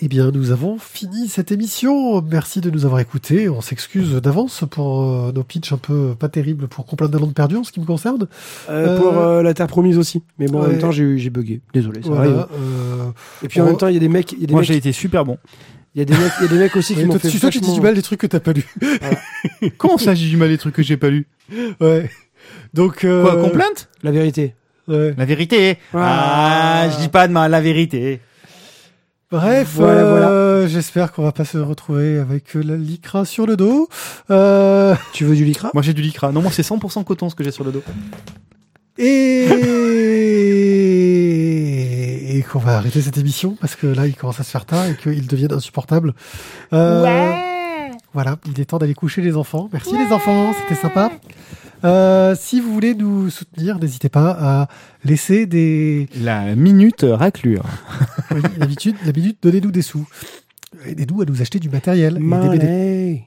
Eh 0.02 0.08
bien, 0.08 0.30
nous 0.30 0.50
avons 0.50 0.78
fini 0.78 1.28
cette 1.28 1.52
émission. 1.52 2.22
Merci 2.22 2.62
de 2.62 2.70
nous 2.70 2.86
avoir 2.86 3.00
écoutés. 3.00 3.50
On 3.50 3.60
s'excuse 3.60 4.12
d'avance 4.14 4.64
pour 4.70 5.02
euh, 5.02 5.32
nos 5.32 5.42
pitchs 5.44 5.72
un 5.72 5.76
peu 5.76 6.14
pas 6.18 6.30
terribles 6.30 6.68
pour 6.68 6.86
Complainte 6.86 7.10
d'un 7.10 7.18
land 7.18 7.32
perdu 7.32 7.56
en 7.56 7.64
ce 7.64 7.72
qui 7.72 7.80
me 7.80 7.84
concerne. 7.84 8.26
Euh, 8.70 8.86
Euh, 8.96 8.98
Pour 8.98 9.18
euh, 9.18 9.42
la 9.42 9.52
Terre 9.52 9.66
Promise 9.66 9.98
aussi. 9.98 10.22
Mais 10.38 10.46
bon, 10.46 10.62
en 10.62 10.68
même 10.68 10.78
temps, 10.78 10.90
j'ai 10.90 11.02
eu- 11.02 11.18
j'ai 11.18 11.28
bugué. 11.28 11.60
Désolé, 11.74 12.02
ça 12.02 12.08
Voilà. 12.08 12.48
euh, 12.52 13.10
Et 13.42 13.48
puis 13.48 13.60
en 13.60 13.66
même 13.66 13.76
temps, 13.76 13.88
il 13.88 13.94
y 13.94 13.96
a 13.98 14.00
des 14.00 14.08
mecs, 14.08 14.32
il 14.32 14.40
y 14.40 14.44
a 14.44 14.46
des 14.46 14.52
Moi, 14.54 14.62
mecs, 14.62 14.68
j'ai 14.68 14.76
été 14.76 14.92
super 14.92 15.26
bon. 15.26 15.36
il 15.94 15.98
y 15.98 16.02
a 16.02 16.04
des 16.06 16.14
mecs, 16.16 16.32
il 16.40 16.44
y 16.44 16.46
a 16.46 16.48
des 16.50 16.58
mecs 16.58 16.76
aussi 16.76 16.94
qui 16.96 17.04
m'ont 17.04 17.18
fait 17.18 17.28
tu- 17.28 17.38
toi, 17.38 17.50
tu 17.50 17.60
dis 17.60 17.74
du 17.74 17.80
mal 17.82 17.94
des 17.94 18.00
trucs 18.02 18.20
que 18.20 18.26
t'as 18.26 18.40
pas 18.40 18.52
lu. 18.54 18.64
Comment 19.76 19.98
ça, 19.98 20.14
j'ai 20.14 20.28
du 20.30 20.38
mal 20.38 20.48
les 20.48 20.56
trucs 20.58 20.74
que 20.74 20.82
j'ai 20.82 20.96
pas 20.96 21.10
lus 21.10 21.26
ouais. 21.80 22.08
Donc. 22.72 23.04
euh, 23.04 23.22
Quoi, 23.22 23.36
complainte 23.42 23.90
La 24.02 24.12
vérité. 24.12 24.54
ouais. 24.88 25.14
La 25.18 25.24
vérité. 25.26 25.76
Ah. 25.92 26.84
Ah, 26.84 26.90
je 26.90 27.02
dis 27.02 27.08
pas 27.08 27.28
de 27.28 27.34
mal, 27.34 27.50
la 27.50 27.60
vérité. 27.60 28.20
Bref, 29.30 29.74
Voilà, 29.76 30.28
euh, 30.28 30.66
j'espère 30.66 31.12
qu'on 31.12 31.22
va 31.22 31.30
pas 31.30 31.44
se 31.44 31.56
retrouver 31.58 32.18
avec 32.18 32.56
euh, 32.56 32.62
la 32.64 32.76
lycra 32.76 33.24
sur 33.24 33.46
le 33.46 33.56
dos. 33.56 33.88
Euh, 34.30 34.96
Tu 35.12 35.24
veux 35.24 35.36
du 35.36 35.44
lycra? 35.44 35.70
Moi, 35.72 35.82
j'ai 35.84 35.94
du 35.94 36.02
lycra. 36.02 36.32
Non, 36.32 36.42
moi, 36.42 36.50
c'est 36.52 36.62
100% 36.66 37.04
coton 37.04 37.30
ce 37.30 37.36
que 37.36 37.44
j'ai 37.44 37.52
sur 37.52 37.62
le 37.62 37.70
dos. 37.70 37.82
et, 41.00 42.36
et 42.38 42.42
qu'on 42.42 42.58
va 42.58 42.76
arrêter 42.76 43.00
cette 43.00 43.18
émission 43.18 43.56
parce 43.60 43.76
que 43.76 43.86
là, 43.86 44.06
il 44.08 44.14
commence 44.16 44.40
à 44.40 44.42
se 44.42 44.50
faire 44.50 44.64
tard 44.64 44.86
et 44.86 44.96
qu'il 44.96 45.26
devienne 45.28 45.52
insupportable. 45.52 46.14
Euh, 46.72 47.38
Voilà, 48.12 48.36
il 48.46 48.60
est 48.60 48.64
temps 48.64 48.78
d'aller 48.78 48.94
coucher 48.94 49.22
les 49.22 49.36
enfants. 49.36 49.68
Merci 49.72 49.96
les 49.96 50.12
enfants, 50.12 50.52
c'était 50.60 50.80
sympa. 50.80 51.12
Euh, 51.84 52.34
si 52.38 52.60
vous 52.60 52.72
voulez 52.72 52.94
nous 52.94 53.30
soutenir, 53.30 53.78
n'hésitez 53.78 54.08
pas 54.08 54.30
à 54.38 54.68
laisser 55.04 55.46
des... 55.46 56.08
La 56.20 56.54
minute 56.54 57.04
raclure. 57.08 57.64
Oui, 58.32 58.42
l'habitude, 58.58 58.96
la 59.06 59.12
minute, 59.12 59.38
donnez-nous 59.42 59.70
des 59.70 59.82
sous. 59.82 60.06
Aidez-nous 60.86 61.22
à 61.22 61.24
nous 61.24 61.40
acheter 61.42 61.58
du 61.58 61.68
matériel 61.68 62.16
et 62.16 62.48
des 62.48 62.58
BD. 62.58 63.22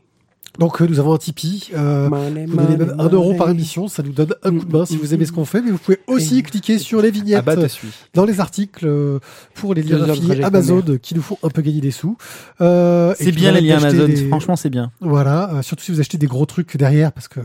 Donc 0.59 0.81
euh, 0.81 0.87
nous 0.87 0.99
avons 0.99 1.13
un 1.13 1.17
Tipeee. 1.17 1.71
Euh, 1.73 2.09
Money, 2.09 2.45
vous 2.45 2.57
donnez 2.57 2.77
même 2.77 2.95
euro 3.11 3.33
par 3.33 3.49
émission, 3.49 3.87
ça 3.87 4.03
nous 4.03 4.11
donne 4.11 4.35
un 4.43 4.51
coup 4.51 4.65
de 4.65 4.71
main 4.71 4.85
si 4.85 4.97
vous 4.97 5.11
aimez 5.11 5.25
ce 5.25 5.31
qu'on 5.31 5.45
fait. 5.45 5.61
Mais 5.63 5.71
vous 5.71 5.79
pouvez 5.79 5.97
aussi 6.05 6.43
cliquer 6.43 6.77
sur 6.77 7.01
les 7.01 7.09
vignettes 7.09 7.43
Ah 7.47 7.55
bah, 7.55 7.67
dans 8.13 8.23
les 8.23 8.39
articles 8.39 8.85
euh, 8.85 9.17
pour 9.55 9.73
les 9.73 9.81
liens 9.81 10.03
Amazon 10.43 10.83
ma 10.87 10.97
qui 10.99 11.15
nous 11.15 11.23
font 11.23 11.39
un 11.41 11.49
peu 11.49 11.63
gagner 11.63 11.81
des 11.81 11.89
sous. 11.89 12.17
Euh, 12.61 13.15
C'est 13.17 13.31
bien 13.31 13.51
les 13.51 13.61
liens 13.61 13.77
Amazon. 13.83 14.05
des- 14.05 14.27
Franchement, 14.27 14.55
c'est 14.55 14.69
bien. 14.69 14.91
Voilà, 15.01 15.55
euh, 15.55 15.61
surtout 15.63 15.83
si 15.85 15.91
vous 15.91 15.99
achetez 15.99 16.19
des 16.19 16.27
gros 16.27 16.45
trucs 16.45 16.77
derrière 16.77 17.11
parce 17.13 17.27
que 17.27 17.39
euh, 17.39 17.43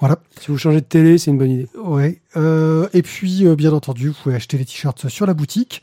voilà. 0.00 0.18
Si 0.40 0.48
vous 0.48 0.58
changez 0.58 0.80
de 0.80 0.86
télé, 0.86 1.18
c'est 1.18 1.30
une 1.30 1.38
bonne 1.38 1.50
idée. 1.50 1.68
Ouais. 1.82 2.20
Euh, 2.36 2.88
et 2.92 3.02
puis, 3.02 3.46
euh, 3.46 3.56
bien 3.56 3.72
entendu, 3.72 4.08
vous 4.08 4.14
pouvez 4.22 4.34
acheter 4.34 4.58
les 4.58 4.64
t-shirts 4.64 5.08
sur 5.08 5.26
la 5.26 5.34
boutique. 5.34 5.82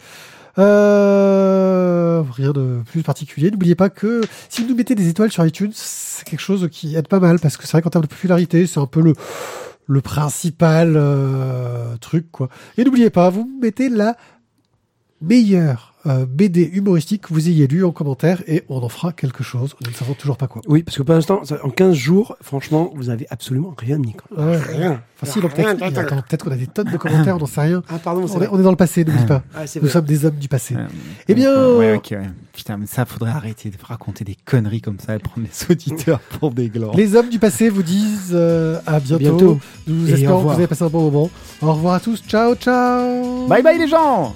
Euh, 0.57 2.23
rien 2.31 2.51
de 2.51 2.81
plus 2.85 3.03
particulier. 3.03 3.51
N'oubliez 3.51 3.75
pas 3.75 3.89
que 3.89 4.21
si 4.49 4.61
vous 4.61 4.69
nous 4.69 4.75
mettez 4.75 4.95
des 4.95 5.09
étoiles 5.09 5.31
sur 5.31 5.45
iTunes, 5.45 5.71
c'est 5.73 6.25
quelque 6.25 6.39
chose 6.39 6.69
qui 6.71 6.95
aide 6.95 7.09
pas 7.09 7.19
mal 7.19 7.39
parce 7.39 7.57
que 7.57 7.63
c'est 7.63 7.73
vrai 7.73 7.81
qu'en 7.81 7.89
termes 7.89 8.05
de 8.05 8.09
popularité, 8.09 8.65
c'est 8.67 8.79
un 8.79 8.85
peu 8.85 9.01
le 9.01 9.13
le 9.87 10.01
principal 10.01 10.93
euh, 10.95 11.97
truc 11.97 12.31
quoi. 12.31 12.49
Et 12.77 12.83
n'oubliez 12.83 13.09
pas, 13.09 13.29
vous 13.29 13.49
mettez 13.61 13.89
la 13.89 14.15
meilleure 15.21 15.94
euh, 16.07 16.25
BD 16.27 16.69
humoristique 16.73 17.23
que 17.23 17.33
vous 17.33 17.49
ayez 17.49 17.67
lu 17.67 17.83
en 17.83 17.91
commentaire 17.91 18.43
et 18.47 18.63
on 18.69 18.77
en 18.77 18.89
fera 18.89 19.11
quelque 19.11 19.43
chose. 19.43 19.75
Nous 19.83 19.91
ne 19.91 19.95
savons 19.95 20.13
toujours 20.13 20.37
pas 20.37 20.47
quoi. 20.47 20.61
Oui, 20.67 20.83
parce 20.83 20.97
que 20.97 21.03
pour 21.03 21.15
l'instant, 21.15 21.41
en 21.63 21.69
15 21.69 21.95
jours, 21.95 22.35
franchement, 22.41 22.91
vous 22.95 23.09
avez 23.09 23.25
absolument 23.29 23.73
rien 23.77 23.97
mis. 23.97 24.13
Quoi. 24.13 24.45
Ouais. 24.45 24.57
Rien. 24.57 25.01
Enfin, 25.21 25.31
si, 25.31 25.39
peut-être 25.39 25.81
attends, 25.81 26.21
peut-être 26.21 26.43
qu'on 26.43 26.51
a 26.51 26.57
des 26.57 26.67
tonnes 26.67 26.91
de 26.91 26.97
commentaires, 26.97 27.37
on 27.37 27.39
n'en 27.39 27.45
sait 27.45 27.61
rien. 27.61 27.81
Ah, 27.89 27.99
pardon, 28.03 28.25
On 28.33 28.41
est, 28.41 28.47
on 28.51 28.59
est 28.59 28.63
dans 28.63 28.71
le 28.71 28.75
passé, 28.75 29.05
n'oublie 29.05 29.25
pas. 29.25 29.43
Ah, 29.55 29.61
Nous 29.81 29.87
sommes 29.87 30.05
des 30.05 30.25
hommes 30.25 30.35
du 30.35 30.47
passé. 30.47 30.75
Eh 31.27 31.33
bien, 31.33 31.51
Euh, 31.51 31.77
ouais, 31.77 31.95
ok, 31.95 32.09
ouais. 32.11 32.29
Putain, 32.53 32.77
mais 32.77 32.85
ça, 32.85 33.05
faudrait 33.05 33.31
arrêter 33.31 33.69
de 33.69 33.77
raconter 33.81 34.23
des 34.23 34.35
conneries 34.35 34.81
comme 34.81 34.99
ça 34.99 35.15
et 35.15 35.19
prendre 35.19 35.47
les 35.47 35.65
auditeurs 35.71 36.19
pour 36.19 36.51
des 36.51 36.69
glands. 36.69 36.91
Les 36.95 37.15
hommes 37.15 37.29
du 37.29 37.39
passé 37.39 37.69
vous 37.69 37.83
disent 37.83 38.31
euh, 38.33 38.79
à 38.85 38.99
bientôt. 38.99 39.19
Bientôt. 39.19 39.59
Nous 39.87 40.09
espérons 40.13 40.41
que 40.43 40.47
vous 40.47 40.53
avez 40.53 40.67
passé 40.67 40.83
un 40.83 40.89
bon 40.89 41.03
moment. 41.09 41.29
Au 41.61 41.73
revoir 41.73 41.95
à 41.95 41.99
tous. 41.99 42.21
Ciao, 42.27 42.55
ciao. 42.55 43.47
Bye 43.47 43.63
bye 43.63 43.77
les 43.77 43.87
gens 43.87 44.35